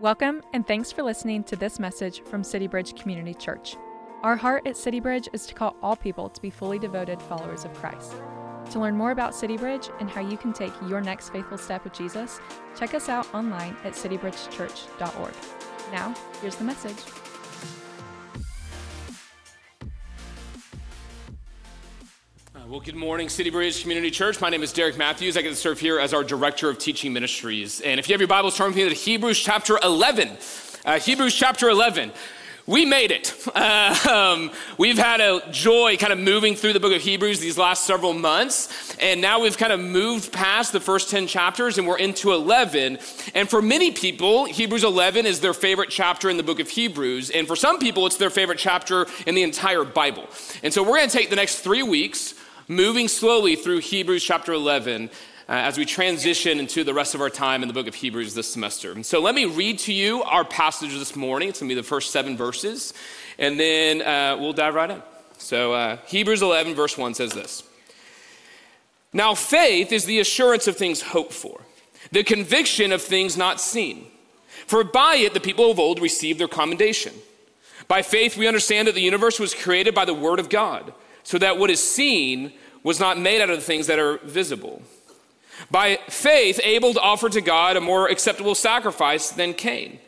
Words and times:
Welcome, 0.00 0.42
and 0.52 0.64
thanks 0.64 0.92
for 0.92 1.02
listening 1.02 1.42
to 1.42 1.56
this 1.56 1.80
message 1.80 2.22
from 2.22 2.44
City 2.44 2.68
Bridge 2.68 2.94
Community 2.94 3.34
Church. 3.34 3.76
Our 4.22 4.36
heart 4.36 4.64
at 4.64 4.76
City 4.76 5.00
Bridge 5.00 5.28
is 5.32 5.44
to 5.46 5.54
call 5.54 5.74
all 5.82 5.96
people 5.96 6.28
to 6.28 6.40
be 6.40 6.50
fully 6.50 6.78
devoted 6.78 7.20
followers 7.20 7.64
of 7.64 7.74
Christ. 7.74 8.12
To 8.70 8.78
learn 8.78 8.96
more 8.96 9.10
about 9.10 9.34
City 9.34 9.56
Bridge 9.56 9.88
and 9.98 10.08
how 10.08 10.20
you 10.20 10.36
can 10.36 10.52
take 10.52 10.72
your 10.86 11.00
next 11.00 11.30
faithful 11.30 11.58
step 11.58 11.82
with 11.82 11.94
Jesus, 11.94 12.38
check 12.78 12.94
us 12.94 13.08
out 13.08 13.26
online 13.34 13.76
at 13.82 13.94
citybridgechurch.org. 13.94 15.34
Now, 15.90 16.14
here's 16.40 16.54
the 16.54 16.62
message. 16.62 17.02
Well, 22.68 22.80
good 22.80 22.96
morning, 22.96 23.30
City 23.30 23.48
Bridge 23.48 23.80
Community 23.80 24.10
Church. 24.10 24.42
My 24.42 24.50
name 24.50 24.62
is 24.62 24.74
Derek 24.74 24.98
Mathews. 24.98 25.38
I 25.38 25.40
get 25.40 25.48
to 25.48 25.56
serve 25.56 25.80
here 25.80 25.98
as 25.98 26.12
our 26.12 26.22
Director 26.22 26.68
of 26.68 26.76
Teaching 26.76 27.14
Ministries. 27.14 27.80
And 27.80 27.98
if 27.98 28.10
you 28.10 28.12
have 28.12 28.20
your 28.20 28.28
Bibles, 28.28 28.58
turn 28.58 28.66
with 28.66 28.76
me 28.76 28.86
to 28.86 28.94
Hebrews 28.94 29.40
chapter 29.40 29.78
11. 29.82 30.36
Uh, 30.84 30.98
Hebrews 31.00 31.34
chapter 31.34 31.70
11. 31.70 32.12
We 32.66 32.84
made 32.84 33.10
it. 33.10 33.34
Uh, 33.54 34.34
um, 34.36 34.50
we've 34.76 34.98
had 34.98 35.22
a 35.22 35.50
joy 35.50 35.96
kind 35.96 36.12
of 36.12 36.18
moving 36.18 36.54
through 36.54 36.74
the 36.74 36.80
book 36.80 36.94
of 36.94 37.00
Hebrews 37.00 37.40
these 37.40 37.56
last 37.56 37.84
several 37.84 38.12
months. 38.12 38.94
And 39.00 39.22
now 39.22 39.40
we've 39.40 39.56
kind 39.56 39.72
of 39.72 39.80
moved 39.80 40.30
past 40.30 40.74
the 40.74 40.80
first 40.80 41.08
10 41.08 41.26
chapters 41.26 41.78
and 41.78 41.88
we're 41.88 41.96
into 41.96 42.32
11. 42.32 42.98
And 43.34 43.48
for 43.48 43.62
many 43.62 43.92
people, 43.92 44.44
Hebrews 44.44 44.84
11 44.84 45.24
is 45.24 45.40
their 45.40 45.54
favorite 45.54 45.88
chapter 45.88 46.28
in 46.28 46.36
the 46.36 46.42
book 46.42 46.60
of 46.60 46.68
Hebrews. 46.68 47.30
And 47.30 47.46
for 47.46 47.56
some 47.56 47.78
people, 47.78 48.04
it's 48.06 48.18
their 48.18 48.28
favorite 48.28 48.58
chapter 48.58 49.06
in 49.26 49.34
the 49.34 49.42
entire 49.42 49.84
Bible. 49.84 50.28
And 50.62 50.74
so 50.74 50.82
we're 50.82 50.98
going 50.98 51.08
to 51.08 51.16
take 51.16 51.30
the 51.30 51.36
next 51.36 51.60
three 51.60 51.82
weeks 51.82 52.34
moving 52.68 53.08
slowly 53.08 53.56
through 53.56 53.78
Hebrews 53.78 54.22
chapter 54.22 54.52
11 54.52 55.06
uh, 55.06 55.08
as 55.48 55.78
we 55.78 55.86
transition 55.86 56.60
into 56.60 56.84
the 56.84 56.92
rest 56.92 57.14
of 57.14 57.22
our 57.22 57.30
time 57.30 57.62
in 57.62 57.68
the 57.68 57.72
book 57.72 57.86
of 57.86 57.94
Hebrews 57.94 58.34
this 58.34 58.52
semester. 58.52 58.92
And 58.92 59.04
so 59.04 59.20
let 59.20 59.34
me 59.34 59.46
read 59.46 59.78
to 59.80 59.92
you 59.92 60.22
our 60.24 60.44
passage 60.44 60.92
this 60.92 61.16
morning. 61.16 61.48
It's 61.48 61.60
going 61.60 61.70
to 61.70 61.74
be 61.74 61.80
the 61.80 61.86
first 61.86 62.10
seven 62.10 62.36
verses, 62.36 62.92
and 63.38 63.58
then 63.58 64.02
uh, 64.02 64.36
we'll 64.38 64.52
dive 64.52 64.74
right 64.74 64.90
in. 64.90 65.02
So 65.38 65.72
uh, 65.72 65.96
Hebrews 66.06 66.42
11, 66.42 66.74
verse 66.74 66.98
1 66.98 67.14
says 67.14 67.32
this 67.32 67.64
Now 69.14 69.34
faith 69.34 69.90
is 69.90 70.04
the 70.04 70.20
assurance 70.20 70.68
of 70.68 70.76
things 70.76 71.00
hoped 71.00 71.32
for, 71.32 71.62
the 72.12 72.22
conviction 72.22 72.92
of 72.92 73.00
things 73.00 73.36
not 73.36 73.62
seen. 73.62 74.08
For 74.66 74.84
by 74.84 75.16
it 75.16 75.32
the 75.32 75.40
people 75.40 75.70
of 75.70 75.78
old 75.78 76.00
received 76.00 76.38
their 76.38 76.48
commendation. 76.48 77.14
By 77.86 78.02
faith 78.02 78.36
we 78.36 78.46
understand 78.46 78.88
that 78.88 78.94
the 78.94 79.00
universe 79.00 79.40
was 79.40 79.54
created 79.54 79.94
by 79.94 80.04
the 80.04 80.12
word 80.12 80.38
of 80.38 80.50
God 80.50 80.92
so 81.28 81.36
that 81.36 81.58
what 81.58 81.68
is 81.68 81.82
seen 81.86 82.54
was 82.82 82.98
not 82.98 83.20
made 83.20 83.42
out 83.42 83.50
of 83.50 83.56
the 83.56 83.62
things 83.62 83.86
that 83.86 83.98
are 83.98 84.16
visible. 84.24 84.80
By 85.70 85.98
faith, 86.08 86.58
Abel 86.64 86.98
offered 86.98 87.32
to 87.32 87.42
God 87.42 87.76
a 87.76 87.82
more 87.82 88.08
acceptable 88.08 88.54
sacrifice 88.54 89.28
than 89.28 89.52
Cain, 89.52 89.98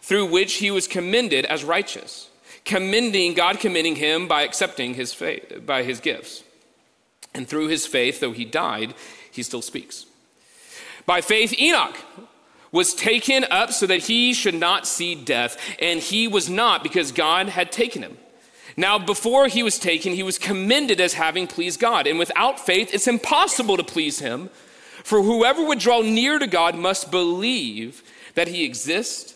through 0.00 0.26
which 0.26 0.54
he 0.54 0.70
was 0.70 0.86
commended 0.86 1.44
as 1.46 1.64
righteous, 1.64 2.28
commending 2.64 3.34
God 3.34 3.58
commending 3.58 3.96
him 3.96 4.28
by 4.28 4.42
accepting 4.42 4.94
his 4.94 5.12
faith, 5.12 5.66
by 5.66 5.82
his 5.82 5.98
gifts. 5.98 6.44
And 7.34 7.48
through 7.48 7.66
his 7.66 7.84
faith, 7.84 8.20
though 8.20 8.30
he 8.30 8.44
died, 8.44 8.94
he 9.32 9.42
still 9.42 9.62
speaks. 9.62 10.06
By 11.04 11.20
faith, 11.20 11.52
Enoch 11.58 11.96
was 12.70 12.94
taken 12.94 13.44
up 13.50 13.72
so 13.72 13.88
that 13.88 14.04
he 14.04 14.34
should 14.34 14.54
not 14.54 14.86
see 14.86 15.16
death, 15.16 15.58
and 15.80 15.98
he 15.98 16.28
was 16.28 16.48
not 16.48 16.84
because 16.84 17.10
God 17.10 17.48
had 17.48 17.72
taken 17.72 18.02
him. 18.02 18.18
Now, 18.80 18.98
before 18.98 19.46
he 19.46 19.62
was 19.62 19.78
taken, 19.78 20.14
he 20.14 20.22
was 20.22 20.38
commended 20.38 21.02
as 21.02 21.12
having 21.12 21.46
pleased 21.46 21.78
God. 21.78 22.06
And 22.06 22.18
without 22.18 22.58
faith, 22.58 22.94
it's 22.94 23.06
impossible 23.06 23.76
to 23.76 23.84
please 23.84 24.20
him. 24.20 24.48
For 25.04 25.20
whoever 25.22 25.62
would 25.66 25.78
draw 25.78 26.00
near 26.00 26.38
to 26.38 26.46
God 26.46 26.74
must 26.74 27.10
believe 27.10 28.02
that 28.36 28.48
he 28.48 28.64
exists 28.64 29.34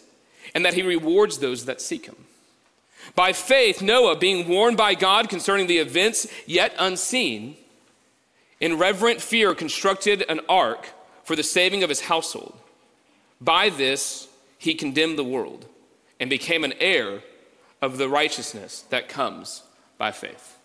and 0.54 0.64
that 0.64 0.72
he 0.72 0.80
rewards 0.80 1.40
those 1.40 1.66
that 1.66 1.82
seek 1.82 2.06
him. 2.06 2.16
By 3.14 3.34
faith, 3.34 3.82
Noah, 3.82 4.16
being 4.16 4.48
warned 4.48 4.78
by 4.78 4.94
God 4.94 5.28
concerning 5.28 5.66
the 5.66 5.76
events 5.76 6.26
yet 6.46 6.74
unseen, 6.78 7.58
in 8.60 8.78
reverent 8.78 9.20
fear 9.20 9.54
constructed 9.54 10.24
an 10.26 10.40
ark 10.48 10.88
for 11.22 11.36
the 11.36 11.42
saving 11.42 11.82
of 11.82 11.90
his 11.90 12.00
household. 12.00 12.58
By 13.42 13.68
this, 13.68 14.26
he 14.56 14.74
condemned 14.74 15.18
the 15.18 15.22
world 15.24 15.66
and 16.18 16.30
became 16.30 16.64
an 16.64 16.72
heir 16.80 17.20
of 17.84 17.98
the 17.98 18.08
righteousness 18.08 18.82
that 18.90 19.08
comes 19.08 19.62
by 19.98 20.10
faith. 20.10 20.58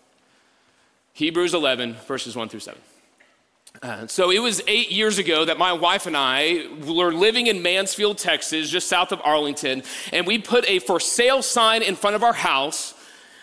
Hebrews 1.12 1.54
11, 1.54 1.94
verses 2.06 2.34
1 2.34 2.48
through 2.48 2.60
7. 2.60 2.80
Uh, 3.82 4.06
so 4.06 4.30
it 4.30 4.40
was 4.40 4.60
eight 4.66 4.90
years 4.90 5.18
ago 5.18 5.44
that 5.44 5.58
my 5.58 5.72
wife 5.72 6.06
and 6.06 6.16
I 6.16 6.66
were 6.86 7.12
living 7.12 7.46
in 7.46 7.62
Mansfield, 7.62 8.18
Texas, 8.18 8.68
just 8.68 8.88
south 8.88 9.12
of 9.12 9.20
Arlington, 9.22 9.82
and 10.12 10.26
we 10.26 10.38
put 10.38 10.68
a 10.68 10.80
for 10.80 10.98
sale 10.98 11.42
sign 11.42 11.82
in 11.82 11.94
front 11.94 12.16
of 12.16 12.24
our 12.24 12.32
house 12.32 12.94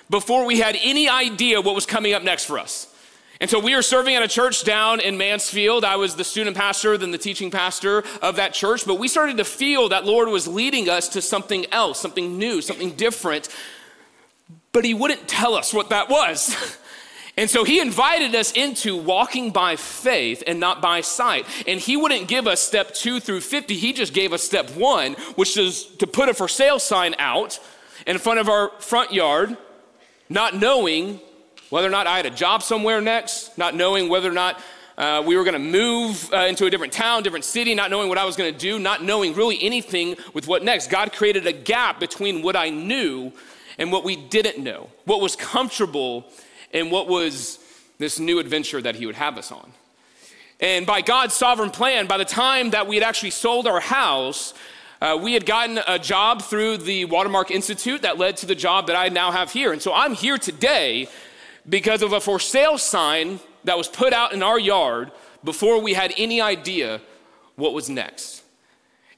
before 0.09 0.45
we 0.45 0.59
had 0.59 0.77
any 0.81 1.07
idea 1.07 1.61
what 1.61 1.75
was 1.75 1.85
coming 1.85 2.13
up 2.13 2.23
next 2.23 2.45
for 2.45 2.59
us. 2.59 2.93
And 3.39 3.49
so 3.49 3.59
we 3.59 3.75
were 3.75 3.81
serving 3.81 4.15
at 4.15 4.23
a 4.23 4.27
church 4.27 4.63
down 4.63 4.99
in 4.99 5.17
Mansfield. 5.17 5.85
I 5.85 5.95
was 5.95 6.15
the 6.15 6.23
student 6.23 6.57
pastor, 6.57 6.97
then 6.97 7.11
the 7.11 7.17
teaching 7.17 7.51
pastor 7.51 8.03
of 8.21 8.37
that 8.37 8.53
church. 8.53 8.85
But 8.85 8.95
we 8.95 9.07
started 9.07 9.37
to 9.37 9.45
feel 9.45 9.89
that 9.89 10.05
Lord 10.05 10.29
was 10.29 10.47
leading 10.47 10.89
us 10.89 11.09
to 11.09 11.21
something 11.21 11.65
else, 11.71 11.99
something 11.99 12.37
new, 12.37 12.61
something 12.61 12.91
different. 12.91 13.49
But 14.71 14.85
He 14.85 14.93
wouldn't 14.93 15.27
tell 15.27 15.53
us 15.53 15.73
what 15.73 15.89
that 15.89 16.09
was. 16.09 16.77
And 17.39 17.47
so 17.47 17.63
he 17.63 17.79
invited 17.79 18.33
us 18.33 18.51
into 18.51 18.97
walking 18.97 19.51
by 19.51 19.75
faith 19.75 20.43
and 20.47 20.59
not 20.59 20.81
by 20.81 21.01
sight. 21.01 21.45
And 21.67 21.79
he 21.79 21.95
wouldn't 21.95 22.27
give 22.27 22.47
us 22.47 22.59
step 22.59 22.95
two 22.95 23.19
through 23.19 23.41
50. 23.41 23.75
He 23.75 23.93
just 23.93 24.11
gave 24.11 24.33
us 24.33 24.41
step 24.41 24.71
one, 24.71 25.13
which 25.35 25.55
is 25.55 25.85
to 25.99 26.07
put 26.07 26.29
a 26.29 26.33
for 26.33 26.47
sale 26.47 26.79
sign 26.79 27.13
out 27.19 27.59
in 28.07 28.17
front 28.17 28.39
of 28.39 28.49
our 28.49 28.69
front 28.79 29.13
yard, 29.13 29.55
not 30.29 30.55
knowing 30.55 31.21
whether 31.69 31.87
or 31.87 31.91
not 31.91 32.07
I 32.07 32.17
had 32.17 32.25
a 32.25 32.31
job 32.31 32.63
somewhere 32.63 33.01
next, 33.01 33.57
not 33.57 33.75
knowing 33.75 34.09
whether 34.09 34.29
or 34.29 34.33
not 34.33 34.59
uh, 34.97 35.21
we 35.25 35.35
were 35.35 35.43
going 35.43 35.53
to 35.53 35.59
move 35.59 36.33
uh, 36.33 36.45
into 36.45 36.65
a 36.65 36.69
different 36.69 36.91
town, 36.91 37.21
different 37.23 37.45
city, 37.45 37.75
not 37.75 37.91
knowing 37.91 38.09
what 38.09 38.17
I 38.17 38.25
was 38.25 38.35
going 38.35 38.51
to 38.51 38.57
do, 38.57 38.79
not 38.79 39.03
knowing 39.03 39.35
really 39.35 39.61
anything 39.61 40.15
with 40.33 40.47
what 40.47 40.63
next. 40.63 40.89
God 40.89 41.13
created 41.13 41.45
a 41.45 41.53
gap 41.53 41.99
between 41.99 42.41
what 42.41 42.55
I 42.55 42.69
knew 42.69 43.31
and 43.77 43.91
what 43.91 44.03
we 44.03 44.15
didn't 44.15 44.63
know, 44.63 44.89
what 45.05 45.21
was 45.21 45.35
comfortable 45.35 46.25
and 46.73 46.91
what 46.91 47.07
was 47.07 47.59
this 47.99 48.19
new 48.19 48.39
adventure 48.39 48.81
that 48.81 48.95
He 48.95 49.05
would 49.05 49.15
have 49.15 49.37
us 49.37 49.51
on. 49.51 49.71
And 50.59 50.87
by 50.87 51.01
God's 51.01 51.35
sovereign 51.35 51.69
plan, 51.69 52.07
by 52.07 52.17
the 52.17 52.25
time 52.25 52.71
that 52.71 52.87
we 52.87 52.95
had 52.95 53.03
actually 53.03 53.29
sold 53.29 53.67
our 53.67 53.79
house, 53.79 54.55
uh, 54.99 55.19
we 55.21 55.33
had 55.33 55.45
gotten 55.45 55.79
a 55.87 55.99
job 55.99 56.41
through 56.41 56.77
the 56.77 57.05
Watermark 57.05 57.51
Institute 57.51 58.01
that 58.01 58.17
led 58.17 58.37
to 58.37 58.47
the 58.47 58.55
job 58.55 58.87
that 58.87 58.95
I 58.95 59.09
now 59.09 59.31
have 59.31 59.51
here. 59.51 59.71
And 59.71 59.79
so 59.79 59.93
I'm 59.93 60.15
here 60.15 60.39
today 60.39 61.07
because 61.67 62.01
of 62.01 62.13
a 62.13 62.21
for 62.21 62.39
sale 62.39 62.77
sign 62.77 63.39
that 63.63 63.77
was 63.77 63.87
put 63.87 64.13
out 64.13 64.33
in 64.33 64.41
our 64.41 64.59
yard 64.59 65.11
before 65.43 65.81
we 65.81 65.93
had 65.93 66.13
any 66.17 66.41
idea 66.41 67.01
what 67.55 67.73
was 67.73 67.89
next. 67.89 68.43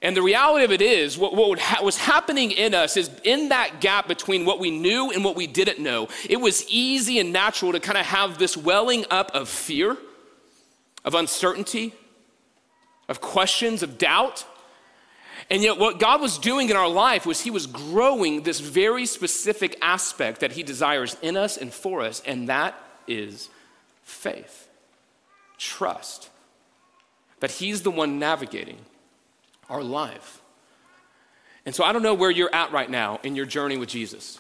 And 0.01 0.15
the 0.15 0.21
reality 0.21 0.63
of 0.63 0.71
it 0.71 0.81
is, 0.81 1.17
what, 1.17 1.35
what 1.35 1.59
ha- 1.59 1.83
was 1.83 1.97
happening 1.97 2.51
in 2.51 2.73
us 2.73 2.95
is 2.95 3.09
in 3.23 3.49
that 3.49 3.81
gap 3.81 4.07
between 4.07 4.45
what 4.45 4.59
we 4.59 4.71
knew 4.71 5.11
and 5.11 5.25
what 5.25 5.35
we 5.35 5.45
didn't 5.45 5.79
know, 5.79 6.07
it 6.29 6.37
was 6.37 6.65
easy 6.69 7.19
and 7.19 7.33
natural 7.33 7.73
to 7.73 7.79
kind 7.81 7.97
of 7.97 8.05
have 8.05 8.37
this 8.37 8.55
welling 8.55 9.05
up 9.09 9.31
of 9.33 9.49
fear, 9.49 9.97
of 11.03 11.16
uncertainty, 11.16 11.93
of 13.09 13.19
questions, 13.19 13.83
of 13.83 13.97
doubt. 13.97 14.45
And 15.51 15.63
yet, 15.63 15.79
what 15.79 15.99
God 15.99 16.21
was 16.21 16.37
doing 16.37 16.69
in 16.69 16.75
our 16.75 16.87
life 16.87 17.25
was 17.25 17.41
He 17.41 17.49
was 17.49 17.65
growing 17.65 18.43
this 18.43 18.59
very 18.59 19.05
specific 19.05 19.77
aspect 19.81 20.41
that 20.41 20.51
He 20.51 20.61
desires 20.61 21.17
in 21.21 21.35
us 21.35 21.57
and 21.57 21.73
for 21.73 22.01
us, 22.01 22.21
and 22.25 22.49
that 22.49 22.75
is 23.07 23.49
faith, 24.03 24.69
trust, 25.57 26.29
that 27.39 27.49
He's 27.49 27.81
the 27.81 27.89
one 27.91 28.19
navigating 28.19 28.77
our 29.69 29.83
life. 29.83 30.41
And 31.66 31.73
so, 31.73 31.84
I 31.84 31.93
don't 31.93 32.03
know 32.03 32.13
where 32.13 32.31
you're 32.31 32.53
at 32.53 32.72
right 32.72 32.90
now 32.90 33.19
in 33.23 33.35
your 33.35 33.47
journey 33.47 33.78
with 33.78 33.90
Jesus. 33.90 34.40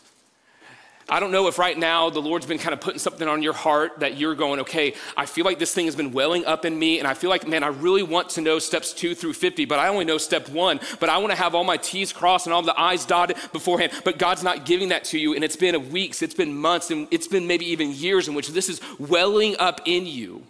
I 1.11 1.19
don't 1.19 1.31
know 1.31 1.47
if 1.47 1.57
right 1.57 1.77
now 1.77 2.09
the 2.09 2.21
Lord's 2.21 2.45
been 2.45 2.59
kind 2.59 2.73
of 2.73 2.81
putting 2.81 2.99
something 2.99 3.27
on 3.27 3.41
your 3.41 3.53
heart 3.53 3.99
that 3.99 4.17
you're 4.17 4.35
going, 4.35 4.59
okay, 4.61 4.93
I 5.17 5.25
feel 5.25 5.43
like 5.43 5.57
this 5.57 5.73
thing 5.73 5.85
has 5.85 5.95
been 5.95 6.11
welling 6.11 6.45
up 6.45 6.65
in 6.65 6.77
me, 6.77 6.99
and 6.99 7.07
I 7.07 7.15
feel 7.15 7.31
like, 7.31 7.47
man, 7.47 7.63
I 7.63 7.67
really 7.67 8.03
want 8.03 8.29
to 8.31 8.41
know 8.41 8.59
steps 8.59 8.93
two 8.93 9.15
through 9.15 9.33
50, 9.33 9.65
but 9.65 9.79
I 9.79 9.87
only 9.87 10.05
know 10.05 10.19
step 10.19 10.49
one, 10.49 10.79
but 10.99 11.09
I 11.09 11.17
want 11.17 11.31
to 11.31 11.37
have 11.37 11.55
all 11.55 11.63
my 11.63 11.77
T's 11.77 12.13
crossed 12.13 12.45
and 12.45 12.53
all 12.53 12.61
the 12.61 12.79
I's 12.79 13.05
dotted 13.05 13.37
beforehand, 13.51 13.91
but 14.03 14.19
God's 14.19 14.43
not 14.43 14.65
giving 14.65 14.89
that 14.89 15.03
to 15.05 15.19
you, 15.19 15.33
and 15.33 15.43
it's 15.43 15.55
been 15.55 15.91
weeks, 15.91 16.21
it's 16.21 16.35
been 16.35 16.55
months, 16.55 16.91
and 16.91 17.07
it's 17.09 17.27
been 17.27 17.47
maybe 17.47 17.65
even 17.65 17.91
years 17.91 18.27
in 18.27 18.35
which 18.35 18.49
this 18.49 18.69
is 18.69 18.79
welling 18.99 19.55
up 19.57 19.81
in 19.85 20.05
you. 20.05 20.43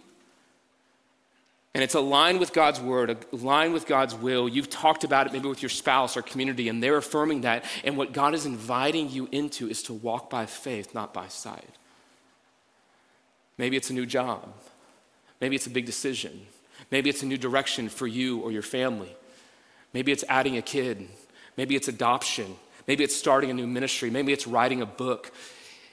And 1.74 1.84
it's 1.84 1.94
aligned 1.94 2.40
with 2.40 2.52
God's 2.52 2.80
word, 2.80 3.24
aligned 3.32 3.72
with 3.72 3.86
God's 3.86 4.14
will. 4.14 4.48
You've 4.48 4.70
talked 4.70 5.04
about 5.04 5.26
it 5.26 5.32
maybe 5.32 5.48
with 5.48 5.62
your 5.62 5.68
spouse 5.68 6.16
or 6.16 6.22
community, 6.22 6.68
and 6.68 6.82
they're 6.82 6.96
affirming 6.96 7.42
that. 7.42 7.64
And 7.84 7.96
what 7.96 8.12
God 8.12 8.34
is 8.34 8.44
inviting 8.44 9.08
you 9.08 9.28
into 9.30 9.68
is 9.68 9.84
to 9.84 9.94
walk 9.94 10.30
by 10.30 10.46
faith, 10.46 10.94
not 10.94 11.14
by 11.14 11.28
sight. 11.28 11.76
Maybe 13.56 13.76
it's 13.76 13.90
a 13.90 13.92
new 13.92 14.06
job. 14.06 14.52
Maybe 15.40 15.54
it's 15.54 15.66
a 15.66 15.70
big 15.70 15.86
decision. 15.86 16.46
Maybe 16.90 17.08
it's 17.08 17.22
a 17.22 17.26
new 17.26 17.38
direction 17.38 17.88
for 17.88 18.06
you 18.06 18.40
or 18.40 18.50
your 18.50 18.62
family. 18.62 19.14
Maybe 19.92 20.10
it's 20.10 20.24
adding 20.28 20.56
a 20.56 20.62
kid. 20.62 21.08
Maybe 21.56 21.76
it's 21.76 21.86
adoption. 21.86 22.56
Maybe 22.88 23.04
it's 23.04 23.14
starting 23.14 23.50
a 23.50 23.54
new 23.54 23.66
ministry. 23.66 24.10
Maybe 24.10 24.32
it's 24.32 24.46
writing 24.46 24.82
a 24.82 24.86
book. 24.86 25.32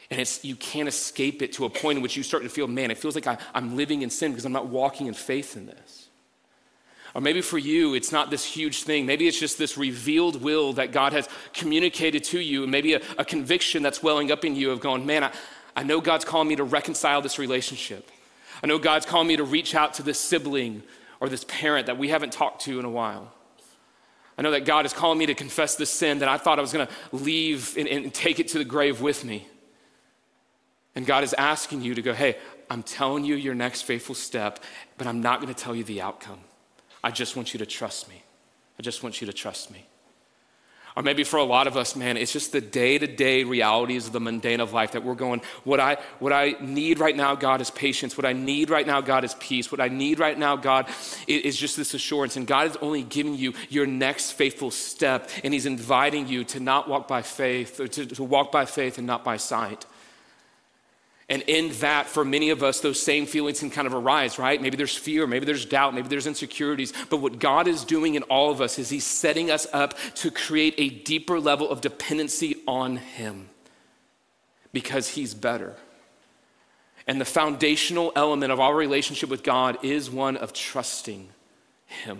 And 0.09 0.21
it's, 0.21 0.45
you 0.45 0.55
can't 0.55 0.87
escape 0.87 1.41
it 1.41 1.53
to 1.53 1.65
a 1.65 1.69
point 1.69 1.97
in 1.97 2.03
which 2.03 2.15
you 2.15 2.23
start 2.23 2.43
to 2.43 2.49
feel, 2.49 2.67
man, 2.67 2.91
it 2.91 2.97
feels 2.97 3.15
like 3.15 3.27
I, 3.27 3.37
I'm 3.53 3.75
living 3.75 4.03
in 4.03 4.09
sin 4.09 4.31
because 4.31 4.45
I'm 4.45 4.53
not 4.53 4.67
walking 4.67 5.07
in 5.07 5.13
faith 5.13 5.57
in 5.57 5.65
this. 5.65 6.07
Or 7.13 7.21
maybe 7.21 7.41
for 7.41 7.57
you, 7.57 7.93
it's 7.93 8.11
not 8.11 8.29
this 8.29 8.45
huge 8.45 8.83
thing. 8.83 9.05
Maybe 9.05 9.27
it's 9.27 9.39
just 9.39 9.57
this 9.57 9.77
revealed 9.77 10.41
will 10.41 10.73
that 10.73 10.91
God 10.91 11.13
has 11.13 11.27
communicated 11.51 12.23
to 12.25 12.39
you, 12.39 12.63
and 12.63 12.71
maybe 12.71 12.93
a, 12.93 13.01
a 13.17 13.25
conviction 13.25 13.81
that's 13.81 14.03
welling 14.03 14.31
up 14.31 14.45
in 14.45 14.55
you 14.55 14.71
of 14.71 14.79
going, 14.79 15.05
man, 15.05 15.23
I, 15.23 15.31
I 15.75 15.83
know 15.83 15.99
God's 15.99 16.25
calling 16.25 16.47
me 16.47 16.55
to 16.57 16.63
reconcile 16.63 17.21
this 17.21 17.39
relationship. 17.39 18.09
I 18.61 18.67
know 18.67 18.77
God's 18.77 19.05
calling 19.05 19.27
me 19.27 19.37
to 19.37 19.43
reach 19.43 19.75
out 19.75 19.95
to 19.95 20.03
this 20.03 20.19
sibling 20.19 20.83
or 21.19 21.27
this 21.27 21.43
parent 21.47 21.87
that 21.87 21.97
we 21.97 22.09
haven't 22.09 22.33
talked 22.33 22.61
to 22.65 22.79
in 22.79 22.85
a 22.85 22.89
while. 22.89 23.31
I 24.37 24.43
know 24.43 24.51
that 24.51 24.65
God 24.65 24.85
is 24.85 24.93
calling 24.93 25.17
me 25.17 25.25
to 25.25 25.33
confess 25.33 25.75
this 25.75 25.89
sin 25.89 26.19
that 26.19 26.29
I 26.29 26.37
thought 26.37 26.59
I 26.59 26.61
was 26.61 26.71
going 26.71 26.87
to 26.87 26.93
leave 27.15 27.75
and, 27.77 27.87
and 27.87 28.13
take 28.13 28.39
it 28.39 28.49
to 28.49 28.59
the 28.59 28.65
grave 28.65 29.01
with 29.01 29.25
me. 29.25 29.47
And 30.97 31.05
God 31.05 31.23
is 31.23 31.35
asking 31.37 31.83
you 31.83 31.93
to 31.93 32.01
go, 32.01 32.11
hey, 32.11 32.37
I'm 32.71 32.81
telling 32.81 33.23
you 33.23 33.35
your 33.35 33.53
next 33.53 33.83
faithful 33.83 34.15
step, 34.15 34.63
but 34.97 35.05
I'm 35.05 35.21
not 35.21 35.39
going 35.39 35.53
to 35.53 35.63
tell 35.63 35.75
you 35.75 35.83
the 35.83 36.01
outcome. 36.01 36.39
I 37.03 37.11
just 37.11 37.35
want 37.35 37.53
you 37.53 37.59
to 37.59 37.67
trust 37.67 38.09
me. 38.09 38.23
I 38.79 38.81
just 38.81 39.03
want 39.03 39.21
you 39.21 39.27
to 39.27 39.33
trust 39.33 39.69
me. 39.69 39.85
Or 40.95 41.03
maybe 41.03 41.23
for 41.23 41.37
a 41.37 41.43
lot 41.43 41.67
of 41.67 41.77
us, 41.77 41.95
man, 41.95 42.17
it's 42.17 42.33
just 42.33 42.51
the 42.51 42.61
day 42.61 42.97
to 42.97 43.05
day 43.05 43.43
realities 43.43 44.07
of 44.07 44.13
the 44.13 44.19
mundane 44.19 44.59
of 44.59 44.73
life 44.73 44.93
that 44.93 45.03
we're 45.03 45.13
going, 45.13 45.43
what 45.65 45.79
I, 45.79 45.97
what 46.17 46.33
I 46.33 46.55
need 46.59 46.97
right 46.97 47.15
now, 47.15 47.35
God, 47.35 47.61
is 47.61 47.69
patience. 47.69 48.17
What 48.17 48.25
I 48.25 48.33
need 48.33 48.71
right 48.71 48.87
now, 48.87 48.99
God, 48.99 49.23
is 49.23 49.35
peace. 49.35 49.71
What 49.71 49.79
I 49.79 49.89
need 49.89 50.17
right 50.17 50.39
now, 50.39 50.55
God, 50.55 50.89
is 51.27 51.55
just 51.55 51.77
this 51.77 51.93
assurance. 51.93 52.37
And 52.37 52.47
God 52.47 52.71
is 52.71 52.77
only 52.77 53.03
giving 53.03 53.35
you 53.35 53.53
your 53.69 53.85
next 53.85 54.31
faithful 54.31 54.71
step, 54.71 55.29
and 55.43 55.53
He's 55.53 55.67
inviting 55.67 56.27
you 56.27 56.43
to 56.45 56.59
not 56.59 56.89
walk 56.89 57.07
by 57.07 57.21
faith, 57.21 57.79
or 57.79 57.87
to, 57.87 58.07
to 58.07 58.23
walk 58.23 58.51
by 58.51 58.65
faith 58.65 58.97
and 58.97 59.05
not 59.05 59.23
by 59.23 59.37
sight. 59.37 59.85
And 61.29 61.41
in 61.43 61.71
that, 61.79 62.07
for 62.07 62.23
many 62.23 62.51
of 62.51 62.63
us, 62.63 62.79
those 62.79 63.01
same 63.01 63.25
feelings 63.25 63.59
can 63.59 63.69
kind 63.69 63.85
of 63.85 63.93
arise, 63.93 64.39
right? 64.39 64.61
Maybe 64.61 64.77
there's 64.77 64.95
fear, 64.95 65.27
maybe 65.27 65.45
there's 65.45 65.65
doubt, 65.65 65.93
maybe 65.93 66.07
there's 66.07 66.27
insecurities. 66.27 66.93
But 67.09 67.17
what 67.17 67.39
God 67.39 67.67
is 67.67 67.83
doing 67.83 68.15
in 68.15 68.23
all 68.23 68.49
of 68.49 68.61
us 68.61 68.79
is 68.79 68.89
He's 68.89 69.05
setting 69.05 69.51
us 69.51 69.67
up 69.73 69.95
to 70.15 70.31
create 70.31 70.75
a 70.77 70.89
deeper 70.89 71.39
level 71.39 71.69
of 71.69 71.81
dependency 71.81 72.55
on 72.65 72.95
Him 72.97 73.49
because 74.71 75.09
He's 75.09 75.33
better. 75.33 75.75
And 77.07 77.19
the 77.19 77.25
foundational 77.25 78.13
element 78.15 78.53
of 78.53 78.61
our 78.61 78.75
relationship 78.75 79.29
with 79.29 79.43
God 79.43 79.83
is 79.83 80.09
one 80.09 80.37
of 80.37 80.53
trusting 80.53 81.27
Him. 81.87 82.19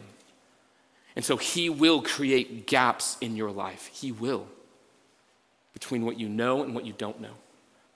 And 1.15 1.23
so 1.23 1.37
He 1.37 1.69
will 1.69 2.01
create 2.01 2.67
gaps 2.67 3.15
in 3.21 3.37
your 3.37 3.51
life. 3.51 3.89
He 3.93 4.11
will, 4.11 4.47
between 5.71 6.05
what 6.05 6.19
you 6.19 6.27
know 6.27 6.61
and 6.61 6.75
what 6.75 6.85
you 6.85 6.91
don't 6.91 7.21
know 7.21 7.35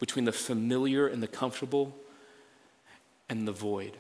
between 0.02 0.26
the 0.26 0.32
familiar 0.32 1.08
and 1.08 1.22
the 1.22 1.28
comfortable 1.28 1.96
and 3.30 3.48
the 3.48 3.52
void. 3.52 3.96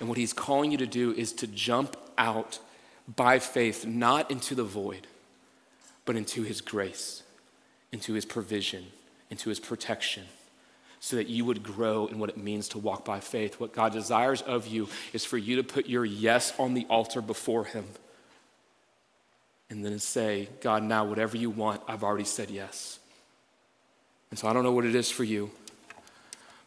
And 0.00 0.08
what 0.08 0.16
he's 0.16 0.32
calling 0.32 0.72
you 0.72 0.78
to 0.78 0.86
do 0.86 1.12
is 1.12 1.32
to 1.34 1.46
jump 1.46 1.94
out 2.16 2.58
by 3.14 3.38
faith, 3.38 3.84
not 3.84 4.30
into 4.30 4.54
the 4.54 4.64
void, 4.64 5.06
but 6.06 6.16
into 6.16 6.42
his 6.42 6.62
grace, 6.62 7.22
into 7.92 8.14
his 8.14 8.24
provision, 8.24 8.86
into 9.30 9.50
his 9.50 9.60
protection, 9.60 10.24
so 11.00 11.16
that 11.16 11.28
you 11.28 11.44
would 11.44 11.62
grow 11.62 12.06
in 12.06 12.18
what 12.18 12.30
it 12.30 12.38
means 12.38 12.68
to 12.68 12.78
walk 12.78 13.04
by 13.04 13.20
faith. 13.20 13.60
What 13.60 13.74
God 13.74 13.92
desires 13.92 14.40
of 14.40 14.66
you 14.66 14.88
is 15.12 15.24
for 15.24 15.36
you 15.36 15.56
to 15.56 15.62
put 15.62 15.86
your 15.86 16.06
yes 16.06 16.58
on 16.58 16.72
the 16.72 16.86
altar 16.88 17.20
before 17.20 17.66
him 17.66 17.84
and 19.68 19.84
then 19.84 19.98
say, 19.98 20.48
God, 20.62 20.82
now 20.82 21.04
whatever 21.04 21.36
you 21.36 21.50
want, 21.50 21.82
I've 21.86 22.02
already 22.02 22.24
said 22.24 22.50
yes. 22.50 22.98
And 24.32 24.38
so 24.38 24.48
I 24.48 24.54
don't 24.54 24.62
know 24.62 24.72
what 24.72 24.86
it 24.86 24.94
is 24.94 25.10
for 25.10 25.24
you, 25.24 25.50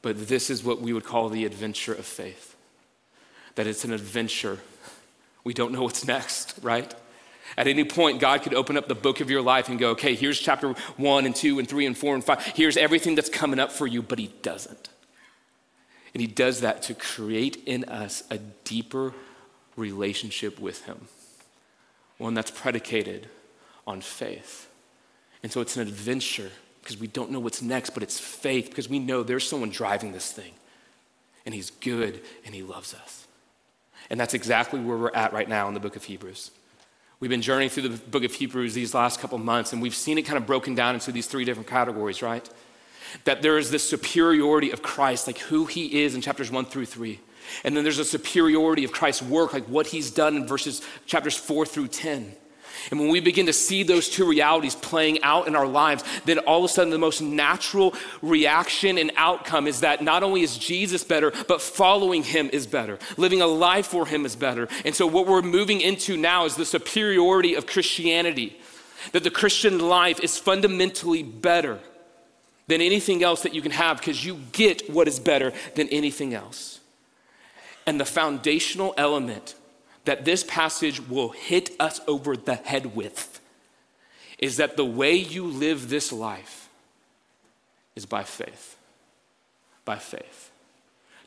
but 0.04 0.28
this 0.28 0.52
is 0.52 0.64
what 0.64 0.82
we 0.82 0.94
would 0.94 1.04
call 1.04 1.30
the 1.30 1.46
adventure 1.46 1.96
of 1.96 2.06
faith. 2.06 2.56
That 3.56 3.66
it's 3.66 3.84
an 3.84 3.92
adventure. 3.92 4.60
We 5.44 5.56
don't 5.56 5.72
know 5.72 5.82
what's 5.82 6.06
next, 6.06 6.60
right? 6.62 6.94
At 7.58 7.66
any 7.66 7.84
point, 7.84 8.20
God 8.20 8.44
could 8.44 8.54
open 8.54 8.78
up 8.78 8.88
the 8.88 8.94
book 8.94 9.20
of 9.20 9.32
your 9.32 9.42
life 9.42 9.68
and 9.68 9.80
go, 9.80 9.90
okay, 9.92 10.14
here's 10.14 10.40
chapter 10.40 10.76
one 10.98 11.26
and 11.26 11.36
two 11.36 11.58
and 11.58 11.68
three 11.68 11.88
and 11.88 11.98
four 11.98 12.14
and 12.14 12.24
five. 12.24 12.46
Here's 12.46 12.78
everything 12.78 13.16
that's 13.16 13.30
coming 13.30 13.58
up 13.58 13.72
for 13.72 13.88
you, 13.88 14.04
but 14.04 14.20
He 14.20 14.28
doesn't. 14.44 14.90
And 16.14 16.22
He 16.22 16.28
does 16.28 16.62
that 16.62 16.84
to 16.84 16.94
create 16.94 17.64
in 17.66 17.86
us 17.86 18.22
a 18.30 18.38
deeper 18.64 19.12
relationship 19.76 20.60
with 20.60 20.86
Him, 20.86 21.08
one 22.20 22.36
that's 22.36 22.52
predicated 22.52 23.28
on 23.88 24.02
faith. 24.02 24.70
And 25.42 25.52
so 25.52 25.62
it's 25.62 25.78
an 25.78 25.82
adventure 25.82 26.52
because 26.86 27.00
we 27.00 27.08
don't 27.08 27.32
know 27.32 27.40
what's 27.40 27.64
next, 27.64 27.90
but 27.96 28.04
it's 28.04 28.20
faith 28.20 28.70
because 28.70 28.88
we 28.88 29.00
know 29.00 29.24
there's 29.24 29.50
someone 29.50 29.72
driving 29.72 30.12
this 30.12 30.32
thing. 30.32 30.52
And 31.44 31.56
he's 31.56 31.72
good 31.72 32.22
and 32.46 32.54
he 32.54 32.62
loves 32.62 32.94
us. 32.94 33.26
And 34.12 34.20
that's 34.20 34.36
exactly 34.36 34.80
where 34.80 34.96
we're 34.96 35.12
at 35.16 35.34
right 35.34 35.50
now 35.50 35.68
in 35.68 35.74
the 35.74 35.80
book 35.80 35.96
of 35.96 36.04
Hebrews. 36.04 36.52
We've 37.20 37.32
been 37.32 37.42
journeying 37.42 37.72
through 37.72 37.90
the 37.90 37.98
book 37.98 38.24
of 38.24 38.32
Hebrews 38.32 38.76
these 38.76 38.94
last 38.94 39.20
couple 39.20 39.40
months, 39.40 39.74
and 39.74 39.82
we've 39.82 39.96
seen 39.96 40.20
it 40.20 40.24
kind 40.24 40.38
of 40.38 40.46
broken 40.46 40.76
down 40.76 40.94
into 40.94 41.12
these 41.12 41.26
three 41.26 41.44
different 41.44 41.68
categories, 41.68 42.22
right? 42.22 42.48
That 43.24 43.42
there 43.42 43.58
is 43.58 43.72
this 43.72 43.88
superiority 43.90 44.70
of 44.70 44.84
Christ, 44.84 45.26
like 45.26 45.40
who 45.40 45.66
he 45.66 46.04
is 46.04 46.14
in 46.14 46.22
chapters 46.22 46.52
one 46.52 46.66
through 46.66 46.86
three. 46.86 47.20
And 47.64 47.76
then 47.76 47.84
there's 47.84 47.98
a 47.98 48.06
superiority 48.06 48.84
of 48.84 48.92
Christ's 48.92 49.24
work, 49.24 49.54
like 49.54 49.66
what 49.66 49.88
he's 49.88 50.12
done 50.12 50.36
in 50.36 50.46
verses 50.46 50.84
chapters 51.08 51.36
four 51.36 51.66
through 51.66 51.88
10. 51.88 52.36
And 52.92 53.00
when 53.00 53.10
we 53.10 53.20
begin 53.20 53.46
to 53.48 53.54
see 53.54 53.84
those 53.84 54.10
two 54.10 54.28
realities 54.28 54.76
playing 54.76 55.24
out 55.24 55.48
in 55.48 55.56
our 55.56 55.68
lives, 55.68 56.04
then 56.26 56.40
all 56.40 56.60
of 56.60 56.66
a 56.66 56.74
sudden 56.74 56.92
the 56.92 56.98
most 56.98 57.22
natural 57.22 57.94
reaction 58.22 58.98
and 58.98 59.12
outcome 59.16 59.68
is 59.68 59.80
that 59.82 60.04
not 60.04 60.24
only 60.24 60.42
is 60.42 60.58
Jesus 60.58 61.04
better, 61.04 61.32
but 61.48 61.62
following 61.62 62.24
him 62.24 62.50
is 62.54 62.68
better. 62.68 63.00
Living 63.18 63.42
a 63.42 63.48
life 63.48 63.88
for 63.88 64.06
him 64.06 64.26
is 64.26 64.36
better. 64.36 64.68
And 64.84 64.94
so 64.94 65.08
what 65.08 65.28
we're 65.28 65.42
moving 65.42 65.82
into 65.82 66.18
now 66.18 66.46
is 66.46 66.56
the 66.56 66.66
superiority 66.66 67.56
of 67.56 67.66
Christianity. 67.66 68.60
That 69.12 69.24
the 69.24 69.32
Christian 69.32 69.80
life 69.80 70.20
is 70.20 70.38
fundamentally 70.38 71.24
better 71.24 71.80
than 72.68 72.82
anything 72.82 73.24
else 73.24 73.44
that 73.44 73.54
you 73.54 73.62
can 73.62 73.72
have 73.72 73.98
because 73.98 74.26
you 74.26 74.40
get 74.52 74.90
what 74.90 75.08
is 75.08 75.20
better 75.20 75.54
than 75.76 75.88
anything 75.90 76.34
else. 76.34 76.80
And 77.86 78.00
the 78.00 78.06
foundational 78.06 78.94
element 78.98 79.56
that 80.06 80.26
this 80.26 80.44
passage 80.44 81.08
will 81.08 81.30
hit 81.30 81.72
us 81.80 82.00
over 82.08 82.36
the 82.38 82.56
head 82.56 82.96
with 82.96 83.42
is 84.40 84.58
that 84.58 84.78
the 84.78 84.86
way 84.86 85.14
you 85.16 85.46
live 85.46 85.90
this 85.90 86.12
life 86.12 86.70
is 87.96 88.06
by 88.06 88.24
faith. 88.24 88.78
By 89.84 89.98
faith. 89.98 90.52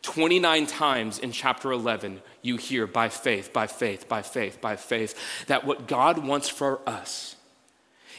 29 0.02 0.66
times 0.66 1.18
in 1.18 1.32
chapter 1.32 1.72
11, 1.72 2.22
you 2.42 2.56
hear 2.56 2.86
by 2.86 3.08
faith, 3.08 3.52
by 3.52 3.66
faith, 3.66 4.08
by 4.08 4.22
faith, 4.22 4.60
by 4.60 4.76
faith, 4.76 5.46
that 5.46 5.64
what 5.64 5.88
God 5.88 6.18
wants 6.24 6.48
for 6.48 6.80
us 6.86 7.36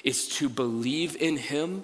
is 0.04 0.28
to 0.30 0.50
believe 0.50 1.16
in 1.16 1.38
Him 1.38 1.84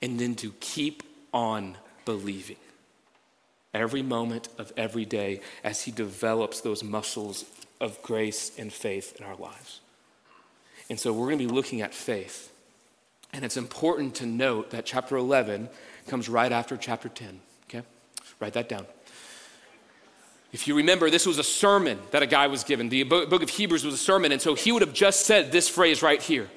and 0.00 0.18
then 0.18 0.34
to 0.36 0.52
keep 0.60 1.02
on 1.32 1.76
believing 2.04 2.56
every 3.74 4.02
moment 4.02 4.48
of 4.58 4.72
every 4.76 5.04
day 5.04 5.40
as 5.64 5.82
He 5.82 5.90
develops 5.90 6.60
those 6.60 6.82
muscles 6.84 7.44
of 7.80 8.00
grace 8.02 8.52
and 8.58 8.72
faith 8.72 9.16
in 9.18 9.24
our 9.24 9.36
lives. 9.36 9.80
And 10.88 10.98
so 10.98 11.12
we're 11.12 11.26
going 11.26 11.38
to 11.38 11.46
be 11.46 11.52
looking 11.52 11.80
at 11.80 11.94
faith. 11.94 12.52
And 13.32 13.44
it's 13.44 13.56
important 13.56 14.14
to 14.16 14.26
note 14.26 14.70
that 14.70 14.84
chapter 14.84 15.16
11 15.16 15.68
comes 16.06 16.28
right 16.28 16.52
after 16.52 16.76
chapter 16.76 17.08
10. 17.08 17.40
Okay? 17.64 17.82
Write 18.40 18.52
that 18.54 18.68
down. 18.68 18.86
If 20.52 20.68
you 20.68 20.76
remember, 20.76 21.08
this 21.08 21.24
was 21.24 21.38
a 21.38 21.44
sermon 21.44 21.98
that 22.10 22.22
a 22.22 22.26
guy 22.26 22.46
was 22.46 22.62
given. 22.62 22.90
The 22.90 23.04
book 23.04 23.42
of 23.42 23.48
Hebrews 23.48 23.84
was 23.84 23.94
a 23.94 23.98
sermon. 23.98 24.32
And 24.32 24.42
so 24.42 24.54
he 24.54 24.70
would 24.70 24.82
have 24.82 24.92
just 24.92 25.24
said 25.24 25.50
this 25.50 25.68
phrase 25.68 26.02
right 26.02 26.20
here 26.20 26.48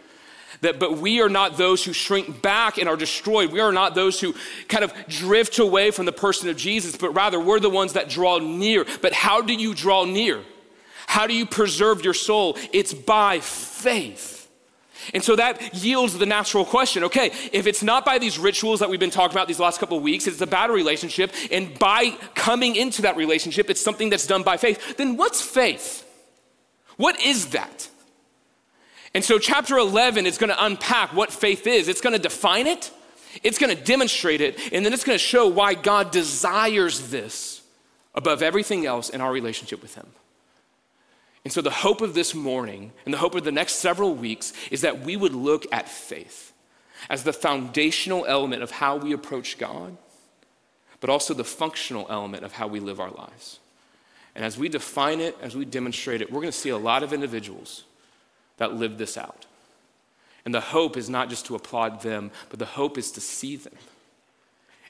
that, 0.62 0.80
but 0.80 0.98
we 0.98 1.22
are 1.22 1.30
not 1.30 1.58
those 1.58 1.84
who 1.84 1.94
shrink 1.94 2.42
back 2.42 2.78
and 2.78 2.90
are 2.90 2.96
destroyed. 2.96 3.52
We 3.52 3.60
are 3.60 3.72
not 3.72 3.96
those 3.96 4.20
who 4.20 4.34
kind 4.68 4.84
of 4.84 4.94
drift 5.08 5.60
away 5.60 5.92
from 5.92 6.06
the 6.06 6.12
person 6.12 6.50
of 6.50 6.58
Jesus, 6.58 6.96
but 6.96 7.12
rather 7.12 7.40
we're 7.40 7.60
the 7.60 7.70
ones 7.70 7.94
that 7.94 8.10
draw 8.10 8.40
near. 8.40 8.86
But 9.02 9.14
how 9.14 9.42
do 9.42 9.54
you 9.54 9.74
draw 9.74 10.06
near? 10.06 10.42
How 11.08 11.28
do 11.28 11.34
you 11.34 11.46
preserve 11.46 12.04
your 12.04 12.14
soul? 12.14 12.58
It's 12.74 12.94
by 12.94 13.40
faith. 13.40 14.36
And 15.14 15.24
so 15.24 15.36
that 15.36 15.76
yields 15.76 16.18
the 16.18 16.26
natural 16.26 16.66
question 16.66 17.04
okay, 17.04 17.32
if 17.52 17.68
it's 17.68 17.84
not 17.84 18.06
by 18.06 18.18
these 18.18 18.40
rituals 18.40 18.80
that 18.80 18.90
we've 18.90 19.00
been 19.00 19.12
talking 19.12 19.36
about 19.36 19.48
these 19.48 19.60
last 19.60 19.80
couple 19.80 19.98
of 19.98 20.04
weeks, 20.04 20.26
it's 20.28 20.42
about 20.42 20.70
a 20.70 20.74
relationship, 20.74 21.32
and 21.52 21.78
by 21.78 22.12
coming 22.34 22.76
into 22.76 23.04
that 23.04 23.16
relationship, 23.16 23.70
it's 23.70 23.82
something 23.82 24.10
that's 24.10 24.26
done 24.26 24.44
by 24.44 24.58
faith, 24.58 24.98
then 24.98 25.18
what's 25.18 25.42
faith? 25.42 26.04
What 26.98 27.22
is 27.22 27.48
that? 27.48 27.90
And 29.16 29.24
so, 29.24 29.40
chapter 29.40 29.78
11 29.78 30.26
is 30.26 30.38
going 30.38 30.50
to 30.50 30.66
unpack 30.66 31.14
what 31.14 31.32
faith 31.32 31.68
is. 31.68 31.88
It's 31.88 32.02
going 32.02 32.12
to 32.12 32.22
define 32.22 32.68
it, 32.68 32.92
it's 33.44 33.58
going 33.58 33.76
to 33.76 33.82
demonstrate 33.82 34.42
it, 34.42 34.60
and 34.74 34.86
then 34.86 34.92
it's 34.92 35.06
going 35.06 35.18
to 35.18 35.24
show 35.24 35.48
why 35.48 35.74
God 35.74 36.12
desires 36.12 37.10
this 37.10 37.64
above 38.14 38.44
everything 38.44 38.86
else 38.86 39.10
in 39.10 39.22
our 39.22 39.32
relationship 39.32 39.82
with 39.82 39.96
Him. 39.96 40.08
And 41.46 41.54
so, 41.54 41.62
the 41.62 41.72
hope 41.72 42.02
of 42.02 42.14
this 42.14 42.36
morning 42.36 42.92
and 43.06 43.14
the 43.14 43.18
hope 43.18 43.36
of 43.36 43.46
the 43.46 43.54
next 43.54 43.76
several 43.76 44.14
weeks 44.14 44.52
is 44.70 44.82
that 44.82 45.00
we 45.00 45.16
would 45.16 45.34
look 45.34 45.66
at 45.72 45.88
faith 45.88 46.52
as 47.10 47.24
the 47.24 47.32
foundational 47.32 48.26
element 48.26 48.64
of 48.64 48.72
how 48.72 48.98
we 48.98 49.14
approach 49.14 49.58
God, 49.58 49.96
but 51.00 51.10
also 51.10 51.34
the 51.34 51.46
functional 51.46 52.06
element 52.10 52.44
of 52.44 52.52
how 52.52 52.68
we 52.68 52.82
live 52.82 53.00
our 53.00 53.12
lives. 53.12 53.60
And 54.36 54.44
as 54.44 54.58
we 54.58 54.68
define 54.68 55.22
it, 55.22 55.38
as 55.42 55.56
we 55.56 55.64
demonstrate 55.64 56.22
it, 56.22 56.30
we're 56.30 56.42
going 56.42 56.52
to 56.52 56.58
see 56.58 56.68
a 56.68 56.78
lot 56.78 57.02
of 57.02 57.14
individuals 57.14 57.86
that 58.58 58.76
live 58.76 58.98
this 58.98 59.18
out. 59.18 59.46
And 60.46 60.54
the 60.54 60.62
hope 60.62 60.96
is 60.96 61.10
not 61.10 61.30
just 61.30 61.48
to 61.48 61.56
applaud 61.56 62.02
them, 62.02 62.32
but 62.50 62.60
the 62.60 62.66
hope 62.66 62.98
is 62.98 63.12
to 63.12 63.22
see 63.22 63.56
them. 63.56 63.74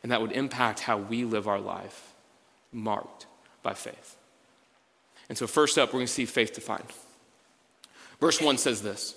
And 0.03 0.11
that 0.11 0.21
would 0.21 0.33
impact 0.33 0.81
how 0.81 0.97
we 0.97 1.23
live 1.23 1.47
our 1.47 1.59
life, 1.59 2.13
marked 2.71 3.25
by 3.63 3.73
faith. 3.73 4.17
And 5.29 5.37
so, 5.37 5.47
first 5.47 5.77
up, 5.77 5.89
we're 5.89 5.99
going 5.99 6.07
to 6.07 6.13
see 6.13 6.25
faith 6.25 6.53
defined. 6.53 6.83
Verse 8.19 8.39
1 8.39 8.57
says 8.57 8.81
this 8.81 9.15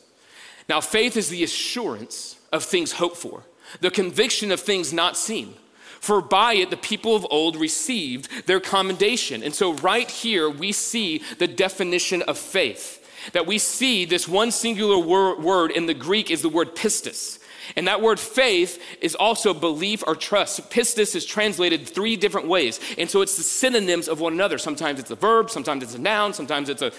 Now, 0.69 0.81
faith 0.81 1.17
is 1.17 1.29
the 1.29 1.45
assurance 1.45 2.39
of 2.53 2.65
things 2.65 2.93
hoped 2.93 3.17
for, 3.17 3.43
the 3.81 3.91
conviction 3.91 4.51
of 4.53 4.61
things 4.61 4.93
not 4.93 5.17
seen. 5.17 5.55
For 6.01 6.21
by 6.21 6.55
it 6.55 6.71
the 6.71 6.77
people 6.77 7.17
of 7.17 7.27
old 7.29 7.57
received 7.57 8.47
their 8.47 8.61
commendation. 8.61 9.43
And 9.43 9.55
so, 9.55 9.75
right 9.75 10.09
here, 10.09 10.49
we 10.49 10.73
see 10.73 11.23
the 11.39 11.49
definition 11.49 12.23
of 12.23 12.39
faith. 12.39 12.98
That 13.33 13.47
we 13.47 13.59
see 13.59 14.05
this 14.05 14.29
one 14.29 14.51
singular 14.51 14.99
wor- 14.99 15.39
word 15.39 15.71
in 15.71 15.87
the 15.87 15.95
Greek 15.95 16.31
is 16.31 16.43
the 16.43 16.49
word 16.49 16.75
pistis. 16.75 17.39
And 17.77 17.87
that 17.87 18.01
word 18.01 18.19
faith 18.19 18.83
is 19.01 19.15
also 19.15 19.53
belief 19.53 20.03
or 20.07 20.15
trust. 20.15 20.71
Pistis 20.71 21.15
is 21.15 21.27
translated 21.27 21.87
three 21.87 22.17
different 22.17 22.49
ways. 22.49 22.81
And 22.97 23.11
so 23.11 23.21
it's 23.21 23.37
the 23.37 23.43
synonyms 23.43 24.09
of 24.09 24.21
one 24.21 24.33
another. 24.33 24.59
Sometimes 24.59 24.99
it's 25.01 25.11
a 25.11 25.17
verb, 25.17 25.51
sometimes 25.51 25.83
it's 25.83 25.95
a 25.95 25.99
noun, 25.99 26.33
sometimes 26.33 26.69
it's 26.69 26.83
a, 26.83 26.93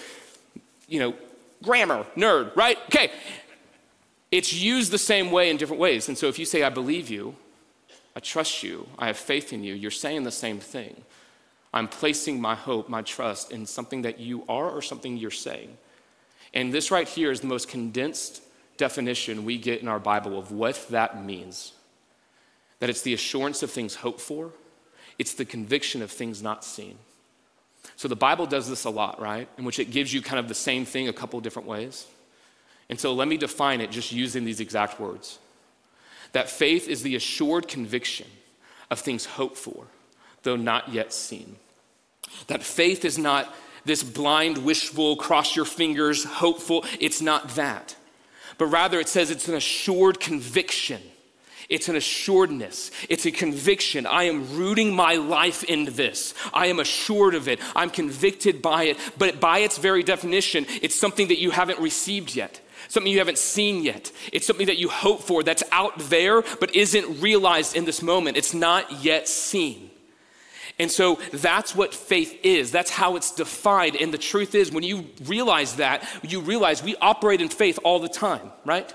you 0.87 0.99
know, 0.99 1.15
grammar, 1.63 2.05
nerd, 2.15 2.55
right? 2.55 2.77
Okay. 2.85 3.11
It's 4.31 4.53
used 4.53 4.91
the 4.91 4.99
same 4.99 5.31
way 5.31 5.49
in 5.49 5.57
different 5.57 5.79
ways. 5.79 6.07
And 6.07 6.17
so 6.17 6.27
if 6.27 6.37
you 6.37 6.45
say, 6.45 6.63
I 6.63 6.69
believe 6.69 7.09
you, 7.09 7.35
I 8.15 8.19
trust 8.19 8.63
you, 8.63 8.87
I 8.97 9.07
have 9.07 9.17
faith 9.17 9.53
in 9.53 9.63
you, 9.63 9.73
you're 9.73 9.91
saying 9.91 10.23
the 10.23 10.31
same 10.31 10.59
thing. 10.59 11.03
I'm 11.73 11.87
placing 11.87 12.41
my 12.41 12.55
hope, 12.55 12.89
my 12.89 13.01
trust 13.01 13.51
in 13.51 13.65
something 13.65 14.03
that 14.03 14.19
you 14.19 14.43
are 14.49 14.69
or 14.69 14.81
something 14.81 15.17
you're 15.17 15.31
saying. 15.31 15.77
And 16.53 16.73
this 16.73 16.91
right 16.91 17.07
here 17.07 17.31
is 17.31 17.41
the 17.41 17.47
most 17.47 17.67
condensed 17.67 18.41
definition 18.77 19.45
we 19.45 19.57
get 19.57 19.81
in 19.81 19.87
our 19.87 19.99
Bible 19.99 20.37
of 20.37 20.51
what 20.51 20.87
that 20.89 21.23
means 21.23 21.73
that 22.79 22.89
it's 22.89 23.01
the 23.01 23.13
assurance 23.13 23.61
of 23.61 23.69
things 23.69 23.95
hoped 23.95 24.21
for, 24.21 24.51
it's 25.17 25.33
the 25.33 25.43
conviction 25.43 26.01
of 26.01 26.09
things 26.09 26.41
not 26.41 26.63
seen. 26.63 26.97
So 27.97 28.07
the 28.07 28.15
Bible 28.15 28.45
does 28.45 28.69
this 28.69 28.85
a 28.85 28.89
lot, 28.89 29.21
right? 29.21 29.49
In 29.57 29.65
which 29.65 29.79
it 29.79 29.91
gives 29.91 30.13
you 30.13 30.21
kind 30.21 30.39
of 30.39 30.47
the 30.47 30.53
same 30.53 30.85
thing 30.85 31.09
a 31.09 31.13
couple 31.13 31.39
different 31.41 31.67
ways. 31.67 32.07
And 32.89 32.99
so 32.99 33.13
let 33.13 33.27
me 33.27 33.37
define 33.37 33.81
it 33.81 33.91
just 33.91 34.11
using 34.11 34.45
these 34.45 34.59
exact 34.59 34.99
words 34.99 35.39
that 36.31 36.49
faith 36.49 36.87
is 36.87 37.01
the 37.01 37.15
assured 37.15 37.67
conviction 37.67 38.27
of 38.91 38.99
things 38.99 39.25
hoped 39.25 39.57
for, 39.57 39.87
though 40.43 40.55
not 40.55 40.89
yet 40.89 41.11
seen. 41.11 41.55
That 42.47 42.61
faith 42.61 43.03
is 43.03 43.17
not 43.17 43.53
this 43.85 44.03
blind, 44.03 44.59
wishful, 44.59 45.15
cross 45.15 45.55
your 45.55 45.65
fingers, 45.65 46.23
hopeful. 46.23 46.85
It's 46.99 47.21
not 47.21 47.49
that 47.55 47.95
but 48.59 48.67
rather 48.67 48.99
it 48.99 49.07
says 49.07 49.31
it's 49.31 49.47
an 49.47 49.55
assured 49.55 50.19
conviction. 50.19 51.01
It's 51.69 51.87
an 51.87 51.95
assuredness. 51.95 52.91
It's 53.09 53.25
a 53.25 53.31
conviction. 53.31 54.05
I 54.05 54.23
am 54.23 54.57
rooting 54.57 54.93
my 54.93 55.15
life 55.15 55.63
in 55.63 55.85
this. 55.85 56.33
I 56.53 56.67
am 56.67 56.79
assured 56.79 57.35
of 57.35 57.47
it. 57.47 57.59
I'm 57.75 57.89
convicted 57.89 58.61
by 58.61 58.83
it. 58.83 58.97
But 59.17 59.39
by 59.39 59.59
its 59.59 59.77
very 59.77 60.03
definition, 60.03 60.65
it's 60.81 60.95
something 60.95 61.29
that 61.29 61.39
you 61.39 61.51
haven't 61.51 61.79
received 61.79 62.35
yet, 62.35 62.59
something 62.89 63.11
you 63.11 63.19
haven't 63.19 63.37
seen 63.37 63.83
yet. 63.83 64.11
It's 64.33 64.45
something 64.45 64.65
that 64.65 64.77
you 64.77 64.89
hope 64.89 65.21
for 65.21 65.41
that's 65.41 65.63
out 65.71 65.97
there 65.97 66.41
but 66.59 66.75
isn't 66.75 67.21
realized 67.21 67.77
in 67.77 67.85
this 67.85 68.01
moment. 68.01 68.35
It's 68.35 68.53
not 68.53 69.03
yet 69.03 69.27
seen. 69.27 69.88
And 70.79 70.89
so 70.89 71.19
that's 71.33 71.75
what 71.75 71.93
faith 71.93 72.39
is. 72.41 72.71
That's 72.71 72.89
how 72.89 73.17
it's 73.17 73.31
defined. 73.31 73.97
And 73.97 74.13
the 74.13 74.17
truth 74.17 74.55
is, 74.55 74.71
when 74.71 74.83
you 74.83 75.07
realize 75.25 75.75
that, 75.75 76.07
you 76.23 76.39
realize 76.39 76.81
we 76.81 76.95
operate 77.01 77.41
in 77.41 77.49
faith 77.49 77.77
all 77.83 77.99
the 77.99 78.07
time, 78.07 78.51
right? 78.65 78.93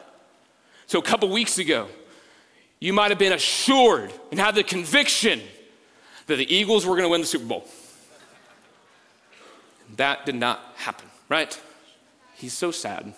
So 0.87 0.99
a 0.99 1.03
couple 1.03 1.29
weeks 1.29 1.59
ago, 1.59 1.88
you 2.81 2.95
might 2.95 3.11
have 3.11 3.19
been 3.19 3.35
assured 3.35 4.12
and 4.31 4.41
had 4.41 4.55
the 4.55 4.64
conviction 4.64 5.41
that 6.26 6.37
the 6.37 6.55
Eagles 6.55 6.87
were 6.87 6.95
going 6.95 7.05
to 7.05 7.11
win 7.11 7.21
the 7.21 7.26
Super 7.26 7.45
Bowl. 7.45 7.69
That 9.97 10.25
did 10.25 10.35
not 10.35 10.61
happen, 10.76 11.09
right? 11.29 11.59
He's 12.35 12.55
so 12.55 12.71
sad. 12.71 13.14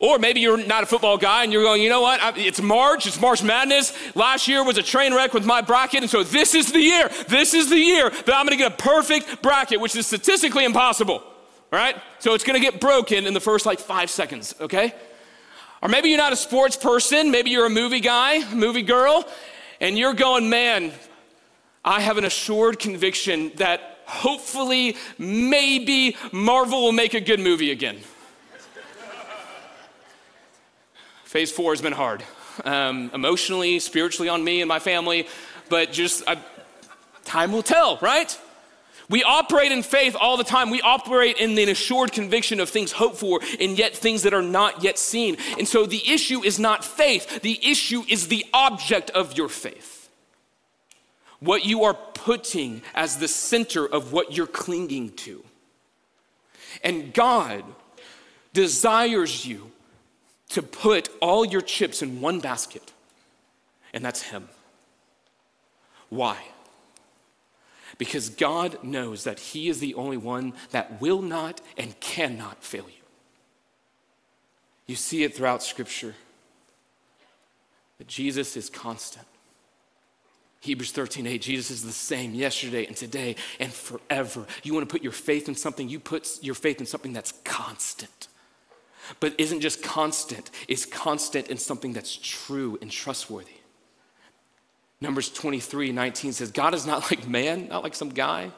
Or 0.00 0.18
maybe 0.18 0.40
you're 0.40 0.56
not 0.56 0.82
a 0.82 0.86
football 0.86 1.18
guy 1.18 1.44
and 1.44 1.52
you're 1.52 1.62
going, 1.62 1.82
you 1.82 1.90
know 1.90 2.00
what? 2.00 2.38
It's 2.38 2.60
March, 2.60 3.06
it's 3.06 3.20
March 3.20 3.42
Madness. 3.42 3.92
Last 4.16 4.48
year 4.48 4.64
was 4.64 4.78
a 4.78 4.82
train 4.82 5.14
wreck 5.14 5.34
with 5.34 5.44
my 5.44 5.60
bracket, 5.60 6.00
and 6.00 6.10
so 6.10 6.22
this 6.22 6.54
is 6.54 6.72
the 6.72 6.80
year. 6.80 7.10
This 7.28 7.52
is 7.52 7.68
the 7.68 7.78
year 7.78 8.08
that 8.08 8.34
I'm 8.34 8.46
gonna 8.46 8.56
get 8.56 8.72
a 8.72 8.76
perfect 8.76 9.42
bracket, 9.42 9.78
which 9.78 9.94
is 9.94 10.06
statistically 10.06 10.64
impossible, 10.64 11.22
right? 11.70 11.96
So 12.18 12.32
it's 12.32 12.44
gonna 12.44 12.60
get 12.60 12.80
broken 12.80 13.26
in 13.26 13.34
the 13.34 13.40
first 13.40 13.66
like 13.66 13.78
five 13.78 14.08
seconds, 14.08 14.54
okay? 14.58 14.94
Or 15.82 15.90
maybe 15.90 16.08
you're 16.08 16.18
not 16.18 16.32
a 16.32 16.36
sports 16.36 16.76
person, 16.76 17.30
maybe 17.30 17.50
you're 17.50 17.66
a 17.66 17.70
movie 17.70 18.00
guy, 18.00 18.42
movie 18.54 18.82
girl, 18.82 19.28
and 19.82 19.98
you're 19.98 20.14
going, 20.14 20.48
man, 20.48 20.92
I 21.84 22.00
have 22.00 22.16
an 22.16 22.24
assured 22.24 22.78
conviction 22.78 23.52
that 23.56 23.98
hopefully, 24.06 24.96
maybe 25.18 26.16
Marvel 26.32 26.82
will 26.82 26.92
make 26.92 27.14
a 27.14 27.20
good 27.20 27.38
movie 27.38 27.70
again. 27.70 27.98
Phase 31.30 31.52
four 31.52 31.70
has 31.70 31.80
been 31.80 31.92
hard, 31.92 32.24
um, 32.64 33.08
emotionally, 33.14 33.78
spiritually 33.78 34.28
on 34.28 34.42
me 34.42 34.62
and 34.62 34.68
my 34.68 34.80
family, 34.80 35.28
but 35.68 35.92
just 35.92 36.24
I, 36.26 36.38
time 37.24 37.52
will 37.52 37.62
tell, 37.62 37.98
right? 37.98 38.36
We 39.08 39.22
operate 39.22 39.70
in 39.70 39.84
faith 39.84 40.16
all 40.20 40.36
the 40.36 40.42
time. 40.42 40.70
We 40.70 40.80
operate 40.80 41.36
in 41.36 41.56
an 41.56 41.68
assured 41.68 42.10
conviction 42.10 42.58
of 42.58 42.68
things 42.68 42.90
hoped 42.90 43.18
for 43.18 43.38
and 43.60 43.78
yet 43.78 43.94
things 43.94 44.24
that 44.24 44.34
are 44.34 44.42
not 44.42 44.82
yet 44.82 44.98
seen. 44.98 45.36
And 45.56 45.68
so 45.68 45.86
the 45.86 46.02
issue 46.10 46.42
is 46.42 46.58
not 46.58 46.84
faith, 46.84 47.42
the 47.42 47.60
issue 47.62 48.02
is 48.08 48.26
the 48.26 48.44
object 48.52 49.10
of 49.10 49.38
your 49.38 49.48
faith. 49.48 50.10
What 51.38 51.64
you 51.64 51.84
are 51.84 51.94
putting 51.94 52.82
as 52.92 53.18
the 53.18 53.28
center 53.28 53.86
of 53.86 54.12
what 54.12 54.36
you're 54.36 54.48
clinging 54.48 55.10
to. 55.18 55.44
And 56.82 57.14
God 57.14 57.62
desires 58.52 59.46
you 59.46 59.70
to 60.50 60.62
put 60.62 61.08
all 61.20 61.44
your 61.44 61.60
chips 61.60 62.02
in 62.02 62.20
one 62.20 62.40
basket, 62.40 62.92
and 63.92 64.04
that's 64.04 64.22
Him. 64.22 64.48
Why? 66.08 66.36
Because 67.98 68.28
God 68.28 68.82
knows 68.82 69.24
that 69.24 69.38
He 69.38 69.68
is 69.68 69.80
the 69.80 69.94
only 69.94 70.16
one 70.16 70.52
that 70.70 71.00
will 71.00 71.22
not 71.22 71.60
and 71.76 71.98
cannot 72.00 72.62
fail 72.62 72.84
you. 72.84 73.02
You 74.86 74.96
see 74.96 75.22
it 75.22 75.36
throughout 75.36 75.62
Scripture 75.62 76.14
that 77.98 78.08
Jesus 78.08 78.56
is 78.56 78.68
constant. 78.68 79.26
Hebrews 80.60 80.92
13, 80.92 81.26
8, 81.26 81.40
Jesus 81.40 81.70
is 81.70 81.82
the 81.84 81.92
same 81.92 82.34
yesterday 82.34 82.86
and 82.86 82.96
today 82.96 83.36
and 83.60 83.72
forever. 83.72 84.46
You 84.62 84.74
want 84.74 84.86
to 84.88 84.92
put 84.92 85.02
your 85.02 85.12
faith 85.12 85.48
in 85.48 85.54
something, 85.54 85.88
you 85.88 86.00
put 86.00 86.42
your 86.42 86.54
faith 86.54 86.80
in 86.80 86.86
something 86.86 87.12
that's 87.12 87.32
constant 87.44 88.28
but 89.18 89.34
isn't 89.38 89.60
just 89.60 89.82
constant, 89.82 90.50
it's 90.68 90.86
constant 90.86 91.48
in 91.48 91.58
something 91.58 91.92
that's 91.92 92.16
true 92.16 92.78
and 92.80 92.90
trustworthy. 92.90 93.50
Numbers 95.00 95.30
23 95.30 95.92
19 95.92 96.32
says, 96.32 96.50
God 96.50 96.74
is 96.74 96.86
not 96.86 97.10
like 97.10 97.26
man, 97.26 97.68
not 97.68 97.82
like 97.82 97.94
some 97.94 98.10
guy 98.10 98.50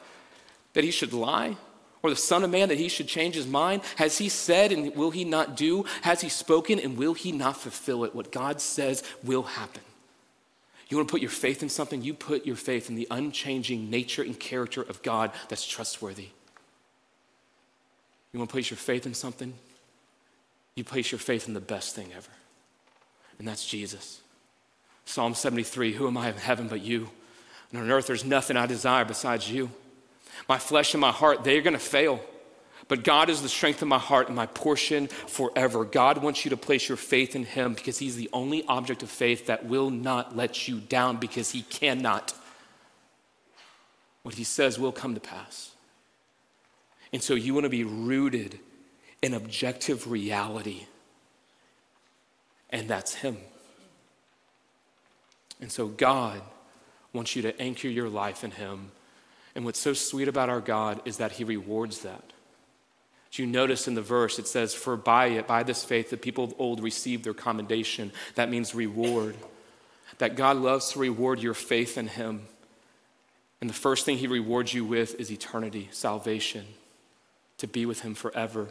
that 0.73 0.83
he 0.83 0.91
should 0.91 1.13
lie, 1.13 1.55
or 2.01 2.09
the 2.09 2.15
Son 2.15 2.43
of 2.43 2.49
Man 2.49 2.69
that 2.69 2.77
he 2.77 2.89
should 2.89 3.07
change 3.07 3.35
his 3.35 3.47
mind. 3.47 3.81
Has 3.95 4.17
he 4.17 4.27
said 4.27 4.71
and 4.71 4.95
will 4.95 5.11
he 5.11 5.23
not 5.23 5.55
do? 5.55 5.85
Has 6.01 6.21
he 6.21 6.29
spoken 6.29 6.79
and 6.79 6.97
will 6.97 7.13
he 7.13 7.31
not 7.31 7.57
fulfill 7.57 8.03
it? 8.03 8.13
What 8.13 8.31
God 8.31 8.59
says 8.59 9.03
will 9.23 9.43
happen. 9.43 9.81
You 10.89 10.97
want 10.97 11.07
to 11.09 11.11
put 11.11 11.21
your 11.21 11.31
faith 11.31 11.63
in 11.63 11.69
something? 11.69 12.03
You 12.03 12.13
put 12.13 12.45
your 12.45 12.55
faith 12.55 12.89
in 12.89 12.95
the 12.95 13.07
unchanging 13.09 13.89
nature 13.89 14.21
and 14.21 14.39
character 14.39 14.81
of 14.81 15.01
God 15.01 15.31
that's 15.49 15.65
trustworthy. 15.65 16.29
You 18.31 18.39
want 18.39 18.49
to 18.49 18.53
place 18.53 18.69
your 18.69 18.77
faith 18.77 19.05
in 19.05 19.13
something? 19.13 19.53
You 20.75 20.83
place 20.83 21.11
your 21.11 21.19
faith 21.19 21.47
in 21.47 21.53
the 21.53 21.61
best 21.61 21.95
thing 21.95 22.11
ever, 22.15 22.31
and 23.39 23.47
that's 23.47 23.65
Jesus. 23.65 24.21
Psalm 25.05 25.35
73 25.35 25.93
Who 25.93 26.07
am 26.07 26.17
I 26.17 26.29
in 26.29 26.37
heaven 26.37 26.67
but 26.67 26.81
you? 26.81 27.09
And 27.71 27.81
on 27.81 27.91
earth, 27.91 28.07
there's 28.07 28.25
nothing 28.25 28.55
I 28.55 28.65
desire 28.65 29.03
besides 29.03 29.49
you. 29.51 29.71
My 30.47 30.57
flesh 30.57 30.93
and 30.93 31.01
my 31.01 31.11
heart, 31.11 31.43
they're 31.43 31.61
going 31.61 31.73
to 31.73 31.79
fail. 31.79 32.21
But 32.87 33.03
God 33.03 33.29
is 33.29 33.41
the 33.41 33.49
strength 33.49 33.81
of 33.81 33.87
my 33.87 33.97
heart 33.97 34.27
and 34.27 34.35
my 34.35 34.45
portion 34.45 35.07
forever. 35.07 35.85
God 35.85 36.21
wants 36.21 36.43
you 36.43 36.49
to 36.49 36.57
place 36.57 36.87
your 36.87 36.97
faith 36.97 37.35
in 37.35 37.45
Him 37.45 37.73
because 37.73 37.97
He's 37.97 38.15
the 38.15 38.29
only 38.33 38.63
object 38.67 39.03
of 39.03 39.09
faith 39.09 39.47
that 39.47 39.65
will 39.65 39.89
not 39.89 40.35
let 40.35 40.67
you 40.67 40.79
down 40.79 41.17
because 41.17 41.51
He 41.51 41.61
cannot. 41.63 42.33
What 44.23 44.35
He 44.35 44.43
says 44.43 44.77
will 44.77 44.91
come 44.91 45.15
to 45.15 45.21
pass. 45.21 45.71
And 47.11 47.21
so 47.21 47.35
you 47.35 47.53
want 47.53 47.65
to 47.65 47.69
be 47.69 47.83
rooted 47.83 48.59
in 49.23 49.33
objective 49.33 50.11
reality. 50.11 50.85
And 52.69 52.89
that's 52.89 53.15
Him. 53.15 53.37
And 55.61 55.71
so 55.71 55.87
God 55.87 56.41
wants 57.13 57.33
you 57.35 57.41
to 57.43 57.61
anchor 57.61 57.87
your 57.87 58.09
life 58.09 58.43
in 58.43 58.51
Him. 58.51 58.91
And 59.55 59.63
what's 59.63 59.79
so 59.79 59.93
sweet 59.93 60.27
about 60.27 60.49
our 60.49 60.59
God 60.59 61.01
is 61.05 61.17
that 61.17 61.31
He 61.31 61.45
rewards 61.45 61.99
that. 61.99 62.23
You 63.31 63.47
notice 63.47 63.87
in 63.87 63.95
the 63.95 64.01
verse, 64.01 64.37
it 64.37 64.47
says, 64.47 64.75
For 64.75 64.95
by 64.95 65.27
it, 65.27 65.47
by 65.47 65.63
this 65.63 65.83
faith, 65.83 66.09
the 66.09 66.17
people 66.17 66.43
of 66.43 66.53
old 66.59 66.83
received 66.83 67.23
their 67.23 67.33
commendation. 67.33 68.11
That 68.35 68.49
means 68.49 68.75
reward. 68.75 69.35
That 70.17 70.35
God 70.35 70.57
loves 70.57 70.91
to 70.91 70.99
reward 70.99 71.41
your 71.41 71.55
faith 71.55 71.97
in 71.97 72.09
Him. 72.09 72.41
And 73.61 73.69
the 73.69 73.73
first 73.73 74.05
thing 74.05 74.17
He 74.17 74.27
rewards 74.27 74.73
you 74.73 74.83
with 74.83 75.19
is 75.19 75.31
eternity, 75.31 75.87
salvation, 75.91 76.65
to 77.59 77.67
be 77.67 77.85
with 77.85 78.01
Him 78.01 78.15
forever. 78.15 78.67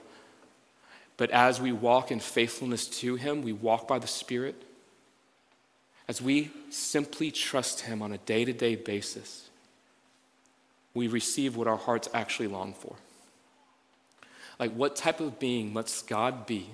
But 1.17 1.31
as 1.31 1.61
we 1.61 1.73
walk 1.73 2.11
in 2.11 2.21
faithfulness 2.21 2.87
to 3.01 3.17
Him, 3.17 3.43
we 3.43 3.53
walk 3.53 3.87
by 3.87 3.99
the 3.99 4.07
Spirit. 4.07 4.63
As 6.09 6.21
we 6.21 6.51
simply 6.71 7.31
trust 7.31 7.83
Him 7.83 8.03
on 8.03 8.13
a 8.13 8.19
day 8.19 8.45
to 8.45 8.53
day 8.53 8.77
basis, 8.77 9.49
we 10.95 11.09
receive 11.09 11.57
what 11.57 11.69
our 11.69 11.77
hearts 11.77 12.09
actually 12.13 12.49
long 12.49 12.75
for. 12.75 12.97
Like, 14.59 14.73
what 14.73 14.97
type 14.97 15.21
of 15.21 15.39
being 15.39 15.73
must 15.73 16.07
God 16.07 16.47
be 16.47 16.69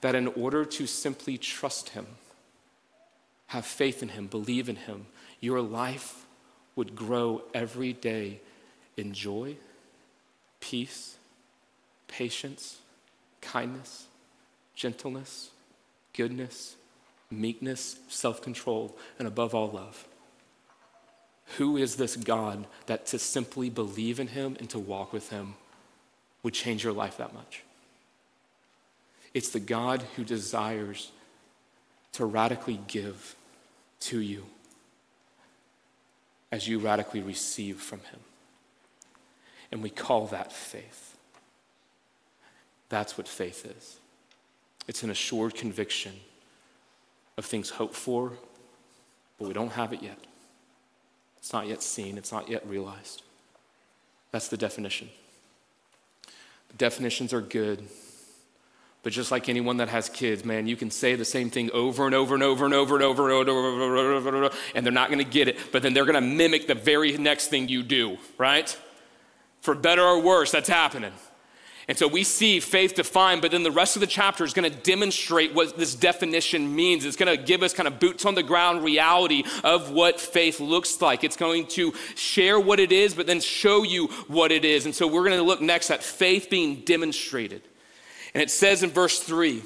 that 0.00 0.14
in 0.14 0.26
order 0.28 0.64
to 0.64 0.86
simply 0.86 1.38
trust 1.38 1.90
Him, 1.90 2.06
have 3.48 3.64
faith 3.64 4.02
in 4.02 4.10
Him, 4.10 4.26
believe 4.26 4.68
in 4.68 4.76
Him, 4.76 5.06
your 5.40 5.60
life 5.60 6.26
would 6.76 6.94
grow 6.96 7.42
every 7.54 7.92
day 7.92 8.40
in 8.96 9.12
joy, 9.12 9.56
peace, 10.60 11.16
patience, 12.08 12.78
kindness, 13.42 14.06
gentleness, 14.74 15.50
goodness, 16.14 16.76
meekness, 17.30 17.96
self 18.08 18.40
control, 18.40 18.96
and 19.18 19.28
above 19.28 19.54
all, 19.54 19.70
love. 19.70 20.06
Who 21.58 21.76
is 21.76 21.96
this 21.96 22.16
God 22.16 22.66
that 22.86 23.06
to 23.06 23.18
simply 23.18 23.68
believe 23.68 24.18
in 24.18 24.28
Him 24.28 24.56
and 24.58 24.70
to 24.70 24.78
walk 24.78 25.12
with 25.12 25.28
Him 25.28 25.54
would 26.42 26.54
change 26.54 26.82
your 26.82 26.94
life 26.94 27.18
that 27.18 27.34
much? 27.34 27.62
It's 29.34 29.50
the 29.50 29.60
God 29.60 30.02
who 30.16 30.24
desires 30.24 31.10
to 32.12 32.24
radically 32.24 32.80
give 32.86 33.34
to 34.00 34.20
you 34.20 34.44
as 36.50 36.68
you 36.68 36.78
radically 36.78 37.22
receive 37.22 37.80
from 37.80 38.00
Him. 38.00 38.20
And 39.70 39.82
we 39.82 39.90
call 39.90 40.26
that 40.26 40.52
faith. 40.52 41.16
That's 42.92 43.16
what 43.16 43.26
faith 43.26 43.64
is 43.64 43.96
it's 44.86 45.02
an 45.02 45.08
assured 45.08 45.54
conviction 45.54 46.12
of 47.38 47.46
things 47.46 47.70
hoped 47.70 47.94
for, 47.94 48.32
but 49.38 49.48
we 49.48 49.54
don't 49.54 49.72
have 49.72 49.94
it 49.94 50.02
yet. 50.02 50.18
It's 51.38 51.54
not 51.54 51.66
yet 51.68 51.82
seen, 51.82 52.18
it's 52.18 52.30
not 52.30 52.50
yet 52.50 52.68
realized. 52.68 53.22
That's 54.30 54.48
the 54.48 54.58
definition. 54.58 55.08
Definitions 56.76 57.32
are 57.32 57.40
good, 57.40 57.82
but 59.02 59.14
just 59.14 59.30
like 59.30 59.48
anyone 59.48 59.78
that 59.78 59.88
has 59.88 60.10
kids, 60.10 60.44
man, 60.44 60.66
you 60.66 60.76
can 60.76 60.90
say 60.90 61.14
the 61.14 61.24
same 61.24 61.48
thing 61.48 61.70
over 61.70 62.04
and 62.04 62.14
over 62.14 62.34
and 62.34 62.44
over 62.44 62.66
and 62.66 62.74
over 62.74 62.94
and 62.94 63.04
over 63.04 63.30
and 63.30 63.30
over 63.32 63.48
and 63.48 64.16
over, 64.16 64.28
and, 64.28 64.36
over, 64.44 64.56
and 64.74 64.84
they're 64.84 64.92
not 64.92 65.08
going 65.08 65.24
to 65.24 65.30
get 65.30 65.48
it, 65.48 65.56
but 65.72 65.82
then 65.82 65.94
they're 65.94 66.04
going 66.04 66.14
to 66.14 66.20
mimic 66.20 66.66
the 66.66 66.74
very 66.74 67.16
next 67.16 67.48
thing 67.48 67.68
you 67.68 67.82
do, 67.82 68.18
right? 68.36 68.78
For 69.62 69.74
better 69.74 70.02
or 70.02 70.20
worse, 70.20 70.50
that's 70.50 70.68
happening. 70.68 71.12
And 71.88 71.98
so 71.98 72.06
we 72.06 72.22
see 72.22 72.60
faith 72.60 72.94
defined, 72.94 73.42
but 73.42 73.50
then 73.50 73.64
the 73.64 73.70
rest 73.70 73.96
of 73.96 74.00
the 74.00 74.06
chapter 74.06 74.44
is 74.44 74.52
going 74.52 74.70
to 74.70 74.76
demonstrate 74.78 75.52
what 75.52 75.76
this 75.76 75.94
definition 75.94 76.74
means. 76.74 77.04
It's 77.04 77.16
going 77.16 77.36
to 77.36 77.42
give 77.42 77.62
us 77.62 77.72
kind 77.72 77.88
of 77.88 77.98
boots 77.98 78.24
on 78.24 78.34
the 78.36 78.42
ground 78.42 78.84
reality 78.84 79.42
of 79.64 79.90
what 79.90 80.20
faith 80.20 80.60
looks 80.60 81.00
like. 81.00 81.24
It's 81.24 81.36
going 81.36 81.66
to 81.68 81.92
share 82.14 82.60
what 82.60 82.78
it 82.78 82.92
is, 82.92 83.14
but 83.14 83.26
then 83.26 83.40
show 83.40 83.82
you 83.82 84.06
what 84.28 84.52
it 84.52 84.64
is. 84.64 84.84
And 84.84 84.94
so 84.94 85.06
we're 85.08 85.24
going 85.24 85.38
to 85.38 85.42
look 85.42 85.60
next 85.60 85.90
at 85.90 86.04
faith 86.04 86.48
being 86.48 86.82
demonstrated. 86.82 87.62
And 88.32 88.42
it 88.42 88.50
says 88.50 88.82
in 88.82 88.90
verse 88.90 89.18
3 89.18 89.62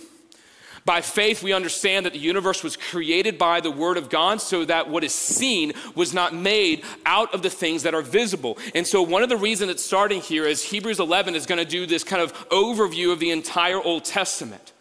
by 0.87 1.01
faith, 1.01 1.43
we 1.43 1.53
understand 1.53 2.07
that 2.07 2.13
the 2.13 2.19
universe 2.21 2.63
was 2.63 2.77
created 2.77 3.37
by 3.37 3.61
the 3.61 3.73
Word 3.73 3.97
of 3.99 4.09
God 4.09 4.41
so 4.41 4.65
that 4.65 4.89
what 4.89 5.03
is 5.03 5.13
seen 5.13 5.73
was 5.97 6.15
not 6.15 6.33
made 6.33 6.85
out 7.05 7.35
of 7.35 7.43
the 7.43 7.51
things 7.51 7.83
that 7.83 7.93
are 7.93 8.03
visible. 8.03 8.57
And 8.73 8.87
so, 8.87 9.03
one 9.03 9.25
of 9.25 9.29
the 9.29 9.37
reasons 9.37 9.73
it's 9.73 9.85
starting 9.85 10.21
here 10.21 10.47
is 10.47 10.63
Hebrews 10.63 11.01
11 11.01 11.35
is 11.35 11.45
going 11.45 11.59
to 11.59 11.69
do 11.69 11.87
this 11.87 12.05
kind 12.05 12.23
of 12.23 12.33
overview 12.51 13.13
of 13.13 13.19
the 13.19 13.33
entire 13.33 13.83
Old 13.83 14.05
Testament. 14.05 14.73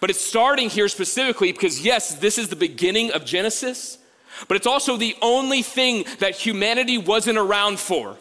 But 0.00 0.10
it's 0.10 0.20
starting 0.20 0.68
here 0.68 0.88
specifically 0.88 1.50
because, 1.50 1.80
yes, 1.80 2.14
this 2.16 2.36
is 2.36 2.48
the 2.48 2.56
beginning 2.56 3.12
of 3.12 3.24
Genesis, 3.24 3.96
but 4.48 4.58
it's 4.58 4.66
also 4.66 4.98
the 4.98 5.16
only 5.22 5.62
thing 5.62 6.04
that 6.18 6.34
humanity 6.34 6.98
wasn't 6.98 7.38
around 7.38 7.78
for. 7.78 8.18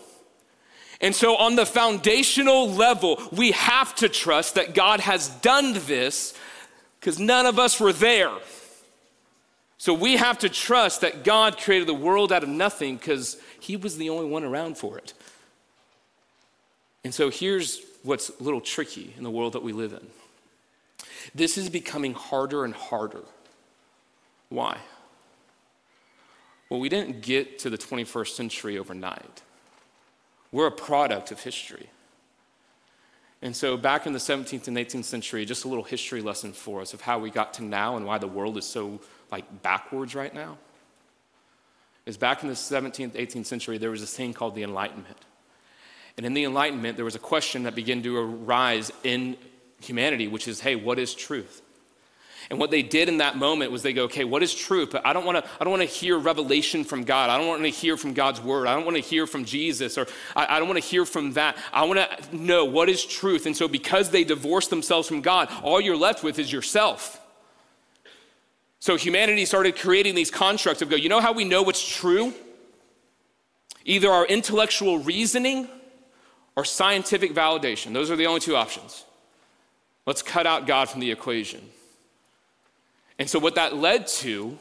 And 1.02 1.14
so, 1.14 1.36
on 1.36 1.58
the 1.58 1.66
foundational 1.66 2.72
level, 2.72 3.22
we 3.34 3.52
have 3.52 3.94
to 3.96 4.08
trust 4.08 4.56
that 4.56 4.74
God 4.74 5.02
has 5.02 5.28
done 5.28 5.74
this 5.74 6.34
because 7.04 7.20
none 7.20 7.46
of 7.46 7.60
us 7.60 7.82
were 7.82 7.92
there. 7.92 8.32
So 9.78 9.94
we 9.94 10.16
have 10.16 10.38
to 10.40 10.48
trust 10.48 11.02
that 11.02 11.26
God 11.26 11.58
created 11.58 11.86
the 11.86 11.94
world 11.94 12.32
out 12.32 12.44
of 12.44 12.48
nothing 12.48 12.96
because 12.96 13.36
He 13.60 13.76
was 13.76 13.98
the 13.98 14.10
only 14.10 14.26
one 14.26 14.46
around 14.46 14.78
for 14.78 14.98
it. 14.98 15.14
And 17.04 17.14
so 17.14 17.30
here's 17.30 17.82
what's 18.04 18.30
a 18.30 18.42
little 18.42 18.62
tricky 18.62 19.14
in 19.18 19.24
the 19.24 19.30
world 19.30 19.52
that 19.52 19.64
we 19.64 19.74
live 19.74 19.92
in 19.92 20.08
this 21.36 21.58
is 21.58 21.70
becoming 21.70 22.14
harder 22.14 22.64
and 22.64 22.74
harder. 22.74 23.24
Why? 24.48 24.78
Well, 26.70 26.80
we 26.80 26.88
didn't 26.88 27.22
get 27.22 27.60
to 27.60 27.70
the 27.70 27.78
21st 27.78 28.30
century 28.30 28.78
overnight. 28.78 29.42
We're 30.52 30.68
a 30.68 30.72
product 30.72 31.32
of 31.32 31.42
history. 31.42 31.90
And 33.44 33.54
so, 33.54 33.76
back 33.76 34.08
in 34.08 34.14
the 34.14 34.20
17th 34.20 34.70
and 34.70 34.78
18th 34.78 35.04
century, 35.04 35.44
just 35.44 35.66
a 35.66 35.68
little 35.68 35.84
history 35.84 36.22
lesson 36.22 36.54
for 36.54 36.80
us 36.80 36.94
of 36.94 37.02
how 37.02 37.20
we 37.20 37.30
got 37.30 37.54
to 37.56 37.64
now 37.64 37.98
and 37.98 38.06
why 38.06 38.18
the 38.18 38.28
world 38.28 38.58
is 38.58 38.64
so 38.66 39.02
like 39.32 39.62
backwards 39.62 40.16
right 40.16 40.34
now. 40.34 40.58
Is 42.06 42.16
back 42.16 42.44
in 42.44 42.48
the 42.48 42.56
17th, 42.56 43.12
18th 43.12 43.46
century, 43.46 43.78
there 43.78 43.92
was 43.92 44.00
this 44.00 44.16
thing 44.16 44.32
called 44.32 44.56
the 44.56 44.64
Enlightenment. 44.64 45.18
And 46.16 46.26
in 46.26 46.34
the 46.34 46.46
Enlightenment, 46.46 46.96
there 46.96 47.04
was 47.04 47.16
a 47.16 47.20
question 47.20 47.64
that 47.64 47.76
began 47.76 48.02
to 48.04 48.18
arise 48.18 48.94
in 49.04 49.36
humanity, 49.82 50.30
which 50.30 50.48
is 50.48 50.62
hey, 50.62 50.78
what 50.78 50.98
is 50.98 51.14
truth? 51.14 51.63
And 52.50 52.60
what 52.60 52.72
they 52.72 52.82
did 52.82 53.10
in 53.10 53.18
that 53.18 53.38
moment 53.38 53.72
was 53.72 53.84
they 53.84 53.94
go, 53.94 54.04
okay, 54.04 54.24
what 54.24 54.44
is 54.44 54.54
truth? 54.54 54.90
But 54.92 55.06
I 55.06 55.14
don't 55.14 55.26
want 55.26 55.44
to, 55.44 55.50
I 55.60 55.64
don't 55.64 55.72
want 55.72 55.82
to 55.82 55.88
hear 55.88 56.18
revelation 56.18 56.84
from 56.84 57.04
God. 57.04 57.30
I 57.30 57.38
don't 57.38 57.48
want 57.48 57.62
to 57.64 57.70
hear 57.70 57.98
from 57.98 58.14
God's 58.14 58.42
word. 58.42 58.68
I 58.68 58.74
don't 58.76 58.86
want 58.86 58.98
to 58.98 59.02
hear 59.02 59.26
from 59.28 59.46
Jesus 59.46 59.98
or 59.98 60.08
I, 60.36 60.56
I 60.56 60.60
don't 60.60 60.68
want 60.68 60.82
to 60.82 60.88
hear 60.88 61.06
from 61.06 61.34
that. 61.34 61.58
I 61.72 61.86
want 61.86 62.00
to 62.00 62.36
know 62.36 62.66
what 62.66 62.90
is 62.90 63.06
truth. 63.06 63.46
And 63.46 63.56
so 63.56 63.68
because 63.68 64.10
they 64.10 64.24
divorced 64.24 64.70
themselves 64.70 65.08
from 65.08 65.22
God, 65.22 65.50
all 65.62 65.80
you're 65.80 65.98
left 65.98 66.24
with 66.24 66.40
is 66.40 66.52
yourself. 66.52 67.20
So 68.80 68.98
humanity 68.98 69.46
started 69.46 69.78
creating 69.78 70.14
these 70.14 70.30
constructs 70.30 70.82
of 70.82 70.90
go, 70.90 70.98
you 70.98 71.08
know 71.08 71.22
how 71.22 71.32
we 71.32 71.46
know 71.46 71.64
what's 71.64 71.88
true? 71.88 72.34
Either 73.86 74.12
our 74.12 74.26
intellectual 74.26 75.00
reasoning 75.00 75.70
or 76.56 76.66
scientific 76.66 77.34
validation. 77.34 77.94
Those 77.94 78.12
are 78.12 78.16
the 78.16 78.28
only 78.28 78.42
two 78.42 78.56
options. 78.56 79.06
Let's 80.06 80.22
cut 80.22 80.46
out 80.46 80.68
God 80.68 80.90
from 80.90 81.00
the 81.00 81.12
equation. 81.12 81.62
And 83.24 83.30
so, 83.30 83.40
what 83.40 83.56
that 83.56 83.78
led 83.78 84.08
to 84.08 84.60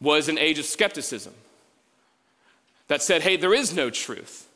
was 0.00 0.28
an 0.28 0.36
age 0.36 0.58
of 0.58 0.64
skepticism 0.64 1.32
that 2.88 3.02
said, 3.02 3.22
hey, 3.22 3.36
there 3.36 3.54
is 3.54 3.72
no 3.72 3.88
truth. 3.88 4.48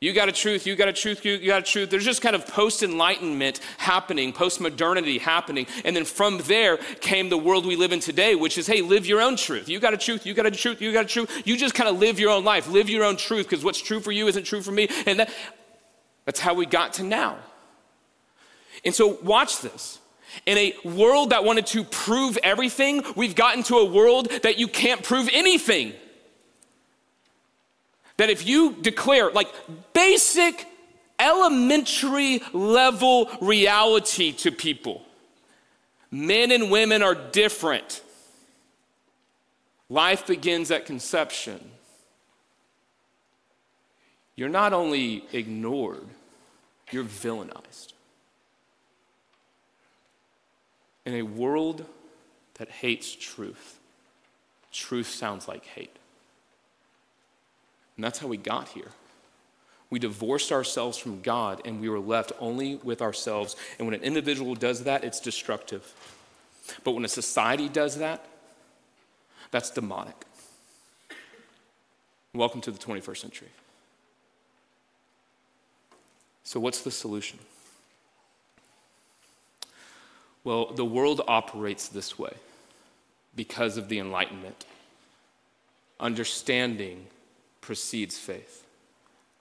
You 0.00 0.12
got 0.12 0.28
a 0.28 0.32
truth, 0.32 0.66
you 0.66 0.74
got 0.74 0.88
a 0.88 0.92
truth, 0.92 1.24
you 1.24 1.38
got 1.46 1.62
a 1.62 1.64
truth. 1.64 1.88
There's 1.88 2.04
just 2.04 2.22
kind 2.22 2.34
of 2.34 2.44
post 2.48 2.82
enlightenment 2.82 3.60
happening, 3.78 4.32
post 4.32 4.60
modernity 4.60 5.18
happening. 5.18 5.68
And 5.84 5.94
then 5.94 6.04
from 6.04 6.38
there 6.38 6.78
came 7.00 7.28
the 7.28 7.38
world 7.38 7.64
we 7.64 7.76
live 7.76 7.92
in 7.92 8.00
today, 8.00 8.34
which 8.34 8.58
is 8.58 8.66
hey, 8.66 8.80
live 8.80 9.06
your 9.06 9.20
own 9.20 9.36
truth. 9.36 9.68
You 9.68 9.78
got 9.78 9.94
a 9.94 9.96
truth, 9.96 10.26
you 10.26 10.34
got 10.34 10.46
a 10.46 10.50
truth, 10.50 10.82
you 10.82 10.92
got 10.92 11.04
a 11.04 11.08
truth. 11.08 11.30
You 11.44 11.56
just 11.56 11.76
kind 11.76 11.88
of 11.88 12.00
live 12.00 12.18
your 12.18 12.32
own 12.32 12.42
life, 12.42 12.66
live 12.68 12.90
your 12.90 13.04
own 13.04 13.18
truth, 13.18 13.48
because 13.48 13.64
what's 13.64 13.80
true 13.80 14.00
for 14.00 14.10
you 14.10 14.26
isn't 14.26 14.46
true 14.46 14.62
for 14.62 14.72
me. 14.72 14.88
And 15.06 15.20
that, 15.20 15.32
that's 16.24 16.40
how 16.40 16.54
we 16.54 16.66
got 16.66 16.94
to 16.94 17.04
now. 17.04 17.38
And 18.84 18.92
so, 18.92 19.16
watch 19.22 19.60
this. 19.60 20.00
In 20.44 20.58
a 20.58 20.74
world 20.84 21.30
that 21.30 21.44
wanted 21.44 21.66
to 21.68 21.84
prove 21.84 22.36
everything, 22.42 23.02
we've 23.16 23.34
gotten 23.34 23.62
to 23.64 23.76
a 23.78 23.84
world 23.84 24.28
that 24.42 24.58
you 24.58 24.68
can't 24.68 25.02
prove 25.02 25.28
anything. 25.32 25.94
That 28.18 28.30
if 28.30 28.46
you 28.46 28.74
declare 28.80 29.30
like 29.30 29.48
basic, 29.92 30.66
elementary 31.18 32.42
level 32.52 33.30
reality 33.40 34.32
to 34.32 34.50
people, 34.50 35.02
men 36.10 36.50
and 36.50 36.70
women 36.70 37.02
are 37.02 37.14
different. 37.14 38.02
Life 39.88 40.26
begins 40.26 40.70
at 40.70 40.86
conception. 40.86 41.60
You're 44.34 44.48
not 44.48 44.72
only 44.72 45.24
ignored, 45.32 46.06
you're 46.90 47.04
villainized. 47.04 47.85
In 51.06 51.14
a 51.14 51.22
world 51.22 51.86
that 52.54 52.68
hates 52.68 53.14
truth, 53.14 53.78
truth 54.72 55.08
sounds 55.08 55.46
like 55.46 55.64
hate. 55.64 55.96
And 57.96 58.04
that's 58.04 58.18
how 58.18 58.26
we 58.26 58.36
got 58.36 58.68
here. 58.68 58.90
We 59.88 60.00
divorced 60.00 60.50
ourselves 60.50 60.98
from 60.98 61.22
God 61.22 61.62
and 61.64 61.80
we 61.80 61.88
were 61.88 62.00
left 62.00 62.32
only 62.40 62.74
with 62.76 63.00
ourselves. 63.00 63.54
And 63.78 63.86
when 63.86 63.94
an 63.94 64.02
individual 64.02 64.56
does 64.56 64.82
that, 64.82 65.04
it's 65.04 65.20
destructive. 65.20 65.94
But 66.82 66.92
when 66.92 67.04
a 67.04 67.08
society 67.08 67.68
does 67.68 67.98
that, 67.98 68.26
that's 69.52 69.70
demonic. 69.70 70.16
Welcome 72.34 72.60
to 72.62 72.72
the 72.72 72.78
21st 72.78 73.16
century. 73.16 73.48
So, 76.42 76.60
what's 76.60 76.82
the 76.82 76.90
solution? 76.90 77.38
Well, 80.46 80.66
the 80.66 80.84
world 80.84 81.22
operates 81.26 81.88
this 81.88 82.20
way 82.20 82.32
because 83.34 83.78
of 83.78 83.88
the 83.88 83.98
Enlightenment. 83.98 84.64
Understanding 85.98 87.08
precedes 87.60 88.16
faith. 88.16 88.64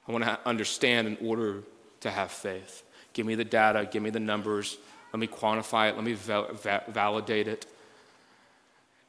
I 0.08 0.12
want 0.12 0.24
to 0.24 0.40
understand 0.48 1.08
in 1.08 1.18
order 1.22 1.62
to 2.00 2.10
have 2.10 2.32
faith. 2.32 2.82
Give 3.14 3.24
me 3.24 3.36
the 3.36 3.44
data, 3.44 3.88
give 3.92 4.02
me 4.02 4.10
the 4.10 4.20
numbers, 4.20 4.80
let 5.14 5.20
me 5.20 5.28
quantify 5.28 5.92
it, 5.92 5.96
let 5.96 6.04
me 6.04 6.14
val- 6.14 6.52
va- 6.54 6.86
validate 6.88 7.48
it. 7.48 7.68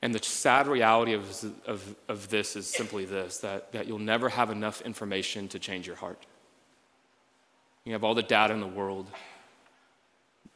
And 0.02 0.14
the 0.14 0.22
sad 0.22 0.66
reality 0.66 1.14
of, 1.14 1.44
of, 1.64 1.96
of 2.08 2.28
this 2.28 2.56
is 2.56 2.66
simply 2.66 3.06
this 3.06 3.38
that, 3.38 3.72
that 3.72 3.86
you'll 3.86 3.98
never 4.00 4.28
have 4.28 4.50
enough 4.50 4.82
information 4.82 5.48
to 5.48 5.58
change 5.58 5.86
your 5.86 5.96
heart. 5.96 6.22
You 7.86 7.94
have 7.94 8.04
all 8.04 8.14
the 8.14 8.22
data 8.22 8.52
in 8.52 8.60
the 8.60 8.66
world, 8.66 9.06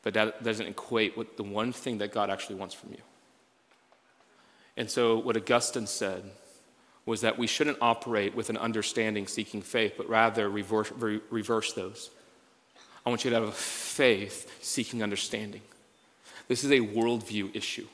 but 0.02 0.14
that 0.14 0.42
doesn't 0.42 0.66
equate 0.66 1.16
with 1.16 1.36
the 1.36 1.42
one 1.42 1.72
thing 1.72 1.98
that 1.98 2.12
God 2.12 2.30
actually 2.30 2.56
wants 2.56 2.74
from 2.74 2.90
you. 2.90 3.02
And 4.76 4.90
so, 4.90 5.18
what 5.18 5.36
Augustine 5.36 5.86
said 5.86 6.24
was 7.06 7.22
that 7.22 7.38
we 7.38 7.46
shouldn't 7.46 7.78
operate 7.80 8.34
with 8.34 8.50
an 8.50 8.56
understanding 8.56 9.26
seeking 9.26 9.62
faith, 9.62 9.94
but 9.96 10.08
rather 10.08 10.48
reverse, 10.48 10.92
re- 10.92 11.20
reverse 11.30 11.72
those. 11.72 12.10
I 13.04 13.08
want 13.08 13.24
you 13.24 13.30
to 13.30 13.36
have 13.36 13.48
a 13.48 13.52
faith 13.52 14.50
seeking 14.62 15.02
understanding. 15.02 15.62
This 16.48 16.64
is 16.64 16.70
a 16.70 16.80
worldview 16.80 17.54
issue. 17.54 17.86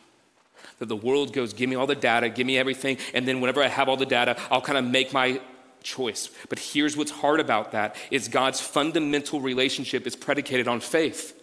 That 0.79 0.87
the 0.87 0.97
world 0.97 1.33
goes, 1.33 1.53
give 1.53 1.71
me 1.71 1.77
all 1.77 1.87
the 1.87 1.95
data, 1.95 2.29
give 2.29 2.47
me 2.47 2.59
everything, 2.59 2.99
and 3.15 3.27
then 3.27 3.41
whenever 3.41 3.63
I 3.63 3.69
have 3.69 3.89
all 3.89 3.97
the 3.97 4.07
data, 4.07 4.37
I'll 4.51 4.61
kind 4.61 4.79
of 4.79 4.85
make 4.85 5.13
my 5.13 5.41
choice. 5.83 6.29
But 6.49 6.59
here's 6.59 6.97
what's 6.97 7.11
hard 7.11 7.41
about 7.41 7.73
that 7.73 7.97
is 8.11 8.29
God's 8.29 8.61
fundamental 8.61 9.41
relationship 9.41 10.07
is 10.07 10.17
predicated 10.17 10.69
on 10.69 10.81
faith. 10.81 11.36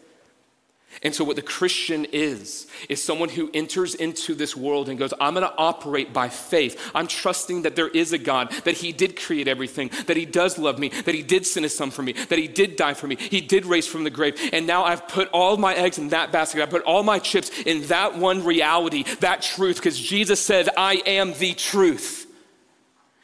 And 1.01 1.13
so, 1.13 1.23
what 1.23 1.35
the 1.35 1.41
Christian 1.41 2.05
is, 2.11 2.67
is 2.87 3.01
someone 3.01 3.29
who 3.29 3.49
enters 3.53 3.95
into 3.95 4.35
this 4.35 4.55
world 4.55 4.89
and 4.89 4.99
goes, 4.99 5.13
I'm 5.19 5.33
going 5.33 5.45
to 5.47 5.55
operate 5.57 6.13
by 6.13 6.29
faith. 6.29 6.79
I'm 6.93 7.07
trusting 7.07 7.63
that 7.63 7.75
there 7.75 7.87
is 7.87 8.13
a 8.13 8.17
God, 8.17 8.51
that 8.63 8.75
He 8.75 8.91
did 8.91 9.19
create 9.19 9.47
everything, 9.47 9.89
that 10.05 10.17
He 10.17 10.25
does 10.25 10.57
love 10.57 10.77
me, 10.77 10.89
that 10.89 11.15
He 11.15 11.23
did 11.23 11.45
send 11.45 11.63
His 11.63 11.75
Son 11.75 11.89
for 11.91 12.03
me, 12.03 12.13
that 12.13 12.37
He 12.37 12.47
did 12.47 12.75
die 12.75 12.93
for 12.93 13.07
me, 13.07 13.15
He 13.15 13.41
did 13.41 13.65
raise 13.65 13.87
from 13.87 14.03
the 14.03 14.09
grave. 14.09 14.39
And 14.53 14.67
now 14.67 14.83
I've 14.83 15.07
put 15.07 15.29
all 15.29 15.57
my 15.57 15.73
eggs 15.73 15.97
in 15.97 16.09
that 16.09 16.31
basket. 16.31 16.61
I 16.61 16.65
put 16.67 16.83
all 16.83 17.03
my 17.03 17.19
chips 17.19 17.49
in 17.65 17.87
that 17.87 18.17
one 18.17 18.45
reality, 18.45 19.03
that 19.19 19.41
truth, 19.41 19.77
because 19.77 19.99
Jesus 19.99 20.39
said, 20.39 20.69
I 20.77 21.01
am 21.05 21.33
the 21.33 21.53
truth. 21.53 22.27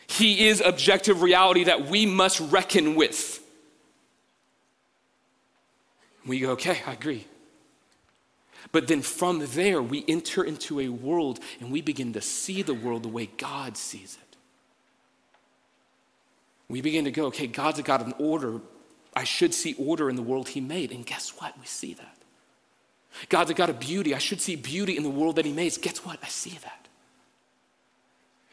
He 0.08 0.48
is 0.48 0.60
objective 0.60 1.22
reality 1.22 1.66
that 1.66 1.88
we 1.88 2.08
must 2.08 2.40
reckon 2.40 2.96
with. 2.96 3.40
We 6.26 6.40
go, 6.40 6.52
okay, 6.52 6.82
I 6.86 6.94
agree. 6.94 7.26
But 8.72 8.88
then 8.88 9.02
from 9.02 9.40
there, 9.40 9.82
we 9.82 10.06
enter 10.08 10.44
into 10.44 10.80
a 10.80 10.90
world 10.90 11.40
and 11.60 11.72
we 11.72 11.82
begin 11.82 12.14
to 12.14 12.22
see 12.22 12.62
the 12.62 12.74
world 12.74 13.04
the 13.04 13.10
way 13.10 13.28
God 13.38 13.78
sees 13.78 14.18
it. 14.22 14.38
We 16.68 16.82
begin 16.82 17.06
to 17.06 17.12
go, 17.12 17.26
okay, 17.28 17.48
God's 17.48 17.80
a 17.80 17.84
God 17.84 18.02
of 18.02 18.14
order. 18.20 18.62
I 19.16 19.24
should 19.24 19.56
see 19.56 19.74
order 19.80 20.10
in 20.10 20.16
the 20.16 20.22
world 20.22 20.50
He 20.50 20.62
made. 20.62 20.92
And 20.92 21.04
guess 21.06 21.30
what? 21.30 21.58
We 21.60 21.66
see 21.66 21.96
that. 21.96 22.16
God's 23.28 23.50
a 23.50 23.56
God 23.56 23.70
of 23.70 23.80
beauty. 23.80 24.14
I 24.14 24.20
should 24.20 24.40
see 24.40 24.56
beauty 24.56 24.96
in 24.96 25.02
the 25.02 25.10
world 25.10 25.38
that 25.38 25.46
He 25.46 25.52
made. 25.52 25.76
Guess 25.82 26.06
what? 26.06 26.20
I 26.22 26.28
see 26.28 26.58
that. 26.62 26.88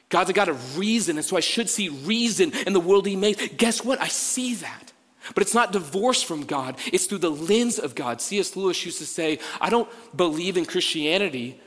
God's 0.09 0.31
a 0.31 0.33
God 0.33 0.49
of 0.49 0.79
reason, 0.79 1.17
and 1.17 1.27
so 1.27 1.37
I 1.37 1.41
should 1.41 1.69
see 1.69 1.89
reason 1.89 2.53
in 2.67 2.73
the 2.73 2.81
world 2.81 3.07
He 3.07 3.17
made. 3.17 3.59
Guess 3.59 3.85
what? 3.85 4.01
I 4.01 4.09
see 4.09 4.55
that. 4.55 4.93
But 5.35 5.43
it's 5.43 5.55
not 5.55 5.73
divorced 5.73 6.27
from 6.27 6.45
God, 6.45 6.77
it's 6.93 7.07
through 7.07 7.19
the 7.19 7.31
lens 7.31 7.79
of 7.79 7.95
God. 7.95 8.21
C.S. 8.21 8.57
Lewis 8.57 8.85
used 8.85 8.99
to 8.99 9.07
say, 9.07 9.39
I 9.61 9.71
don't 9.71 9.89
believe 10.17 10.57
in 10.57 10.65
Christianity 10.65 11.61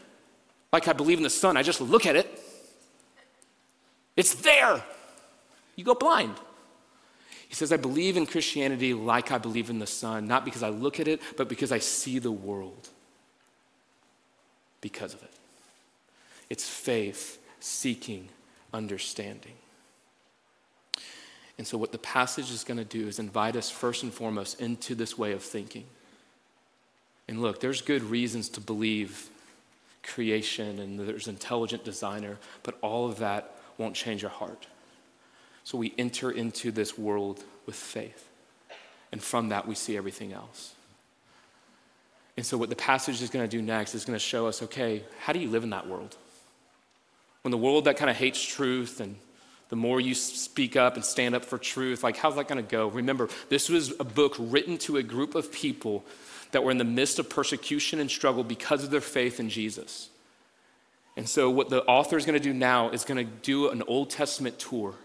like 0.72 0.88
I 0.88 0.94
believe 0.94 1.18
in 1.18 1.24
the 1.24 1.30
sun, 1.30 1.58
I 1.58 1.64
just 1.64 1.82
look 1.82 2.06
at 2.06 2.16
it. 2.16 2.40
It's 4.16 4.36
there. 4.36 4.84
You 5.76 5.84
go 5.84 5.96
blind. 5.96 6.36
He 7.48 7.56
says, 7.56 7.74
I 7.74 7.78
believe 7.78 8.18
in 8.18 8.28
Christianity 8.28 8.94
like 8.94 9.32
I 9.32 9.40
believe 9.40 9.70
in 9.70 9.80
the 9.80 9.88
sun, 9.88 10.28
not 10.28 10.46
because 10.46 10.62
I 10.62 10.70
look 10.70 11.00
at 11.00 11.08
it, 11.08 11.22
but 11.38 11.50
because 11.50 11.72
I 11.72 11.80
see 11.80 12.20
the 12.20 12.32
world 12.32 12.90
because 14.82 15.14
of 15.14 15.24
it. 15.24 15.32
It's 16.50 16.68
faith 16.68 17.40
seeking 17.60 18.30
understanding. 18.74 19.54
And 21.60 21.68
so, 21.68 21.78
what 21.78 21.92
the 21.92 21.98
passage 21.98 22.52
is 22.52 22.64
going 22.64 22.78
to 22.78 22.86
do 22.86 23.06
is 23.06 23.20
invite 23.20 23.58
us 23.58 23.70
first 23.70 24.04
and 24.04 24.14
foremost 24.14 24.62
into 24.62 24.96
this 24.96 25.18
way 25.18 25.34
of 25.34 25.44
thinking. 25.44 25.84
And 27.28 27.42
look, 27.42 27.60
there's 27.60 27.82
good 27.82 28.02
reasons 28.02 28.48
to 28.50 28.62
believe 28.62 29.30
creation 30.02 30.80
and 30.80 30.98
there's 30.98 31.28
intelligent 31.28 31.84
designer, 31.84 32.38
but 32.64 32.78
all 32.82 33.10
of 33.10 33.20
that 33.20 33.58
won't 33.78 33.94
change 33.94 34.24
our 34.24 34.30
heart. 34.30 34.68
So, 35.66 35.78
we 35.78 35.94
enter 35.98 36.32
into 36.32 36.72
this 36.72 36.98
world 36.98 37.44
with 37.66 37.76
faith. 37.76 38.30
And 39.12 39.22
from 39.22 39.50
that, 39.50 39.68
we 39.68 39.76
see 39.76 39.98
everything 39.98 40.32
else. 40.32 40.76
And 42.38 42.46
so, 42.46 42.58
what 42.58 42.70
the 42.70 42.76
passage 42.78 43.22
is 43.22 43.30
going 43.30 43.44
to 43.44 43.58
do 43.58 43.62
next 43.62 43.96
is 43.96 44.06
going 44.06 44.16
to 44.16 44.24
show 44.24 44.48
us 44.48 44.64
okay, 44.64 45.04
how 45.20 45.34
do 45.34 45.40
you 45.40 45.50
live 45.50 45.64
in 45.64 45.72
that 45.72 45.88
world? 45.88 46.16
When 47.42 47.52
the 47.52 47.58
world 47.58 47.84
that 47.84 47.98
kind 47.98 48.10
of 48.10 48.16
hates 48.16 48.42
truth 48.42 49.02
and 49.02 49.18
the 49.70 49.76
more 49.76 50.02
you 50.02 50.16
speak 50.16 50.76
up 50.76 50.96
and 50.96 51.06
stand 51.06 51.36
up 51.36 51.46
for 51.46 51.58
truth, 51.58 52.04
like 52.04 52.18
how's 52.18 52.36
that 52.36 52.48
going 52.48 52.64
to 52.64 52.70
go? 52.70 52.88
Remember, 52.88 53.30
this 53.50 53.70
was 53.70 53.94
a 54.00 54.04
book 54.04 54.36
written 54.40 54.78
to 54.80 54.98
a 54.98 55.04
group 55.04 55.36
of 55.36 55.52
people 55.52 56.04
that 56.52 56.64
were 56.64 56.72
in 56.72 56.80
the 56.80 56.84
midst 56.84 57.20
of 57.20 57.30
persecution 57.30 58.00
and 58.00 58.10
struggle 58.10 58.44
because 58.44 58.84
of 58.84 58.90
their 58.90 59.02
faith 59.02 59.40
in 59.40 59.50
Jesus. 59.50 60.10
And 61.16 61.30
so, 61.30 61.50
what 61.50 61.70
the 61.70 61.84
author 61.84 62.18
is 62.18 62.26
going 62.26 62.40
to 62.40 62.44
do 62.44 62.54
now 62.54 62.90
is 62.90 63.06
going 63.06 63.24
to 63.24 63.32
do 63.42 63.70
an 63.70 63.84
Old 63.88 64.10
Testament 64.10 64.58
tour 64.58 64.96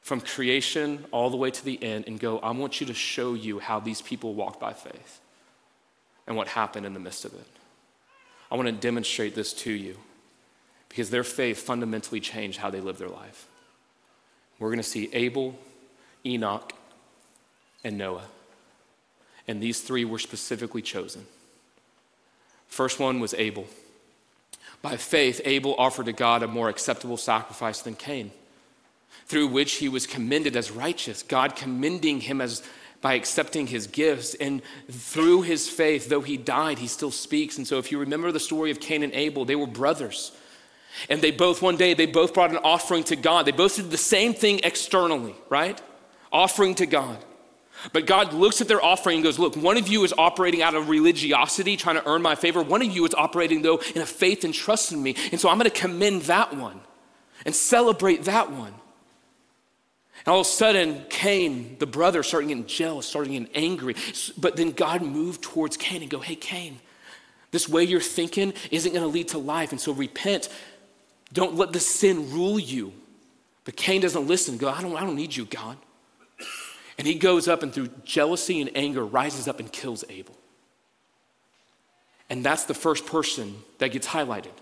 from 0.00 0.20
creation 0.20 1.04
all 1.12 1.30
the 1.30 1.36
way 1.36 1.50
to 1.50 1.64
the 1.64 1.82
end 1.82 2.06
and 2.06 2.18
go, 2.18 2.38
I 2.38 2.50
want 2.52 2.80
you 2.80 2.86
to 2.86 2.94
show 2.94 3.34
you 3.34 3.58
how 3.58 3.78
these 3.78 4.00
people 4.00 4.34
walked 4.34 4.58
by 4.58 4.72
faith 4.72 5.20
and 6.26 6.36
what 6.36 6.48
happened 6.48 6.86
in 6.86 6.94
the 6.94 7.00
midst 7.00 7.24
of 7.24 7.34
it. 7.34 7.46
I 8.50 8.56
want 8.56 8.66
to 8.66 8.72
demonstrate 8.72 9.34
this 9.34 9.52
to 9.52 9.70
you 9.70 9.98
because 10.88 11.10
their 11.10 11.24
faith 11.24 11.58
fundamentally 11.58 12.20
changed 12.20 12.58
how 12.58 12.70
they 12.70 12.80
lived 12.80 12.98
their 12.98 13.08
life. 13.08 13.46
We're 14.58 14.68
going 14.68 14.78
to 14.78 14.82
see 14.82 15.08
Abel, 15.12 15.58
Enoch, 16.24 16.72
and 17.84 17.96
Noah. 17.96 18.24
And 19.46 19.62
these 19.62 19.80
three 19.80 20.04
were 20.04 20.18
specifically 20.18 20.82
chosen. 20.82 21.26
First 22.66 23.00
one 23.00 23.20
was 23.20 23.34
Abel. 23.34 23.66
By 24.82 24.96
faith, 24.96 25.40
Abel 25.44 25.74
offered 25.78 26.06
to 26.06 26.12
God 26.12 26.42
a 26.42 26.48
more 26.48 26.68
acceptable 26.68 27.16
sacrifice 27.16 27.80
than 27.80 27.94
Cain, 27.94 28.30
through 29.26 29.48
which 29.48 29.74
he 29.74 29.88
was 29.88 30.06
commended 30.06 30.56
as 30.56 30.70
righteous, 30.70 31.22
God 31.22 31.56
commending 31.56 32.20
him 32.20 32.40
as 32.40 32.62
by 33.00 33.14
accepting 33.14 33.66
his 33.66 33.86
gifts. 33.86 34.34
And 34.34 34.62
through 34.90 35.42
his 35.42 35.68
faith, 35.68 36.08
though 36.08 36.20
he 36.20 36.36
died, 36.36 36.78
he 36.78 36.86
still 36.86 37.10
speaks. 37.10 37.56
And 37.58 37.66
so, 37.66 37.78
if 37.78 37.92
you 37.92 37.98
remember 37.98 38.32
the 38.32 38.40
story 38.40 38.70
of 38.70 38.80
Cain 38.80 39.02
and 39.02 39.12
Abel, 39.12 39.44
they 39.44 39.56
were 39.56 39.66
brothers. 39.66 40.32
And 41.08 41.20
they 41.20 41.30
both, 41.30 41.62
one 41.62 41.76
day, 41.76 41.94
they 41.94 42.06
both 42.06 42.34
brought 42.34 42.50
an 42.50 42.58
offering 42.58 43.04
to 43.04 43.16
God. 43.16 43.46
They 43.46 43.52
both 43.52 43.76
did 43.76 43.90
the 43.90 43.96
same 43.98 44.34
thing 44.34 44.60
externally, 44.64 45.34
right? 45.48 45.80
Offering 46.32 46.74
to 46.76 46.86
God. 46.86 47.24
But 47.92 48.06
God 48.06 48.32
looks 48.32 48.60
at 48.60 48.68
their 48.68 48.82
offering 48.84 49.18
and 49.18 49.24
goes, 49.24 49.38
Look, 49.38 49.56
one 49.56 49.76
of 49.76 49.88
you 49.88 50.04
is 50.04 50.12
operating 50.18 50.62
out 50.62 50.74
of 50.74 50.88
religiosity, 50.88 51.76
trying 51.76 51.96
to 51.96 52.08
earn 52.08 52.22
my 52.22 52.34
favor. 52.34 52.62
One 52.62 52.82
of 52.82 52.88
you 52.88 53.04
is 53.04 53.14
operating, 53.14 53.62
though, 53.62 53.78
in 53.94 54.02
a 54.02 54.06
faith 54.06 54.44
and 54.44 54.52
trust 54.52 54.92
in 54.92 55.02
me. 55.02 55.14
And 55.30 55.40
so 55.40 55.48
I'm 55.48 55.58
going 55.58 55.70
to 55.70 55.76
commend 55.76 56.22
that 56.22 56.56
one 56.56 56.80
and 57.46 57.54
celebrate 57.54 58.24
that 58.24 58.50
one. 58.50 58.74
And 60.24 60.28
all 60.28 60.40
of 60.40 60.46
a 60.46 60.50
sudden, 60.50 61.04
Cain, 61.08 61.76
the 61.78 61.86
brother, 61.86 62.24
started 62.24 62.48
getting 62.48 62.66
jealous, 62.66 63.06
started 63.06 63.30
getting 63.30 63.48
angry. 63.54 63.94
But 64.36 64.56
then 64.56 64.72
God 64.72 65.02
moved 65.02 65.42
towards 65.42 65.76
Cain 65.76 66.02
and 66.02 66.10
go, 66.10 66.18
Hey, 66.18 66.34
Cain, 66.34 66.80
this 67.52 67.68
way 67.68 67.84
you're 67.84 68.00
thinking 68.00 68.54
isn't 68.70 68.92
going 68.92 69.04
to 69.04 69.08
lead 69.08 69.28
to 69.28 69.38
life. 69.38 69.70
And 69.70 69.80
so 69.80 69.92
repent 69.92 70.48
don't 71.32 71.56
let 71.56 71.72
the 71.72 71.80
sin 71.80 72.32
rule 72.32 72.58
you. 72.58 72.92
But 73.64 73.76
Cain 73.76 74.00
doesn't 74.00 74.26
listen. 74.26 74.56
Go, 74.56 74.68
I 74.68 74.80
don't, 74.80 74.96
I 74.96 75.00
don't 75.00 75.16
need 75.16 75.36
you, 75.36 75.44
God. 75.44 75.76
And 76.96 77.06
he 77.06 77.14
goes 77.14 77.46
up 77.48 77.62
and 77.62 77.72
through 77.72 77.88
jealousy 78.04 78.60
and 78.60 78.70
anger 78.74 79.04
rises 79.04 79.46
up 79.46 79.60
and 79.60 79.70
kills 79.70 80.04
Abel. 80.08 80.34
And 82.30 82.44
that's 82.44 82.64
the 82.64 82.74
first 82.74 83.06
person 83.06 83.56
that 83.78 83.88
gets 83.88 84.06
highlighted. 84.06 84.52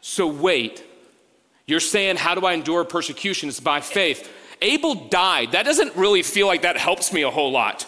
So, 0.00 0.26
wait, 0.26 0.82
you're 1.66 1.80
saying, 1.80 2.16
How 2.16 2.34
do 2.34 2.44
I 2.44 2.54
endure 2.54 2.84
persecution? 2.84 3.48
It's 3.48 3.60
by 3.60 3.80
faith. 3.80 4.28
Abel 4.60 4.94
died. 4.94 5.52
That 5.52 5.64
doesn't 5.64 5.94
really 5.96 6.22
feel 6.22 6.46
like 6.46 6.62
that 6.62 6.76
helps 6.76 7.12
me 7.12 7.22
a 7.22 7.30
whole 7.30 7.52
lot. 7.52 7.86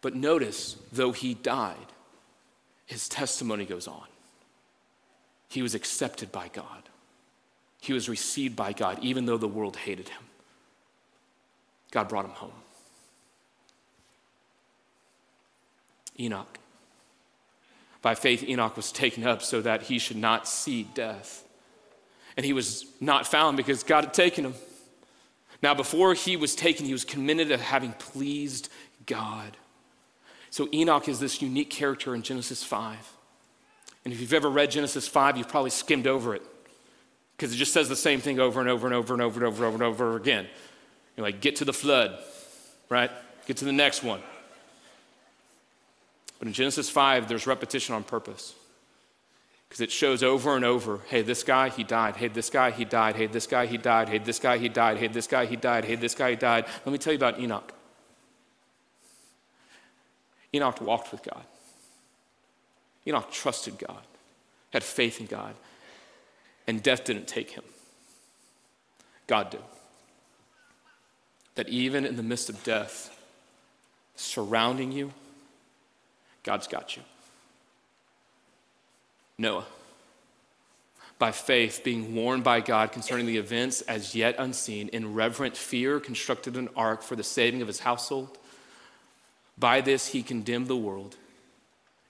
But 0.00 0.14
notice, 0.14 0.76
though 0.92 1.12
he 1.12 1.34
died, 1.34 1.76
his 2.86 3.08
testimony 3.08 3.64
goes 3.64 3.88
on. 3.88 4.04
He 5.48 5.62
was 5.62 5.74
accepted 5.74 6.32
by 6.32 6.48
God, 6.48 6.82
he 7.80 7.92
was 7.92 8.08
received 8.08 8.56
by 8.56 8.72
God, 8.72 8.98
even 9.02 9.26
though 9.26 9.38
the 9.38 9.48
world 9.48 9.76
hated 9.76 10.08
him. 10.08 10.22
God 11.90 12.08
brought 12.08 12.24
him 12.24 12.32
home. 12.32 12.52
Enoch. 16.18 16.58
By 18.02 18.14
faith, 18.14 18.42
Enoch 18.44 18.76
was 18.76 18.92
taken 18.92 19.26
up 19.26 19.42
so 19.42 19.60
that 19.60 19.82
he 19.82 19.98
should 19.98 20.16
not 20.16 20.46
see 20.46 20.84
death. 20.94 21.44
And 22.36 22.44
he 22.44 22.52
was 22.52 22.86
not 23.00 23.26
found 23.26 23.56
because 23.56 23.82
God 23.82 24.04
had 24.04 24.14
taken 24.14 24.44
him. 24.44 24.54
Now, 25.62 25.74
before 25.74 26.14
he 26.14 26.36
was 26.36 26.54
taken, 26.54 26.86
he 26.86 26.92
was 26.92 27.04
committed 27.04 27.48
to 27.48 27.56
having 27.56 27.92
pleased 27.92 28.68
God. 29.06 29.56
So, 30.50 30.68
Enoch 30.72 31.08
is 31.08 31.18
this 31.18 31.40
unique 31.40 31.70
character 31.70 32.14
in 32.14 32.22
Genesis 32.22 32.62
5. 32.62 33.15
And 34.06 34.12
if 34.12 34.20
you've 34.20 34.34
ever 34.34 34.48
read 34.48 34.70
Genesis 34.70 35.08
5, 35.08 35.36
you've 35.36 35.48
probably 35.48 35.70
skimmed 35.70 36.06
over 36.06 36.32
it 36.36 36.42
because 37.36 37.52
it 37.52 37.56
just 37.56 37.72
says 37.72 37.88
the 37.88 37.96
same 37.96 38.20
thing 38.20 38.38
over 38.38 38.60
and 38.60 38.68
over 38.68 38.86
and 38.86 38.94
over 38.94 39.12
and 39.12 39.20
over 39.20 39.44
and 39.44 39.48
over 39.48 39.64
and 39.64 39.64
over 39.64 39.74
and 39.74 39.82
over 39.82 40.16
again. 40.16 40.46
You're 41.16 41.26
like, 41.26 41.40
get 41.40 41.56
to 41.56 41.64
the 41.64 41.72
flood, 41.72 42.16
right? 42.88 43.10
Get 43.46 43.56
to 43.56 43.64
the 43.64 43.72
next 43.72 44.04
one. 44.04 44.20
But 46.38 46.46
in 46.46 46.54
Genesis 46.54 46.88
5, 46.88 47.26
there's 47.26 47.48
repetition 47.48 47.96
on 47.96 48.04
purpose. 48.04 48.54
Because 49.68 49.80
it 49.80 49.90
shows 49.90 50.22
over 50.22 50.54
and 50.54 50.64
over 50.64 51.00
hey, 51.08 51.22
this 51.22 51.42
guy, 51.42 51.68
he 51.68 51.82
died. 51.82 52.14
Hey, 52.14 52.28
this 52.28 52.48
guy, 52.48 52.70
he 52.70 52.84
died. 52.84 53.16
Hey, 53.16 53.26
this 53.26 53.48
guy, 53.48 53.66
he 53.66 53.76
died. 53.76 54.08
Hey, 54.08 54.18
this 54.18 54.38
guy, 54.38 54.56
he 54.56 54.68
died. 54.68 54.98
Hey, 54.98 55.08
this 55.08 55.26
guy, 55.26 55.46
he 55.46 55.56
died. 55.56 55.84
Hey, 55.84 55.96
this 55.96 56.14
guy, 56.14 56.30
he 56.30 56.36
died. 56.36 56.66
Let 56.84 56.92
me 56.92 56.98
tell 56.98 57.12
you 57.12 57.18
about 57.18 57.40
Enoch. 57.40 57.72
Enoch 60.54 60.80
walked 60.80 61.10
with 61.10 61.24
God. 61.24 61.42
Enoch 63.06 63.30
trusted 63.30 63.78
God, 63.78 64.02
had 64.72 64.82
faith 64.82 65.20
in 65.20 65.26
God, 65.26 65.54
and 66.66 66.82
death 66.82 67.04
didn't 67.04 67.28
take 67.28 67.50
him. 67.50 67.64
God 69.26 69.50
did. 69.50 69.60
That 71.54 71.68
even 71.68 72.04
in 72.04 72.16
the 72.16 72.22
midst 72.22 72.50
of 72.50 72.62
death 72.64 73.16
surrounding 74.16 74.92
you, 74.92 75.12
God's 76.42 76.66
got 76.66 76.96
you. 76.96 77.02
Noah, 79.38 79.66
by 81.18 81.32
faith, 81.32 81.82
being 81.82 82.14
warned 82.14 82.44
by 82.44 82.60
God 82.60 82.92
concerning 82.92 83.26
the 83.26 83.38
events 83.38 83.80
as 83.82 84.14
yet 84.14 84.36
unseen, 84.38 84.88
in 84.88 85.14
reverent 85.14 85.56
fear, 85.56 85.98
constructed 85.98 86.56
an 86.56 86.68
ark 86.76 87.02
for 87.02 87.16
the 87.16 87.24
saving 87.24 87.62
of 87.62 87.68
his 87.68 87.80
household. 87.80 88.36
By 89.58 89.80
this, 89.80 90.08
he 90.08 90.22
condemned 90.22 90.68
the 90.68 90.76
world 90.76 91.16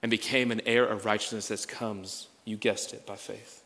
and 0.06 0.10
became 0.12 0.52
an 0.52 0.60
heir 0.66 0.86
of 0.86 1.04
righteousness 1.04 1.48
that 1.48 1.66
comes, 1.66 2.28
you 2.44 2.56
guessed 2.56 2.94
it, 2.94 3.04
by 3.04 3.16
faith. 3.16 3.60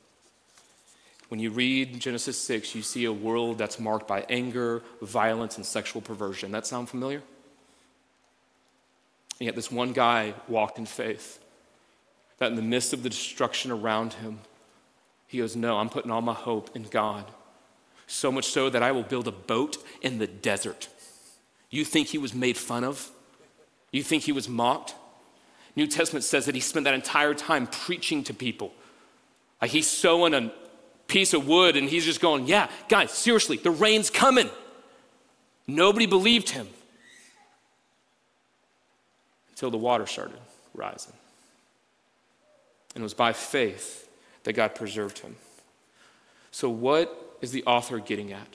When 1.28 1.38
you 1.38 1.50
read 1.50 2.00
Genesis 2.00 2.38
6, 2.38 2.74
you 2.74 2.80
see 2.80 3.04
a 3.04 3.12
world 3.12 3.58
that's 3.58 3.78
marked 3.78 4.08
by 4.08 4.24
anger, 4.30 4.82
violence, 5.02 5.58
and 5.58 5.66
sexual 5.66 6.00
perversion. 6.00 6.50
That 6.50 6.66
sound 6.66 6.88
familiar? 6.88 7.18
And 9.38 9.48
yet, 9.48 9.54
this 9.54 9.70
one 9.70 9.92
guy 9.92 10.32
walked 10.48 10.78
in 10.78 10.86
faith. 10.86 11.44
That 12.38 12.48
in 12.48 12.56
the 12.56 12.62
midst 12.62 12.94
of 12.94 13.02
the 13.02 13.10
destruction 13.10 13.70
around 13.70 14.14
him, 14.14 14.38
he 15.26 15.36
goes, 15.36 15.54
No, 15.54 15.76
I'm 15.76 15.90
putting 15.90 16.10
all 16.10 16.22
my 16.22 16.32
hope 16.32 16.74
in 16.74 16.84
God. 16.84 17.26
So 18.06 18.32
much 18.32 18.46
so 18.46 18.70
that 18.70 18.82
I 18.82 18.92
will 18.92 19.02
build 19.02 19.28
a 19.28 19.32
boat 19.32 19.76
in 20.00 20.16
the 20.16 20.26
desert. 20.26 20.88
You 21.68 21.84
think 21.84 22.08
he 22.08 22.16
was 22.16 22.32
made 22.32 22.56
fun 22.56 22.82
of? 22.82 23.10
You 23.92 24.02
think 24.02 24.22
he 24.22 24.32
was 24.32 24.48
mocked? 24.48 24.94
New 25.76 25.86
Testament 25.86 26.24
says 26.24 26.46
that 26.46 26.54
he 26.54 26.60
spent 26.60 26.84
that 26.84 26.94
entire 26.94 27.34
time 27.34 27.66
preaching 27.66 28.24
to 28.24 28.34
people. 28.34 28.72
Like 29.60 29.70
he's 29.70 29.88
sowing 29.88 30.34
a 30.34 30.52
piece 31.06 31.34
of 31.34 31.46
wood 31.46 31.76
and 31.76 31.88
he's 31.88 32.04
just 32.04 32.20
going, 32.20 32.46
Yeah, 32.46 32.68
guys, 32.88 33.10
seriously, 33.12 33.56
the 33.56 33.70
rain's 33.70 34.10
coming. 34.10 34.50
Nobody 35.66 36.06
believed 36.06 36.50
him 36.50 36.68
until 39.50 39.70
the 39.70 39.78
water 39.78 40.06
started 40.06 40.38
rising. 40.74 41.12
And 42.94 43.02
it 43.02 43.04
was 43.04 43.14
by 43.14 43.32
faith 43.32 44.08
that 44.44 44.54
God 44.54 44.74
preserved 44.74 45.20
him. 45.20 45.36
So, 46.50 46.68
what 46.68 47.36
is 47.40 47.52
the 47.52 47.62
author 47.64 47.98
getting 47.98 48.32
at 48.32 48.46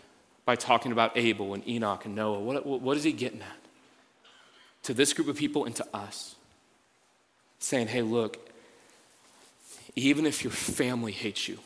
by 0.46 0.56
talking 0.56 0.92
about 0.92 1.16
Abel 1.16 1.54
and 1.54 1.68
Enoch 1.68 2.06
and 2.06 2.16
Noah? 2.16 2.40
What, 2.40 2.66
what 2.66 2.98
is 2.98 3.04
he 3.04 3.14
getting 3.14 3.42
at? 3.42 3.58
To 4.84 4.94
this 4.94 5.14
group 5.14 5.28
of 5.28 5.38
people 5.38 5.66
and 5.66 5.76
to 5.76 5.88
us. 5.94 6.35
Saying, 7.66 7.88
hey, 7.88 8.04
look, 8.04 8.38
even 9.96 10.28
if 10.28 10.44
your 10.44 10.52
family 10.52 11.12
hates 11.12 11.48
you, 11.48 11.58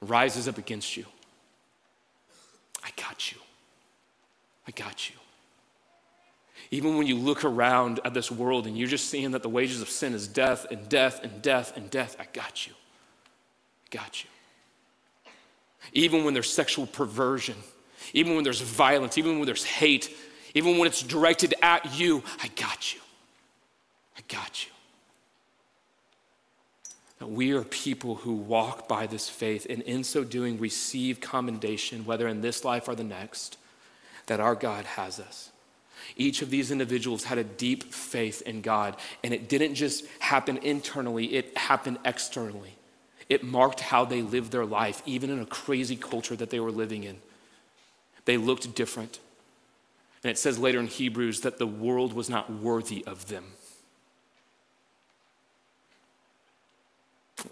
rises 0.00 0.48
up 0.48 0.58
against 0.58 0.96
you, 0.96 1.04
I 2.82 2.88
got 2.96 3.30
you. 3.30 3.38
I 4.66 4.72
got 4.72 5.08
you. 5.08 5.14
Even 6.72 6.96
when 6.96 7.06
you 7.06 7.16
look 7.16 7.44
around 7.44 8.00
at 8.04 8.12
this 8.12 8.28
world 8.28 8.66
and 8.66 8.76
you're 8.76 8.88
just 8.88 9.08
seeing 9.08 9.30
that 9.30 9.44
the 9.44 9.48
wages 9.48 9.80
of 9.80 9.88
sin 9.88 10.14
is 10.14 10.26
death 10.26 10.66
and 10.72 10.88
death 10.88 11.22
and 11.22 11.40
death 11.40 11.76
and 11.76 11.88
death, 11.88 12.16
I 12.18 12.26
got 12.32 12.66
you. 12.66 12.72
I 13.86 13.96
got 13.98 14.24
you. 14.24 14.30
Even 15.92 16.24
when 16.24 16.34
there's 16.34 16.52
sexual 16.52 16.88
perversion, 16.88 17.54
even 18.14 18.34
when 18.34 18.42
there's 18.42 18.62
violence, 18.62 19.16
even 19.16 19.38
when 19.38 19.46
there's 19.46 19.62
hate, 19.62 20.12
even 20.54 20.76
when 20.78 20.88
it's 20.88 21.04
directed 21.04 21.54
at 21.62 21.96
you, 21.96 22.24
I 22.42 22.48
got 22.56 22.92
you. 22.92 23.01
I 24.16 24.20
got 24.28 24.64
you. 24.64 24.72
That 27.18 27.28
we 27.28 27.52
are 27.52 27.62
people 27.62 28.16
who 28.16 28.34
walk 28.34 28.88
by 28.88 29.06
this 29.06 29.28
faith 29.28 29.66
and 29.70 29.82
in 29.82 30.04
so 30.04 30.24
doing 30.24 30.58
receive 30.58 31.20
commendation, 31.20 32.04
whether 32.04 32.26
in 32.26 32.40
this 32.40 32.64
life 32.64 32.88
or 32.88 32.94
the 32.94 33.04
next, 33.04 33.58
that 34.26 34.40
our 34.40 34.54
God 34.54 34.84
has 34.84 35.20
us. 35.20 35.50
Each 36.16 36.42
of 36.42 36.50
these 36.50 36.70
individuals 36.70 37.24
had 37.24 37.38
a 37.38 37.44
deep 37.44 37.92
faith 37.92 38.42
in 38.42 38.60
God, 38.60 38.96
and 39.22 39.32
it 39.32 39.48
didn't 39.48 39.76
just 39.76 40.04
happen 40.18 40.58
internally, 40.58 41.34
it 41.34 41.56
happened 41.56 41.98
externally. 42.04 42.74
It 43.28 43.44
marked 43.44 43.80
how 43.80 44.04
they 44.04 44.20
lived 44.20 44.52
their 44.52 44.66
life, 44.66 45.00
even 45.06 45.30
in 45.30 45.40
a 45.40 45.46
crazy 45.46 45.96
culture 45.96 46.36
that 46.36 46.50
they 46.50 46.60
were 46.60 46.72
living 46.72 47.04
in. 47.04 47.18
They 48.24 48.36
looked 48.36 48.74
different. 48.74 49.20
And 50.22 50.30
it 50.30 50.38
says 50.38 50.58
later 50.58 50.80
in 50.80 50.86
Hebrews 50.86 51.40
that 51.40 51.58
the 51.58 51.66
world 51.66 52.12
was 52.12 52.28
not 52.28 52.50
worthy 52.52 53.04
of 53.06 53.28
them. 53.28 53.44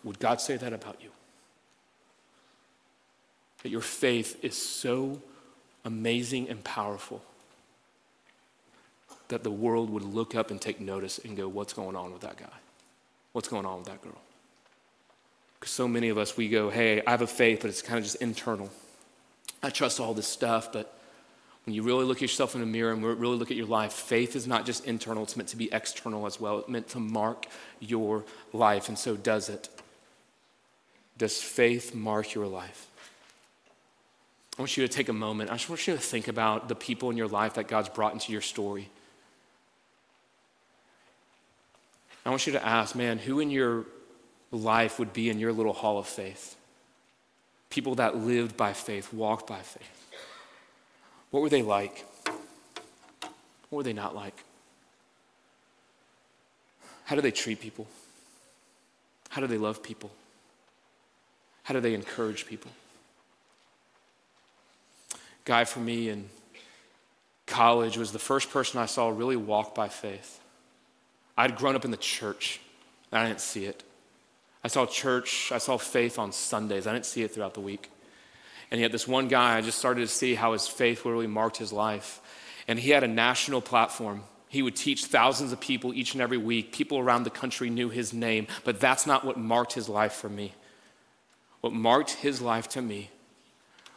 Would 0.05 0.19
God 0.19 0.41
say 0.41 0.57
that 0.57 0.73
about 0.73 0.99
you? 1.03 1.11
That 3.63 3.71
your 3.71 3.81
faith 3.81 4.43
is 4.43 4.57
so 4.57 5.21
amazing 5.85 6.49
and 6.49 6.63
powerful 6.63 7.23
that 9.29 9.43
the 9.43 9.51
world 9.51 9.91
would 9.91 10.03
look 10.03 10.35
up 10.35 10.51
and 10.51 10.61
take 10.61 10.81
notice 10.81 11.19
and 11.19 11.37
go, 11.37 11.49
What's 11.49 11.73
going 11.73 11.97
on 11.97 12.13
with 12.13 12.23
that 12.23 12.37
guy? 12.37 12.47
What's 13.33 13.49
going 13.49 13.65
on 13.65 13.79
with 13.79 13.87
that 13.87 14.03
girl? 14.03 14.21
Because 15.59 15.73
so 15.73 15.87
many 15.87 16.09
of 16.09 16.19
us, 16.19 16.37
we 16.37 16.49
go, 16.49 16.71
Hey, 16.71 17.03
I 17.07 17.11
have 17.11 17.23
a 17.23 17.27
faith, 17.27 17.61
but 17.63 17.71
it's 17.71 17.83
kind 17.83 17.99
of 17.99 18.05
just 18.05 18.17
internal. 18.17 18.71
I 19.63 19.71
trust 19.71 20.01
all 20.01 20.15
this 20.15 20.27
stuff, 20.27 20.73
but 20.73 20.97
when 21.67 21.75
you 21.75 21.83
really 21.83 22.05
look 22.05 22.19
at 22.19 22.23
yourself 22.23 22.55
in 22.55 22.61
the 22.61 22.67
mirror 22.67 22.93
and 22.93 23.05
really 23.05 23.37
look 23.37 23.51
at 23.51 23.57
your 23.57 23.67
life, 23.67 23.93
faith 23.93 24.35
is 24.35 24.47
not 24.47 24.65
just 24.65 24.87
internal, 24.87 25.23
it's 25.23 25.37
meant 25.37 25.51
to 25.51 25.57
be 25.57 25.71
external 25.73 26.27
as 26.27 26.41
well. 26.41 26.61
It's 26.61 26.69
meant 26.69 26.89
to 26.89 26.99
mark 26.99 27.47
your 27.79 28.25
life, 28.53 28.89
and 28.89 28.99
so 28.99 29.17
does 29.17 29.49
it. 29.49 29.69
Does 31.21 31.39
faith 31.39 31.95
mark 31.95 32.33
your 32.33 32.47
life? 32.47 32.87
I 34.57 34.63
want 34.63 34.75
you 34.79 34.89
to 34.89 34.93
take 34.93 35.11
a 35.11 35.13
moment. 35.13 35.51
I 35.51 35.57
just 35.57 35.69
want 35.69 35.87
you 35.87 35.93
to 35.93 36.01
think 36.01 36.29
about 36.29 36.69
the 36.69 36.75
people 36.75 37.11
in 37.11 37.19
your 37.19 37.29
life 37.29 37.55
that 37.55 37.69
God's 37.69 37.91
brought 37.91 38.15
into 38.15 38.33
your 38.33 38.41
story. 38.41 38.89
I 42.25 42.31
want 42.31 42.47
you 42.47 42.55
to 42.55 42.67
ask, 42.67 42.97
man, 42.97 43.19
who 43.19 43.39
in 43.39 43.51
your 43.51 43.85
life 44.51 44.99
would 44.99 45.13
be 45.13 45.29
in 45.29 45.39
your 45.39 45.53
little 45.53 45.75
hall 45.75 45.99
of 45.99 46.07
faith? 46.07 46.57
People 47.69 47.97
that 47.97 48.17
lived 48.17 48.57
by 48.57 48.73
faith, 48.73 49.13
walked 49.13 49.47
by 49.47 49.61
faith. 49.61 50.09
What 51.33 51.43
were 51.43 51.51
they 51.51 51.61
like? 51.61 52.07
What 53.69 53.77
were 53.77 53.83
they 53.83 53.93
not 53.93 54.15
like? 54.15 54.43
How 57.05 57.15
do 57.15 57.21
they 57.21 57.31
treat 57.31 57.61
people? 57.61 57.87
How 59.29 59.43
do 59.43 59.47
they 59.47 59.59
love 59.59 59.83
people? 59.83 60.11
How 61.65 61.75
do 61.75 61.81
they 61.81 61.95
encourage 61.95 62.47
people? 62.47 62.71
guy 65.51 65.65
for 65.65 65.81
me 65.81 66.09
in 66.09 66.29
college 67.47 67.99
was 67.99 68.13
the 68.13 68.21
first 68.21 68.51
person 68.51 68.81
I 68.81 68.87
saw 68.87 69.09
really 69.09 69.35
walk 69.35 69.75
by 69.75 69.89
faith. 69.89 70.39
I'd 71.37 71.57
grown 71.57 71.75
up 71.75 71.85
in 71.85 71.91
the 71.91 71.97
church, 71.97 72.61
and 73.11 73.21
I 73.21 73.27
didn't 73.27 73.41
see 73.41 73.65
it. 73.65 73.83
I 74.63 74.69
saw 74.69 74.87
church, 74.87 75.51
I 75.51 75.59
saw 75.59 75.77
faith 75.77 76.21
on 76.21 76.31
Sundays. 76.31 76.87
I 76.87 76.93
didn't 76.93 77.07
see 77.07 77.23
it 77.23 77.33
throughout 77.33 77.55
the 77.55 77.61
week. 77.61 77.91
And 78.71 78.81
yet, 78.81 78.93
this 78.93 79.09
one 79.09 79.27
guy, 79.27 79.57
I 79.57 79.63
just 79.63 79.79
started 79.79 80.03
to 80.03 80.07
see 80.07 80.37
how 80.37 80.53
his 80.53 80.69
faith 80.69 81.05
really 81.05 81.27
marked 81.27 81.57
his 81.57 81.73
life. 81.73 82.21
And 82.69 82.79
he 82.79 82.91
had 82.91 83.03
a 83.03 83.09
national 83.09 83.61
platform. 83.61 84.23
He 84.49 84.63
would 84.63 84.77
teach 84.77 85.07
thousands 85.07 85.51
of 85.51 85.59
people 85.59 85.93
each 85.93 86.13
and 86.13 86.23
every 86.23 86.37
week. 86.37 86.73
People 86.73 86.99
around 87.01 87.25
the 87.25 87.31
country 87.31 87.71
knew 87.71 87.89
his 87.89 88.13
name, 88.13 88.47
but 88.63 88.79
that's 88.79 89.07
not 89.07 89.25
what 89.25 89.37
marked 89.37 89.73
his 89.73 89.89
life 89.89 90.13
for 90.13 90.29
me. 90.29 90.53
What 91.61 91.73
marked 91.73 92.11
his 92.11 92.41
life 92.41 92.69
to 92.71 92.83
me 92.83 93.11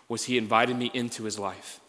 was 0.07 0.25
he 0.25 0.37
invited 0.37 0.77
me 0.77 0.91
into 0.93 1.23
his 1.23 1.39
life. 1.39 1.79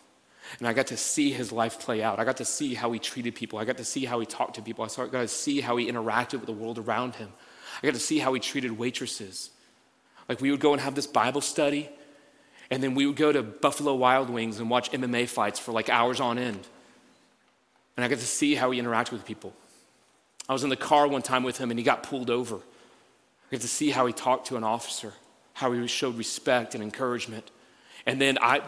And 0.59 0.69
I 0.69 0.73
got 0.73 0.89
to 0.89 0.97
see 0.97 1.33
his 1.33 1.51
life 1.51 1.81
play 1.81 2.03
out. 2.03 2.21
I 2.21 2.25
got 2.25 2.37
to 2.37 2.45
see 2.45 2.75
how 2.75 2.93
he 2.93 2.99
treated 2.99 3.35
people. 3.35 3.59
I 3.59 3.65
got 3.65 3.79
to 3.79 3.85
see 3.85 4.05
how 4.05 4.21
he 4.21 4.27
talked 4.27 4.55
to 4.57 4.63
people. 4.63 4.85
I 4.85 4.89
got 5.07 5.13
to 5.13 5.29
see 5.29 5.61
how 5.61 5.77
he 5.77 5.91
interacted 5.91 6.35
with 6.35 6.47
the 6.47 6.53
world 6.53 6.79
around 6.79 7.17
him. 7.17 7.33
I 7.83 7.87
got 7.87 7.95
to 7.95 8.01
see 8.01 8.19
how 8.19 8.33
he 8.35 8.41
treated 8.41 8.79
waitresses. 8.79 9.51
Like 10.29 10.41
we 10.41 10.51
would 10.51 10.61
go 10.61 10.73
and 10.73 10.81
have 10.81 10.95
this 10.95 11.07
Bible 11.07 11.41
study, 11.41 11.89
and 12.71 12.83
then 12.83 12.95
we 12.95 13.07
would 13.07 13.17
go 13.17 13.33
to 13.33 13.43
Buffalo 13.43 13.95
Wild 13.95 14.31
Wings 14.31 14.61
and 14.61 14.71
watch 14.71 14.91
MMA 14.93 15.29
fights 15.29 15.59
for 15.59 15.73
like 15.73 15.89
hours 15.89 16.21
on 16.21 16.39
end. 16.39 16.67
And 17.97 18.05
I 18.05 18.09
got 18.09 18.19
to 18.19 18.27
see 18.27 18.55
how 18.55 18.71
he 18.71 18.81
interacted 18.81 19.13
with 19.13 19.25
people. 19.25 19.55
I 20.49 20.53
was 20.53 20.65
in 20.65 20.71
the 20.71 20.77
car 20.77 21.07
one 21.09 21.23
time 21.23 21.43
with 21.43 21.59
him 21.59 21.71
and 21.71 21.79
he 21.79 21.85
got 21.85 22.03
pulled 22.03 22.31
over. 22.31 22.57
I 22.57 23.51
got 23.51 23.61
to 23.61 23.69
see 23.69 23.91
how 23.91 24.07
he 24.07 24.13
talked 24.13 24.49
to 24.49 24.57
an 24.57 24.65
officer, 24.65 25.13
how 25.55 25.73
he 25.73 25.87
showed 25.87 26.19
respect 26.19 26.75
and 26.75 26.83
encouragement. 26.83 27.51
And 28.07 28.21
then 28.21 28.39
I, 28.43 28.61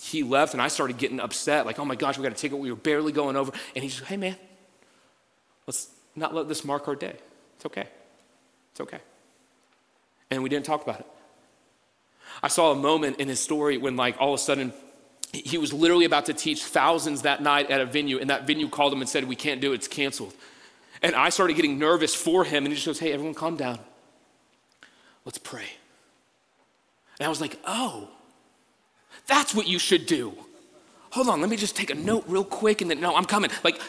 he 0.00 0.22
left 0.22 0.52
and 0.52 0.62
I 0.62 0.68
started 0.68 0.98
getting 0.98 1.20
upset, 1.20 1.66
like, 1.66 1.78
oh 1.78 1.84
my 1.84 1.96
gosh, 1.96 2.16
we 2.16 2.22
got 2.22 2.34
to 2.34 2.40
take 2.40 2.52
it. 2.52 2.58
We 2.58 2.70
were 2.70 2.76
barely 2.76 3.12
going 3.12 3.36
over. 3.36 3.52
And 3.74 3.82
he 3.82 3.90
said, 3.90 4.06
hey 4.06 4.16
man, 4.16 4.36
let's 5.66 5.88
not 6.14 6.34
let 6.34 6.48
this 6.48 6.64
mark 6.64 6.86
our 6.86 6.94
day. 6.94 7.16
It's 7.56 7.66
okay. 7.66 7.88
It's 8.72 8.80
okay. 8.80 9.00
And 10.30 10.42
we 10.42 10.48
didn't 10.48 10.66
talk 10.66 10.82
about 10.82 11.00
it. 11.00 11.06
I 12.42 12.48
saw 12.48 12.70
a 12.70 12.76
moment 12.76 13.18
in 13.18 13.28
his 13.28 13.40
story 13.40 13.78
when, 13.78 13.96
like, 13.96 14.16
all 14.20 14.34
of 14.34 14.38
a 14.38 14.42
sudden, 14.42 14.72
he 15.32 15.58
was 15.58 15.72
literally 15.72 16.04
about 16.04 16.26
to 16.26 16.34
teach 16.34 16.62
thousands 16.62 17.22
that 17.22 17.42
night 17.42 17.70
at 17.70 17.80
a 17.80 17.86
venue, 17.86 18.18
and 18.18 18.30
that 18.30 18.46
venue 18.46 18.68
called 18.68 18.92
him 18.92 19.00
and 19.00 19.08
said, 19.08 19.24
We 19.24 19.34
can't 19.34 19.60
do 19.60 19.72
it, 19.72 19.76
it's 19.76 19.88
canceled. 19.88 20.34
And 21.02 21.14
I 21.14 21.30
started 21.30 21.54
getting 21.54 21.78
nervous 21.78 22.14
for 22.14 22.44
him, 22.44 22.64
and 22.64 22.68
he 22.68 22.74
just 22.74 22.86
goes, 22.86 22.98
Hey, 22.98 23.12
everyone, 23.12 23.34
calm 23.34 23.56
down. 23.56 23.78
Let's 25.24 25.38
pray. 25.38 25.66
And 27.18 27.26
I 27.26 27.28
was 27.28 27.40
like, 27.40 27.58
Oh, 27.66 28.08
that's 29.26 29.54
what 29.54 29.66
you 29.66 29.78
should 29.78 30.06
do. 30.06 30.32
Hold 31.10 31.28
on, 31.28 31.40
let 31.40 31.48
me 31.48 31.56
just 31.56 31.76
take 31.76 31.90
a 31.90 31.94
note 31.94 32.24
real 32.26 32.44
quick, 32.44 32.82
and 32.82 32.90
then, 32.90 33.00
no, 33.00 33.16
I'm 33.16 33.24
coming. 33.24 33.50
Like, 33.64 33.80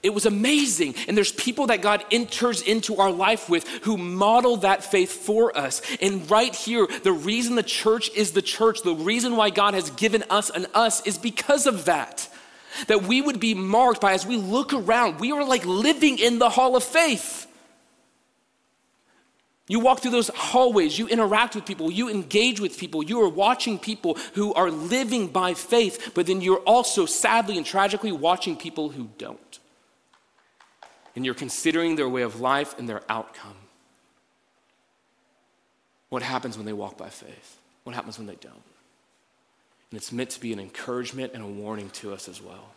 it 0.00 0.14
was 0.14 0.26
amazing. 0.26 0.94
And 1.08 1.16
there's 1.16 1.32
people 1.32 1.66
that 1.68 1.82
God 1.82 2.04
enters 2.12 2.62
into 2.62 2.96
our 2.96 3.10
life 3.10 3.50
with 3.50 3.66
who 3.82 3.96
model 3.96 4.58
that 4.58 4.84
faith 4.84 5.10
for 5.10 5.56
us. 5.58 5.82
And 6.00 6.30
right 6.30 6.54
here, 6.54 6.86
the 7.02 7.12
reason 7.12 7.56
the 7.56 7.64
church 7.64 8.08
is 8.14 8.30
the 8.30 8.42
church, 8.42 8.82
the 8.82 8.94
reason 8.94 9.34
why 9.34 9.50
God 9.50 9.74
has 9.74 9.90
given 9.90 10.22
us 10.30 10.50
an 10.50 10.66
us 10.72 11.04
is 11.04 11.18
because 11.18 11.66
of 11.66 11.86
that. 11.86 12.28
That 12.86 13.02
we 13.02 13.20
would 13.20 13.40
be 13.40 13.54
marked 13.54 14.00
by 14.00 14.12
as 14.12 14.24
we 14.24 14.36
look 14.36 14.72
around, 14.72 15.18
we 15.18 15.32
are 15.32 15.44
like 15.44 15.64
living 15.64 16.18
in 16.18 16.38
the 16.38 16.50
hall 16.50 16.76
of 16.76 16.84
faith. 16.84 17.47
You 19.68 19.80
walk 19.80 20.00
through 20.00 20.12
those 20.12 20.28
hallways, 20.28 20.98
you 20.98 21.06
interact 21.08 21.54
with 21.54 21.66
people, 21.66 21.90
you 21.90 22.08
engage 22.08 22.58
with 22.58 22.78
people, 22.78 23.02
you 23.02 23.20
are 23.20 23.28
watching 23.28 23.78
people 23.78 24.16
who 24.34 24.54
are 24.54 24.70
living 24.70 25.28
by 25.28 25.54
faith, 25.54 26.12
but 26.14 26.26
then 26.26 26.40
you're 26.40 26.60
also 26.60 27.04
sadly 27.04 27.56
and 27.56 27.66
tragically 27.66 28.12
watching 28.12 28.56
people 28.56 28.88
who 28.88 29.10
don't 29.18 29.58
and 31.18 31.24
you're 31.24 31.34
considering 31.34 31.96
their 31.96 32.08
way 32.08 32.22
of 32.22 32.40
life 32.40 32.78
and 32.78 32.88
their 32.88 33.02
outcome. 33.08 33.56
What 36.10 36.22
happens 36.22 36.56
when 36.56 36.64
they 36.64 36.72
walk 36.72 36.96
by 36.96 37.08
faith? 37.08 37.58
What 37.82 37.96
happens 37.96 38.18
when 38.18 38.28
they 38.28 38.36
don't? 38.36 38.54
And 39.90 39.96
it's 39.96 40.12
meant 40.12 40.30
to 40.30 40.40
be 40.40 40.52
an 40.52 40.60
encouragement 40.60 41.32
and 41.34 41.42
a 41.42 41.46
warning 41.46 41.90
to 41.94 42.12
us 42.12 42.28
as 42.28 42.40
well. 42.40 42.70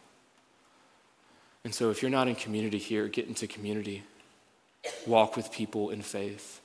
And 1.64 1.76
so, 1.76 1.92
if 1.92 2.02
you're 2.02 2.10
not 2.10 2.28
in 2.28 2.34
community 2.34 2.80
here, 2.80 3.08
get 3.08 3.28
into 3.28 3.46
community. 3.46 4.02
Walk 5.06 5.38
with 5.38 5.52
people 5.52 5.92
in 5.92 6.02
faith. 6.02 6.61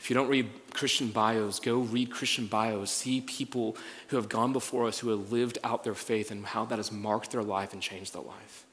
If 0.00 0.08
you 0.08 0.14
don't 0.14 0.28
read 0.28 0.48
Christian 0.72 1.08
bios, 1.08 1.60
go 1.60 1.80
read 1.80 2.10
Christian 2.10 2.46
bios. 2.46 2.90
See 2.90 3.20
people 3.20 3.76
who 4.08 4.16
have 4.16 4.30
gone 4.30 4.52
before 4.52 4.88
us 4.88 4.98
who 4.98 5.10
have 5.10 5.30
lived 5.30 5.58
out 5.62 5.84
their 5.84 5.94
faith 5.94 6.30
and 6.30 6.44
how 6.44 6.64
that 6.64 6.78
has 6.78 6.90
marked 6.90 7.32
their 7.32 7.42
life 7.42 7.74
and 7.74 7.82
changed 7.82 8.14
their 8.14 8.22
life. 8.22 8.64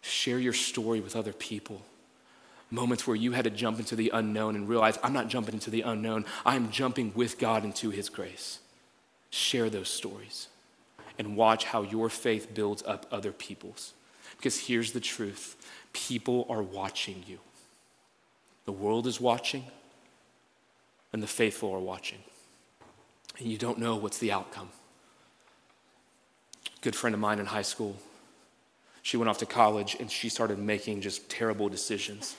Share 0.00 0.38
your 0.38 0.54
story 0.54 1.00
with 1.00 1.14
other 1.14 1.34
people. 1.34 1.82
Moments 2.70 3.06
where 3.06 3.16
you 3.16 3.32
had 3.32 3.44
to 3.44 3.50
jump 3.50 3.78
into 3.78 3.96
the 3.96 4.10
unknown 4.14 4.56
and 4.56 4.68
realize, 4.68 4.98
I'm 5.02 5.12
not 5.12 5.28
jumping 5.28 5.54
into 5.54 5.70
the 5.70 5.82
unknown, 5.82 6.24
I'm 6.44 6.70
jumping 6.70 7.12
with 7.14 7.38
God 7.38 7.64
into 7.64 7.90
His 7.90 8.08
grace. 8.08 8.60
Share 9.30 9.68
those 9.68 9.90
stories 9.90 10.48
and 11.18 11.36
watch 11.36 11.64
how 11.64 11.82
your 11.82 12.08
faith 12.08 12.54
builds 12.54 12.82
up 12.86 13.06
other 13.10 13.32
people's. 13.32 13.92
Because 14.38 14.58
here's 14.58 14.92
the 14.92 15.00
truth 15.00 15.56
people 15.92 16.46
are 16.48 16.62
watching 16.62 17.24
you. 17.26 17.38
The 18.64 18.72
world 18.72 19.06
is 19.06 19.20
watching, 19.20 19.64
and 21.12 21.22
the 21.22 21.26
faithful 21.26 21.72
are 21.72 21.80
watching. 21.80 22.18
And 23.38 23.48
you 23.48 23.58
don't 23.58 23.78
know 23.78 23.96
what's 23.96 24.18
the 24.18 24.32
outcome. 24.32 24.70
Good 26.80 26.96
friend 26.96 27.14
of 27.14 27.20
mine 27.20 27.38
in 27.38 27.46
high 27.46 27.62
school 27.62 27.96
she 29.08 29.16
went 29.16 29.30
off 29.30 29.38
to 29.38 29.46
college 29.46 29.96
and 29.98 30.10
she 30.10 30.28
started 30.28 30.58
making 30.58 31.00
just 31.00 31.30
terrible 31.30 31.70
decisions 31.70 32.36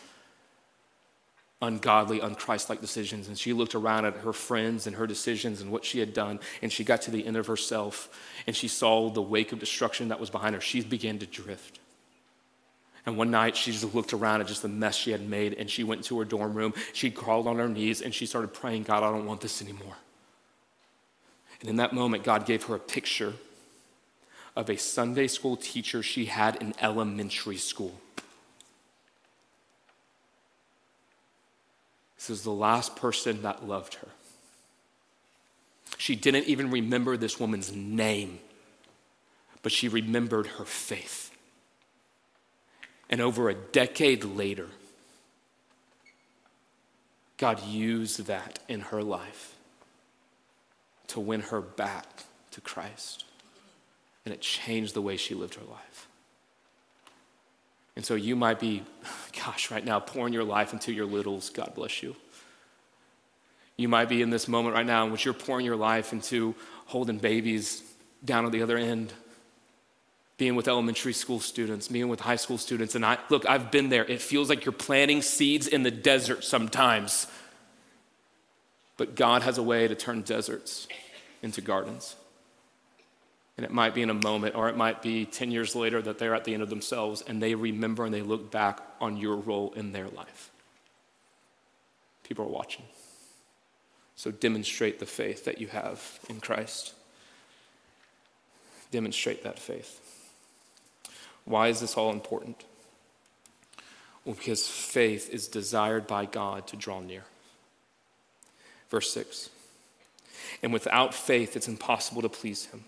ungodly, 1.61 2.19
unchristlike 2.19 2.79
decisions. 2.79 3.27
And 3.27 3.37
she 3.37 3.51
looked 3.51 3.75
around 3.75 4.05
at 4.05 4.17
her 4.17 4.31
friends 4.31 4.87
and 4.87 4.95
her 4.95 5.07
decisions 5.07 5.59
and 5.59 5.71
what 5.71 5.83
she 5.83 5.99
had 5.99 6.13
done, 6.13 6.39
and 6.61 6.71
she 6.71 6.85
got 6.85 7.01
to 7.01 7.11
the 7.11 7.25
end 7.25 7.35
of 7.35 7.47
herself 7.47 8.07
and 8.47 8.55
she 8.55 8.69
saw 8.69 9.09
the 9.09 9.21
wake 9.21 9.51
of 9.51 9.59
destruction 9.59 10.07
that 10.07 10.19
was 10.19 10.29
behind 10.29 10.55
her. 10.55 10.61
She 10.61 10.81
began 10.81 11.19
to 11.19 11.25
drift. 11.25 11.78
And 13.09 13.17
one 13.17 13.31
night 13.31 13.57
she 13.57 13.71
just 13.71 13.95
looked 13.95 14.13
around 14.13 14.41
at 14.41 14.45
just 14.45 14.61
the 14.61 14.67
mess 14.67 14.95
she 14.95 15.09
had 15.09 15.27
made 15.27 15.55
and 15.55 15.67
she 15.67 15.83
went 15.83 16.01
into 16.01 16.19
her 16.19 16.25
dorm 16.25 16.53
room. 16.53 16.75
She 16.93 17.09
crawled 17.09 17.47
on 17.47 17.57
her 17.57 17.67
knees 17.67 18.03
and 18.03 18.13
she 18.13 18.27
started 18.27 18.53
praying, 18.53 18.83
God, 18.83 19.01
I 19.01 19.09
don't 19.09 19.25
want 19.25 19.41
this 19.41 19.63
anymore. 19.63 19.95
And 21.59 21.71
in 21.71 21.77
that 21.77 21.91
moment, 21.91 22.23
God 22.23 22.45
gave 22.45 22.65
her 22.65 22.75
a 22.75 22.79
picture 22.79 23.33
of 24.55 24.69
a 24.69 24.77
Sunday 24.77 25.25
school 25.25 25.55
teacher 25.55 26.03
she 26.03 26.25
had 26.25 26.57
in 26.57 26.75
elementary 26.79 27.57
school. 27.57 27.99
This 32.15 32.29
is 32.29 32.43
the 32.43 32.51
last 32.51 32.95
person 32.95 33.41
that 33.41 33.67
loved 33.67 33.95
her. 33.95 34.09
She 35.97 36.15
didn't 36.15 36.45
even 36.45 36.69
remember 36.69 37.17
this 37.17 37.39
woman's 37.39 37.73
name, 37.73 38.37
but 39.63 39.71
she 39.71 39.87
remembered 39.87 40.45
her 40.45 40.65
faith. 40.65 41.28
And 43.09 43.21
over 43.21 43.49
a 43.49 43.55
decade 43.55 44.23
later, 44.23 44.67
God 47.37 47.65
used 47.65 48.25
that 48.25 48.59
in 48.67 48.81
her 48.81 49.01
life 49.01 49.55
to 51.07 51.19
win 51.19 51.41
her 51.41 51.61
back 51.61 52.05
to 52.51 52.61
Christ 52.61 53.25
and 54.25 54.33
it 54.33 54.41
changed 54.41 54.93
the 54.93 55.01
way 55.01 55.17
she 55.17 55.33
lived 55.33 55.55
her 55.55 55.65
life. 55.65 56.07
And 57.95 58.05
so 58.05 58.13
you 58.15 58.35
might 58.35 58.59
be, 58.59 58.83
gosh, 59.45 59.71
right 59.71 59.83
now, 59.83 59.99
pouring 59.99 60.33
your 60.33 60.43
life 60.43 60.71
into 60.71 60.93
your 60.93 61.05
littles. 61.05 61.49
God 61.49 61.73
bless 61.75 62.03
you. 62.03 62.15
You 63.75 63.87
might 63.87 64.07
be 64.07 64.21
in 64.21 64.29
this 64.29 64.47
moment 64.47 64.75
right 64.75 64.85
now 64.85 65.05
in 65.05 65.11
which 65.11 65.25
you're 65.25 65.33
pouring 65.33 65.65
your 65.65 65.75
life 65.75 66.13
into 66.13 66.53
holding 66.85 67.17
babies 67.17 67.81
down 68.23 68.45
at 68.45 68.51
the 68.51 68.61
other 68.61 68.77
end, 68.77 69.13
being 70.39 70.55
with 70.55 70.69
elementary 70.69 71.11
school 71.11 71.41
students, 71.41 71.89
being 71.89 72.07
with 72.07 72.21
high 72.21 72.37
school 72.37 72.57
students. 72.57 72.95
And 72.95 73.05
I, 73.05 73.17
look, 73.29 73.47
I've 73.47 73.71
been 73.71 73.89
there. 73.89 74.05
It 74.05 74.21
feels 74.21 74.49
like 74.49 74.65
you're 74.65 74.71
planting 74.71 75.21
seeds 75.21 75.67
in 75.67 75.83
the 75.83 75.91
desert 75.91 76.45
sometimes. 76.45 77.27
But 78.95 79.15
God 79.15 79.43
has 79.43 79.57
a 79.57 79.63
way 79.63 79.87
to 79.87 79.95
turn 79.95 80.21
deserts 80.21 80.87
into 81.43 81.59
gardens. 81.59 82.15
And 83.57 83.65
it 83.65 83.73
might 83.73 83.93
be 83.93 84.01
in 84.01 84.09
a 84.09 84.13
moment, 84.13 84.55
or 84.55 84.69
it 84.69 84.77
might 84.77 85.01
be 85.01 85.25
10 85.25 85.51
years 85.51 85.75
later 85.75 86.01
that 86.01 86.17
they're 86.17 86.33
at 86.33 86.45
the 86.45 86.53
end 86.53 86.63
of 86.63 86.69
themselves 86.69 87.21
and 87.27 87.43
they 87.43 87.53
remember 87.53 88.05
and 88.05 88.13
they 88.13 88.21
look 88.21 88.49
back 88.49 88.79
on 89.01 89.17
your 89.17 89.35
role 89.35 89.73
in 89.73 89.91
their 89.91 90.07
life. 90.07 90.51
People 92.23 92.45
are 92.45 92.49
watching. 92.49 92.85
So 94.15 94.31
demonstrate 94.31 94.99
the 94.99 95.05
faith 95.05 95.43
that 95.45 95.59
you 95.59 95.67
have 95.67 96.19
in 96.29 96.39
Christ. 96.39 96.93
Demonstrate 98.91 99.43
that 99.43 99.59
faith. 99.59 100.18
Why 101.49 101.69
is 101.69 101.79
this 101.79 101.97
all 101.97 102.11
important? 102.11 102.63
Well, 104.23 104.35
because 104.35 104.67
faith 104.67 105.29
is 105.31 105.47
desired 105.47 106.05
by 106.05 106.25
God 106.25 106.67
to 106.67 106.75
draw 106.75 107.01
near. 107.01 107.23
Verse 108.89 109.11
6 109.11 109.49
And 110.61 110.71
without 110.71 111.15
faith, 111.15 111.55
it's 111.55 111.67
impossible 111.67 112.21
to 112.21 112.29
please 112.29 112.65
Him. 112.65 112.83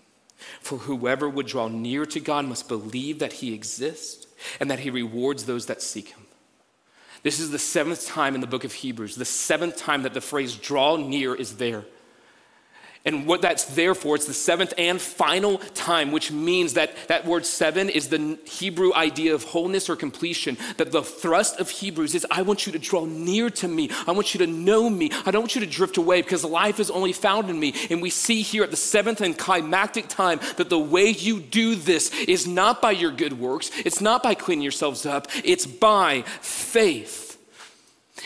For 0.60 0.78
whoever 0.78 1.28
would 1.28 1.46
draw 1.46 1.66
near 1.66 2.06
to 2.06 2.20
God 2.20 2.44
must 2.46 2.68
believe 2.68 3.18
that 3.18 3.34
he 3.34 3.52
exists 3.52 4.26
and 4.60 4.70
that 4.70 4.80
he 4.80 4.90
rewards 4.90 5.44
those 5.44 5.66
that 5.66 5.82
seek 5.82 6.08
him. 6.08 6.26
This 7.22 7.38
is 7.38 7.50
the 7.50 7.58
seventh 7.58 8.06
time 8.06 8.34
in 8.34 8.40
the 8.40 8.46
book 8.46 8.64
of 8.64 8.72
Hebrews, 8.72 9.16
the 9.16 9.24
seventh 9.24 9.76
time 9.76 10.02
that 10.02 10.14
the 10.14 10.20
phrase 10.20 10.56
draw 10.56 10.96
near 10.96 11.34
is 11.34 11.56
there. 11.56 11.84
And 13.04 13.26
what 13.26 13.42
that's 13.42 13.64
there 13.64 13.96
for, 13.96 14.14
it's 14.14 14.26
the 14.26 14.34
seventh 14.34 14.72
and 14.78 15.00
final 15.00 15.58
time, 15.74 16.12
which 16.12 16.30
means 16.30 16.74
that 16.74 16.94
that 17.08 17.26
word 17.26 17.44
seven 17.44 17.88
is 17.88 18.08
the 18.08 18.38
Hebrew 18.44 18.94
idea 18.94 19.34
of 19.34 19.42
wholeness 19.42 19.90
or 19.90 19.96
completion. 19.96 20.56
That 20.76 20.92
the 20.92 21.02
thrust 21.02 21.58
of 21.58 21.68
Hebrews 21.68 22.14
is 22.14 22.24
I 22.30 22.42
want 22.42 22.64
you 22.64 22.72
to 22.72 22.78
draw 22.78 23.04
near 23.04 23.50
to 23.50 23.66
me. 23.66 23.90
I 24.06 24.12
want 24.12 24.34
you 24.34 24.38
to 24.38 24.46
know 24.46 24.88
me. 24.88 25.10
I 25.26 25.32
don't 25.32 25.42
want 25.42 25.56
you 25.56 25.62
to 25.62 25.66
drift 25.66 25.96
away 25.96 26.22
because 26.22 26.44
life 26.44 26.78
is 26.78 26.92
only 26.92 27.12
found 27.12 27.50
in 27.50 27.58
me. 27.58 27.74
And 27.90 28.00
we 28.00 28.10
see 28.10 28.42
here 28.42 28.62
at 28.62 28.70
the 28.70 28.76
seventh 28.76 29.20
and 29.20 29.36
climactic 29.36 30.06
time 30.06 30.38
that 30.56 30.70
the 30.70 30.78
way 30.78 31.08
you 31.10 31.40
do 31.40 31.74
this 31.74 32.12
is 32.14 32.46
not 32.46 32.80
by 32.80 32.92
your 32.92 33.10
good 33.10 33.32
works, 33.32 33.72
it's 33.84 34.00
not 34.00 34.22
by 34.22 34.34
cleaning 34.34 34.62
yourselves 34.62 35.06
up, 35.06 35.26
it's 35.42 35.66
by 35.66 36.22
faith. 36.40 37.36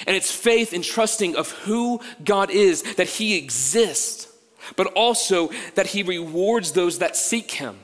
And 0.06 0.14
it's 0.14 0.30
faith 0.30 0.74
in 0.74 0.82
trusting 0.82 1.34
of 1.36 1.50
who 1.52 2.00
God 2.22 2.50
is, 2.50 2.82
that 2.96 3.08
He 3.08 3.38
exists 3.38 4.35
but 4.74 4.88
also 4.94 5.50
that 5.74 5.86
he 5.86 6.02
rewards 6.02 6.72
those 6.72 6.98
that 6.98 7.16
seek 7.16 7.50
him. 7.52 7.78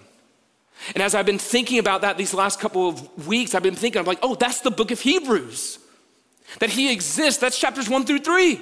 And 0.95 1.03
as 1.03 1.15
I've 1.15 1.27
been 1.27 1.39
thinking 1.39 1.79
about 1.79 2.01
that 2.01 2.19
these 2.19 2.35
last 2.35 2.59
couple 2.59 2.89
of 2.89 3.27
weeks, 3.27 3.55
I've 3.55 3.63
been 3.63 3.77
thinking, 3.77 4.01
I'm 4.01 4.07
like, 4.07 4.19
oh, 4.23 4.35
that's 4.35 4.61
the 4.61 4.71
book 4.71 4.91
of 4.91 5.01
Hebrews. 5.01 5.79
That 6.59 6.71
he 6.71 6.93
exists, 6.93 7.41
that's 7.41 7.59
chapters 7.59 7.89
one 7.89 8.05
through 8.05 8.19
three 8.19 8.61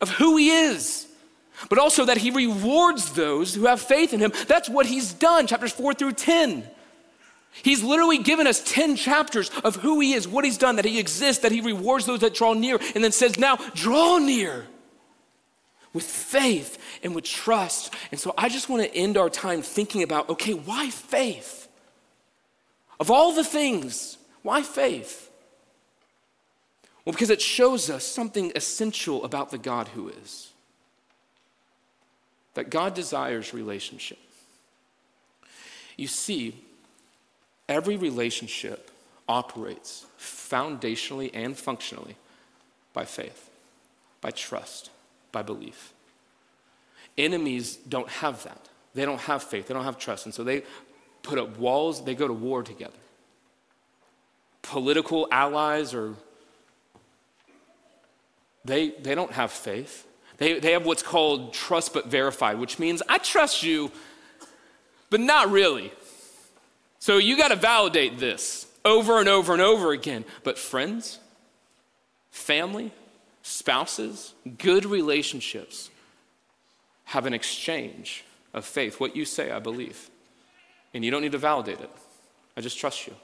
of 0.00 0.10
who 0.10 0.36
he 0.36 0.50
is. 0.50 1.06
But 1.68 1.78
also 1.78 2.04
that 2.06 2.16
he 2.16 2.30
rewards 2.30 3.12
those 3.12 3.54
who 3.54 3.66
have 3.66 3.80
faith 3.80 4.12
in 4.12 4.20
him. 4.20 4.32
That's 4.48 4.68
what 4.68 4.86
he's 4.86 5.12
done, 5.12 5.46
chapters 5.46 5.72
four 5.72 5.94
through 5.94 6.12
10. 6.12 6.64
He's 7.62 7.82
literally 7.82 8.18
given 8.18 8.46
us 8.46 8.62
10 8.64 8.96
chapters 8.96 9.50
of 9.62 9.76
who 9.76 10.00
he 10.00 10.14
is, 10.14 10.26
what 10.26 10.44
he's 10.44 10.56
done, 10.56 10.76
that 10.76 10.86
he 10.86 10.98
exists, 10.98 11.42
that 11.42 11.52
he 11.52 11.60
rewards 11.60 12.06
those 12.06 12.20
that 12.20 12.34
draw 12.34 12.54
near, 12.54 12.78
and 12.94 13.04
then 13.04 13.12
says, 13.12 13.38
now 13.38 13.56
draw 13.74 14.18
near 14.18 14.66
with 15.92 16.04
faith 16.04 16.78
and 17.02 17.14
with 17.14 17.24
trust. 17.24 17.92
And 18.10 18.18
so 18.18 18.34
I 18.36 18.48
just 18.48 18.68
want 18.68 18.82
to 18.82 18.94
end 18.94 19.16
our 19.16 19.30
time 19.30 19.62
thinking 19.62 20.02
about 20.02 20.28
okay, 20.30 20.54
why 20.54 20.90
faith? 20.90 21.68
Of 22.98 23.10
all 23.10 23.32
the 23.34 23.44
things, 23.44 24.16
why 24.42 24.62
faith? 24.62 25.30
Well, 27.04 27.12
because 27.12 27.30
it 27.30 27.42
shows 27.42 27.90
us 27.90 28.04
something 28.04 28.52
essential 28.54 29.24
about 29.24 29.50
the 29.50 29.58
God 29.58 29.88
who 29.88 30.08
is 30.08 30.50
that 32.54 32.70
God 32.70 32.94
desires 32.94 33.54
relationship. 33.54 34.18
You 35.96 36.06
see, 36.06 36.62
every 37.68 37.96
relationship 37.96 38.90
operates 39.28 40.06
foundationally 40.18 41.30
and 41.32 41.56
functionally 41.56 42.16
by 42.92 43.04
faith, 43.04 43.50
by 44.20 44.30
trust 44.30 44.91
by 45.32 45.42
belief. 45.42 45.92
Enemies 47.18 47.76
don't 47.76 48.08
have 48.08 48.44
that. 48.44 48.68
They 48.94 49.04
don't 49.04 49.20
have 49.20 49.42
faith, 49.42 49.68
they 49.68 49.74
don't 49.74 49.84
have 49.84 49.98
trust. 49.98 50.26
And 50.26 50.34
so 50.34 50.44
they 50.44 50.62
put 51.22 51.38
up 51.38 51.58
walls, 51.58 52.04
they 52.04 52.14
go 52.14 52.28
to 52.28 52.34
war 52.34 52.62
together. 52.62 52.92
Political 54.62 55.28
allies 55.30 55.94
or 55.94 56.14
they, 58.64 58.90
they 58.90 59.14
don't 59.14 59.32
have 59.32 59.50
faith. 59.50 60.06
They, 60.38 60.58
they 60.58 60.72
have 60.72 60.86
what's 60.86 61.02
called 61.02 61.52
trust 61.52 61.92
but 61.92 62.06
verified, 62.06 62.58
which 62.58 62.78
means 62.78 63.02
I 63.08 63.18
trust 63.18 63.62
you, 63.62 63.90
but 65.10 65.20
not 65.20 65.50
really. 65.50 65.92
So 66.98 67.18
you 67.18 67.36
got 67.36 67.48
to 67.48 67.56
validate 67.56 68.18
this 68.18 68.66
over 68.84 69.18
and 69.18 69.28
over 69.28 69.52
and 69.52 69.62
over 69.62 69.92
again. 69.92 70.24
But 70.44 70.58
friends, 70.58 71.18
family, 72.30 72.92
spouses, 73.42 74.34
good 74.58 74.86
relationships 74.86 75.90
have 77.04 77.26
an 77.26 77.34
exchange 77.34 78.24
of 78.54 78.64
faith. 78.64 79.00
What 79.00 79.16
you 79.16 79.24
say, 79.24 79.50
I 79.50 79.58
believe. 79.58 80.08
And 80.94 81.04
you 81.04 81.10
don't 81.10 81.22
need 81.22 81.32
to 81.32 81.38
validate 81.38 81.80
it. 81.80 81.90
I 82.56 82.60
just 82.60 82.78
trust 82.78 83.06
you. 83.06 83.14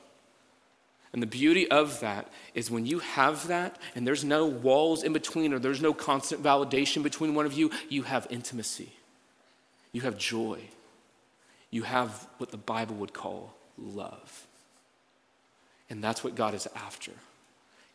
And 1.12 1.23
the 1.23 1.27
beauty 1.27 1.71
of 1.71 2.01
that 2.01 2.31
is 2.55 2.71
when 2.71 2.85
you 2.85 2.99
have 2.99 3.49
that 3.49 3.79
and 3.95 4.07
there's 4.07 4.25
no 4.25 4.47
walls 4.47 5.03
in 5.03 5.12
between 5.12 5.55
or 5.55 5.59
there's 5.59 5.81
no 5.81 5.95
constant 5.95 6.43
validation 6.43 7.03
between 7.03 7.35
one 7.35 7.47
of 7.47 7.55
you, 7.55 7.71
you 7.89 8.03
have 8.03 8.27
intimacy. 8.29 8.93
You 9.93 10.03
have 10.03 10.19
joy. 10.19 10.61
You 11.71 11.85
have 11.85 12.27
what 12.37 12.51
the 12.51 12.59
Bible 12.59 12.97
would 12.97 13.14
call 13.14 13.55
love. 13.79 14.47
And 15.89 16.05
that's 16.05 16.23
what 16.23 16.35
God 16.35 16.53
is 16.53 16.69
after 16.77 17.12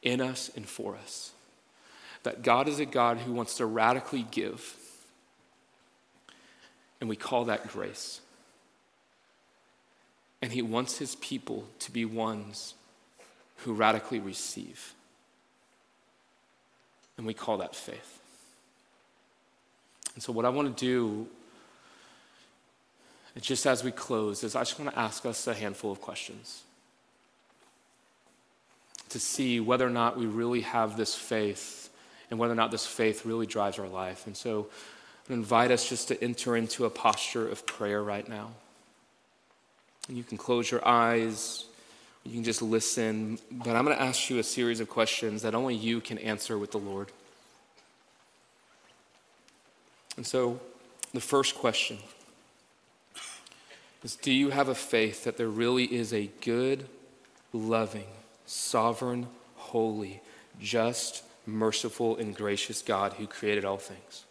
in 0.01 0.19
us 0.19 0.49
and 0.55 0.67
for 0.67 0.95
us 0.95 1.32
that 2.24 2.41
God 2.41 2.67
is 2.67 2.80
a 2.80 2.86
God 2.86 3.17
who 3.17 3.34
wants 3.34 3.57
to 3.57 3.65
radically 3.65 4.26
give. 4.32 4.76
And 6.99 7.09
we 7.09 7.15
call 7.15 7.45
that 7.45 7.67
grace. 7.67 8.21
And 10.41 10.51
he 10.51 10.61
wants 10.61 10.97
his 10.97 11.15
people 11.15 11.65
to 11.80 11.91
be 11.91 12.05
ones 12.05 12.74
who 13.57 13.74
radically 13.74 14.19
receive. 14.19 14.93
And 17.17 17.28
we 17.28 17.34
call 17.34 17.57
that 17.57 17.76
faith. 17.76 18.19
And 20.15 20.24
so, 20.24 20.32
what 20.32 20.45
I 20.45 20.49
want 20.49 20.76
to 20.76 20.86
do, 20.86 21.28
just 23.39 23.65
as 23.65 23.84
we 23.84 23.91
close, 23.91 24.43
is 24.43 24.55
I 24.55 24.61
just 24.61 24.80
want 24.80 24.91
to 24.91 24.99
ask 24.99 25.26
us 25.26 25.47
a 25.47 25.53
handful 25.53 25.91
of 25.91 26.01
questions 26.01 26.63
to 29.09 29.19
see 29.19 29.59
whether 29.59 29.86
or 29.86 29.91
not 29.91 30.17
we 30.17 30.26
really 30.26 30.61
have 30.61 30.97
this 30.97 31.15
faith 31.15 31.82
and 32.34 32.39
whether 32.39 32.53
or 32.53 32.55
not 32.55 32.71
this 32.71 32.84
faith 32.84 33.27
really 33.27 33.45
drives 33.45 33.77
our 33.77 33.88
life. 33.88 34.25
And 34.25 34.36
so 34.36 34.65
I 35.29 35.34
invite 35.34 35.69
us 35.69 35.88
just 35.88 36.07
to 36.07 36.19
enter 36.23 36.57
into 36.57 36.86
a 36.86 36.89
posture 36.89 37.47
of 37.47 37.63
prayer 37.67 38.01
right 38.01 38.27
now. 38.27 38.49
And 40.07 40.17
you 40.17 40.23
can 40.23 40.39
close 40.39 40.71
your 40.71 40.86
eyes, 40.86 41.65
you 42.23 42.31
can 42.34 42.43
just 42.43 42.63
listen, 42.63 43.38
but 43.51 43.75
I'm 43.75 43.86
going 43.86 43.95
to 43.95 44.01
ask 44.01 44.31
you 44.31 44.39
a 44.39 44.43
series 44.43 44.79
of 44.79 44.89
questions 44.89 45.43
that 45.43 45.53
only 45.53 45.75
you 45.75 46.01
can 46.01 46.17
answer 46.17 46.57
with 46.57 46.71
the 46.71 46.79
Lord. 46.79 47.09
And 50.17 50.25
so 50.25 50.59
the 51.13 51.21
first 51.21 51.53
question 51.53 51.99
is 54.03 54.15
Do 54.15 54.34
you 54.34 54.49
have 54.49 54.69
a 54.69 54.75
faith 54.75 55.23
that 55.25 55.38
there 55.38 55.49
really 55.49 55.84
is 55.84 56.11
a 56.11 56.31
good, 56.41 56.88
loving, 57.53 58.07
sovereign, 58.47 59.27
holy, 59.55 60.19
just, 60.59 61.21
merciful, 61.45 62.17
and 62.17 62.35
gracious 62.35 62.81
God 62.81 63.13
who 63.13 63.27
created 63.27 63.65
all 63.65 63.77
things? 63.77 64.25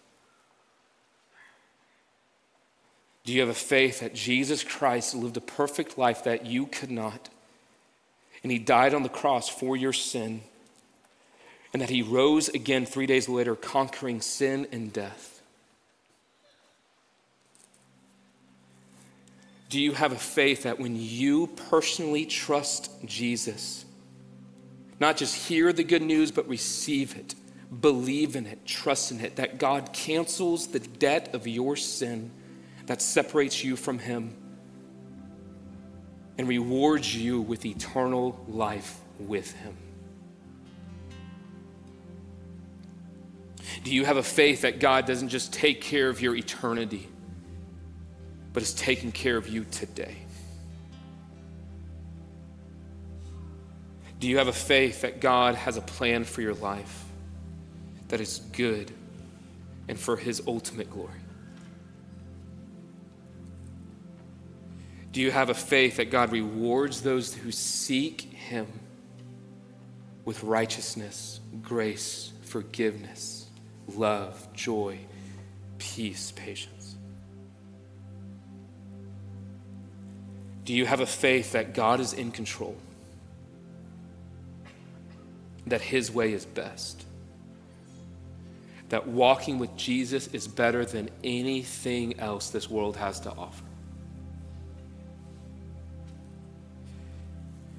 Do 3.25 3.33
you 3.33 3.41
have 3.41 3.49
a 3.49 3.55
faith 3.55 4.01
that 4.01 4.15
Jesus 4.15 4.65
Christ 4.65 5.15
lived 5.15 5.37
a 5.37 5.41
perfect 5.41 5.97
life 5.97 6.25
that 6.25 6.47
you 6.47 6.67
could 6.67 6.91
not? 6.91 7.29
And 8.43 8.51
he 8.51 8.59
died 8.59 8.95
on 8.95 9.05
the 9.05 9.09
cross 9.09 9.49
for 9.49 9.77
your 9.77 9.93
sin, 9.93 10.43
and 11.73 11.81
that 11.81 11.91
he 11.91 12.03
rose 12.03 12.49
again 12.49 12.85
three 12.85 13.07
days 13.07 13.29
later, 13.29 13.55
conquering 13.55 14.21
sin 14.21 14.67
and 14.73 14.93
death? 14.93 15.41
Do 19.71 19.81
you 19.81 19.93
have 19.93 20.13
a 20.13 20.17
faith 20.17 20.65
that 20.65 20.79
when 20.79 20.97
you 20.97 21.47
personally 21.47 22.27
trust 22.27 22.91
Jesus, 23.07 23.87
not 25.03 25.17
just 25.17 25.35
hear 25.49 25.73
the 25.73 25.83
good 25.83 26.01
news, 26.01 26.31
but 26.31 26.49
receive 26.49 27.17
it, 27.17 27.35
believe 27.81 28.37
in 28.37 28.47
it, 28.47 28.65
trust 28.65 29.11
in 29.11 29.21
it, 29.21 29.35
that 29.35 29.59
God 29.59 29.93
cancels 29.93 30.69
the 30.69 30.79
debt 30.79 31.35
of 31.35 31.49
your 31.49 31.75
sin 31.75 32.31
that 32.87 33.03
separates 33.03 33.65
you 33.65 33.75
from 33.75 33.99
Him 33.99 34.37
and 36.39 36.47
rewards 36.47 37.17
you 37.17 37.41
with 37.41 37.67
eternal 37.67 38.43
life 38.47 39.01
with 39.19 39.53
Him. 39.55 39.77
Do 43.83 43.93
you 43.93 44.05
have 44.05 44.19
a 44.19 44.23
faith 44.23 44.61
that 44.61 44.79
God 44.79 45.05
doesn't 45.07 45.31
just 45.31 45.53
take 45.53 45.81
care 45.81 46.09
of 46.09 46.21
your 46.21 46.37
eternity, 46.37 47.09
but 48.53 48.63
is 48.63 48.73
taking 48.73 49.11
care 49.11 49.37
of 49.37 49.49
you 49.49 49.65
today? 49.65 50.22
Do 54.23 54.29
you 54.29 54.39
have 54.39 54.47
a 54.47 54.53
faith 54.53 55.01
that 55.01 55.21
God 55.21 55.57
has 55.57 55.77
a 55.77 55.81
plan 55.81 56.23
for 56.23 56.43
your 56.43 56.55
life 56.55 57.07
that 58.07 58.21
is 58.21 58.39
good 58.53 58.93
and 59.89 59.99
for 59.99 60.17
His 60.17 60.41
ultimate 60.47 60.89
glory? 60.89 61.19
Do 65.11 65.21
you 65.21 65.33
have 65.33 65.51
a 65.51 65.55
faith 65.55 65.97
that 65.97 66.13
God 66.13 66.31
rewards 66.31 67.03
those 67.03 67.35
who 67.35 67.51
seek 67.51 68.21
Him 68.21 68.69
with 70.25 70.45
righteousness, 70.45 71.41
grace, 71.61 72.31
forgiveness, 72.43 73.49
love, 73.89 74.47
joy, 74.55 75.01
peace, 75.79 76.33
patience? 76.37 76.95
Do 80.65 80.75
you 80.75 80.87
have 80.87 81.01
a 81.01 81.07
faith 81.07 81.51
that 81.51 81.75
God 81.75 81.99
is 81.99 82.13
in 82.13 82.31
control? 82.31 82.77
That 85.67 85.81
His 85.81 86.11
way 86.11 86.33
is 86.33 86.45
best? 86.45 87.05
That 88.89 89.07
walking 89.07 89.59
with 89.59 89.75
Jesus 89.77 90.27
is 90.29 90.47
better 90.47 90.85
than 90.85 91.09
anything 91.25 92.19
else 92.21 92.51
this 92.51 92.69
world 92.69 92.97
has 92.97 93.21
to 93.21 93.31
offer? 93.31 93.65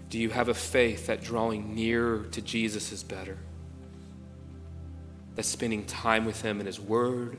Do 0.10 0.20
you 0.20 0.30
have 0.30 0.50
a 0.50 0.54
faith 0.54 1.08
that 1.08 1.24
drawing 1.24 1.74
nearer 1.74 2.26
to 2.32 2.42
Jesus 2.42 2.92
is 2.92 3.04
better? 3.04 3.38
That 5.36 5.44
spending 5.44 5.86
time 5.86 6.26
with 6.26 6.42
Him 6.42 6.60
in 6.60 6.68
His 6.68 6.80
Word, 6.80 7.38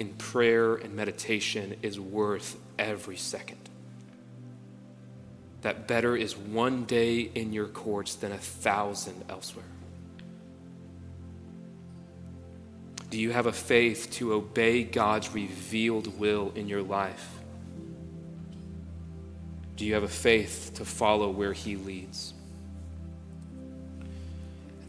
in 0.00 0.12
prayer 0.14 0.74
and 0.74 0.94
meditation 0.94 1.76
is 1.82 2.00
worth 2.00 2.56
every 2.78 3.16
second? 3.16 3.68
That 5.62 5.86
better 5.86 6.16
is 6.16 6.36
one 6.36 6.84
day 6.84 7.20
in 7.20 7.52
your 7.52 7.68
courts 7.68 8.16
than 8.16 8.32
a 8.32 8.38
thousand 8.38 9.24
elsewhere? 9.28 9.64
Do 13.10 13.18
you 13.18 13.30
have 13.30 13.46
a 13.46 13.52
faith 13.52 14.08
to 14.12 14.32
obey 14.32 14.84
God's 14.84 15.34
revealed 15.34 16.18
will 16.18 16.50
in 16.54 16.66
your 16.66 16.82
life? 16.82 17.28
Do 19.76 19.84
you 19.84 19.94
have 19.94 20.02
a 20.02 20.08
faith 20.08 20.72
to 20.76 20.84
follow 20.84 21.28
where 21.28 21.52
He 21.52 21.76
leads? 21.76 22.32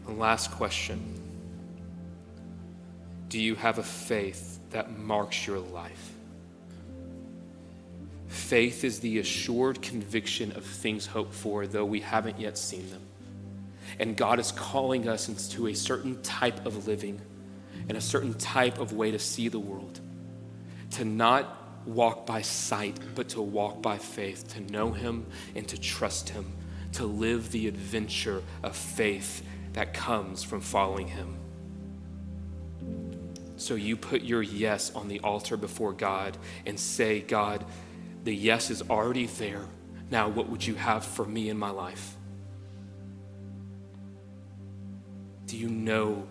And 0.06 0.18
last 0.18 0.50
question 0.52 1.02
Do 3.28 3.38
you 3.38 3.54
have 3.56 3.78
a 3.78 3.82
faith 3.82 4.58
that 4.70 4.98
marks 4.98 5.46
your 5.46 5.58
life? 5.58 6.13
Faith 8.34 8.82
is 8.82 8.98
the 8.98 9.20
assured 9.20 9.80
conviction 9.80 10.50
of 10.52 10.64
things 10.64 11.06
hoped 11.06 11.32
for, 11.32 11.68
though 11.68 11.84
we 11.84 12.00
haven't 12.00 12.40
yet 12.40 12.58
seen 12.58 12.90
them. 12.90 13.00
And 14.00 14.16
God 14.16 14.40
is 14.40 14.50
calling 14.50 15.08
us 15.08 15.28
into 15.28 15.68
a 15.68 15.74
certain 15.74 16.20
type 16.22 16.66
of 16.66 16.88
living 16.88 17.20
and 17.88 17.96
a 17.96 18.00
certain 18.00 18.34
type 18.34 18.80
of 18.80 18.92
way 18.92 19.12
to 19.12 19.20
see 19.20 19.46
the 19.46 19.60
world, 19.60 20.00
to 20.90 21.04
not 21.04 21.86
walk 21.86 22.26
by 22.26 22.42
sight, 22.42 22.98
but 23.14 23.28
to 23.30 23.40
walk 23.40 23.80
by 23.80 23.98
faith, 23.98 24.48
to 24.54 24.60
know 24.60 24.90
Him 24.90 25.26
and 25.54 25.66
to 25.68 25.80
trust 25.80 26.30
Him, 26.30 26.52
to 26.94 27.06
live 27.06 27.52
the 27.52 27.68
adventure 27.68 28.42
of 28.64 28.74
faith 28.74 29.46
that 29.74 29.94
comes 29.94 30.42
from 30.42 30.60
following 30.60 31.06
Him. 31.06 31.36
So 33.56 33.76
you 33.76 33.96
put 33.96 34.22
your 34.22 34.42
yes 34.42 34.92
on 34.92 35.06
the 35.06 35.20
altar 35.20 35.56
before 35.56 35.92
God 35.92 36.36
and 36.66 36.78
say, 36.78 37.20
God, 37.20 37.64
the 38.24 38.34
yes 38.34 38.70
is 38.70 38.82
already 38.82 39.26
there. 39.26 39.64
Now, 40.10 40.28
what 40.28 40.48
would 40.48 40.66
you 40.66 40.74
have 40.74 41.04
for 41.04 41.24
me 41.24 41.50
in 41.50 41.58
my 41.58 41.70
life? 41.70 42.14
Do 45.46 45.56
you 45.56 45.68
know 45.68 46.26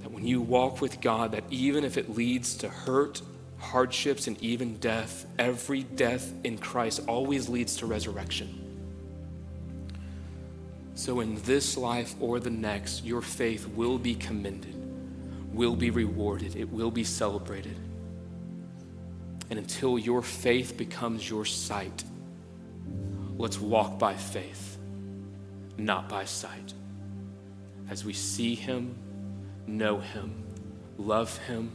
that 0.00 0.10
when 0.10 0.26
you 0.26 0.40
walk 0.40 0.80
with 0.80 1.00
God, 1.00 1.32
that 1.32 1.44
even 1.50 1.84
if 1.84 1.96
it 1.96 2.16
leads 2.16 2.56
to 2.58 2.68
hurt, 2.68 3.22
hardships, 3.58 4.26
and 4.26 4.40
even 4.42 4.76
death, 4.78 5.26
every 5.38 5.82
death 5.82 6.32
in 6.44 6.58
Christ 6.58 7.00
always 7.06 7.48
leads 7.48 7.76
to 7.76 7.86
resurrection. 7.86 8.58
So, 10.94 11.20
in 11.20 11.40
this 11.42 11.76
life 11.76 12.14
or 12.20 12.38
the 12.38 12.50
next, 12.50 13.04
your 13.04 13.22
faith 13.22 13.66
will 13.68 13.98
be 13.98 14.14
commended, 14.14 14.74
will 15.52 15.74
be 15.74 15.90
rewarded, 15.90 16.54
it 16.54 16.70
will 16.70 16.90
be 16.90 17.04
celebrated. 17.04 17.76
And 19.52 19.58
until 19.58 19.98
your 19.98 20.22
faith 20.22 20.78
becomes 20.78 21.28
your 21.28 21.44
sight, 21.44 22.04
let's 23.36 23.60
walk 23.60 23.98
by 23.98 24.14
faith, 24.14 24.78
not 25.76 26.08
by 26.08 26.24
sight. 26.24 26.72
As 27.90 28.02
we 28.02 28.14
see 28.14 28.54
Him, 28.54 28.96
know 29.66 29.98
Him, 29.98 30.42
love 30.96 31.36
Him, 31.36 31.70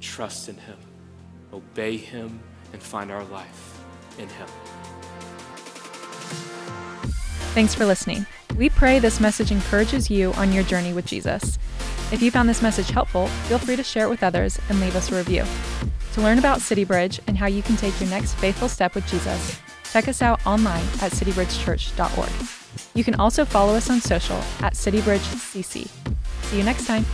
trust 0.00 0.48
in 0.50 0.54
Him, 0.54 0.76
obey 1.52 1.96
Him, 1.96 2.38
and 2.72 2.80
find 2.80 3.10
our 3.10 3.24
life 3.24 3.80
in 4.16 4.28
Him. 4.28 4.46
Thanks 7.54 7.74
for 7.74 7.86
listening. 7.86 8.24
We 8.56 8.68
pray 8.68 9.00
this 9.00 9.18
message 9.18 9.50
encourages 9.50 10.10
you 10.10 10.32
on 10.34 10.52
your 10.52 10.62
journey 10.62 10.92
with 10.92 11.06
Jesus. 11.06 11.58
If 12.12 12.22
you 12.22 12.30
found 12.30 12.48
this 12.48 12.62
message 12.62 12.90
helpful, 12.90 13.26
feel 13.26 13.58
free 13.58 13.74
to 13.74 13.82
share 13.82 14.06
it 14.06 14.10
with 14.10 14.22
others 14.22 14.60
and 14.68 14.78
leave 14.78 14.94
us 14.94 15.10
a 15.10 15.16
review. 15.16 15.44
To 16.14 16.20
learn 16.20 16.38
about 16.38 16.60
City 16.60 16.84
Bridge 16.84 17.20
and 17.26 17.36
how 17.36 17.46
you 17.46 17.62
can 17.62 17.76
take 17.76 17.98
your 18.00 18.10
next 18.10 18.34
faithful 18.34 18.68
step 18.68 18.94
with 18.94 19.06
Jesus, 19.06 19.60
check 19.92 20.08
us 20.08 20.22
out 20.22 20.44
online 20.46 20.84
at 21.00 21.12
citybridgechurch.org. 21.12 22.48
You 22.94 23.04
can 23.04 23.14
also 23.14 23.44
follow 23.44 23.74
us 23.74 23.90
on 23.90 24.00
social 24.00 24.36
at 24.60 24.74
CityBridgeCC. 24.74 25.88
See 26.42 26.56
you 26.56 26.64
next 26.64 26.86
time. 26.86 27.04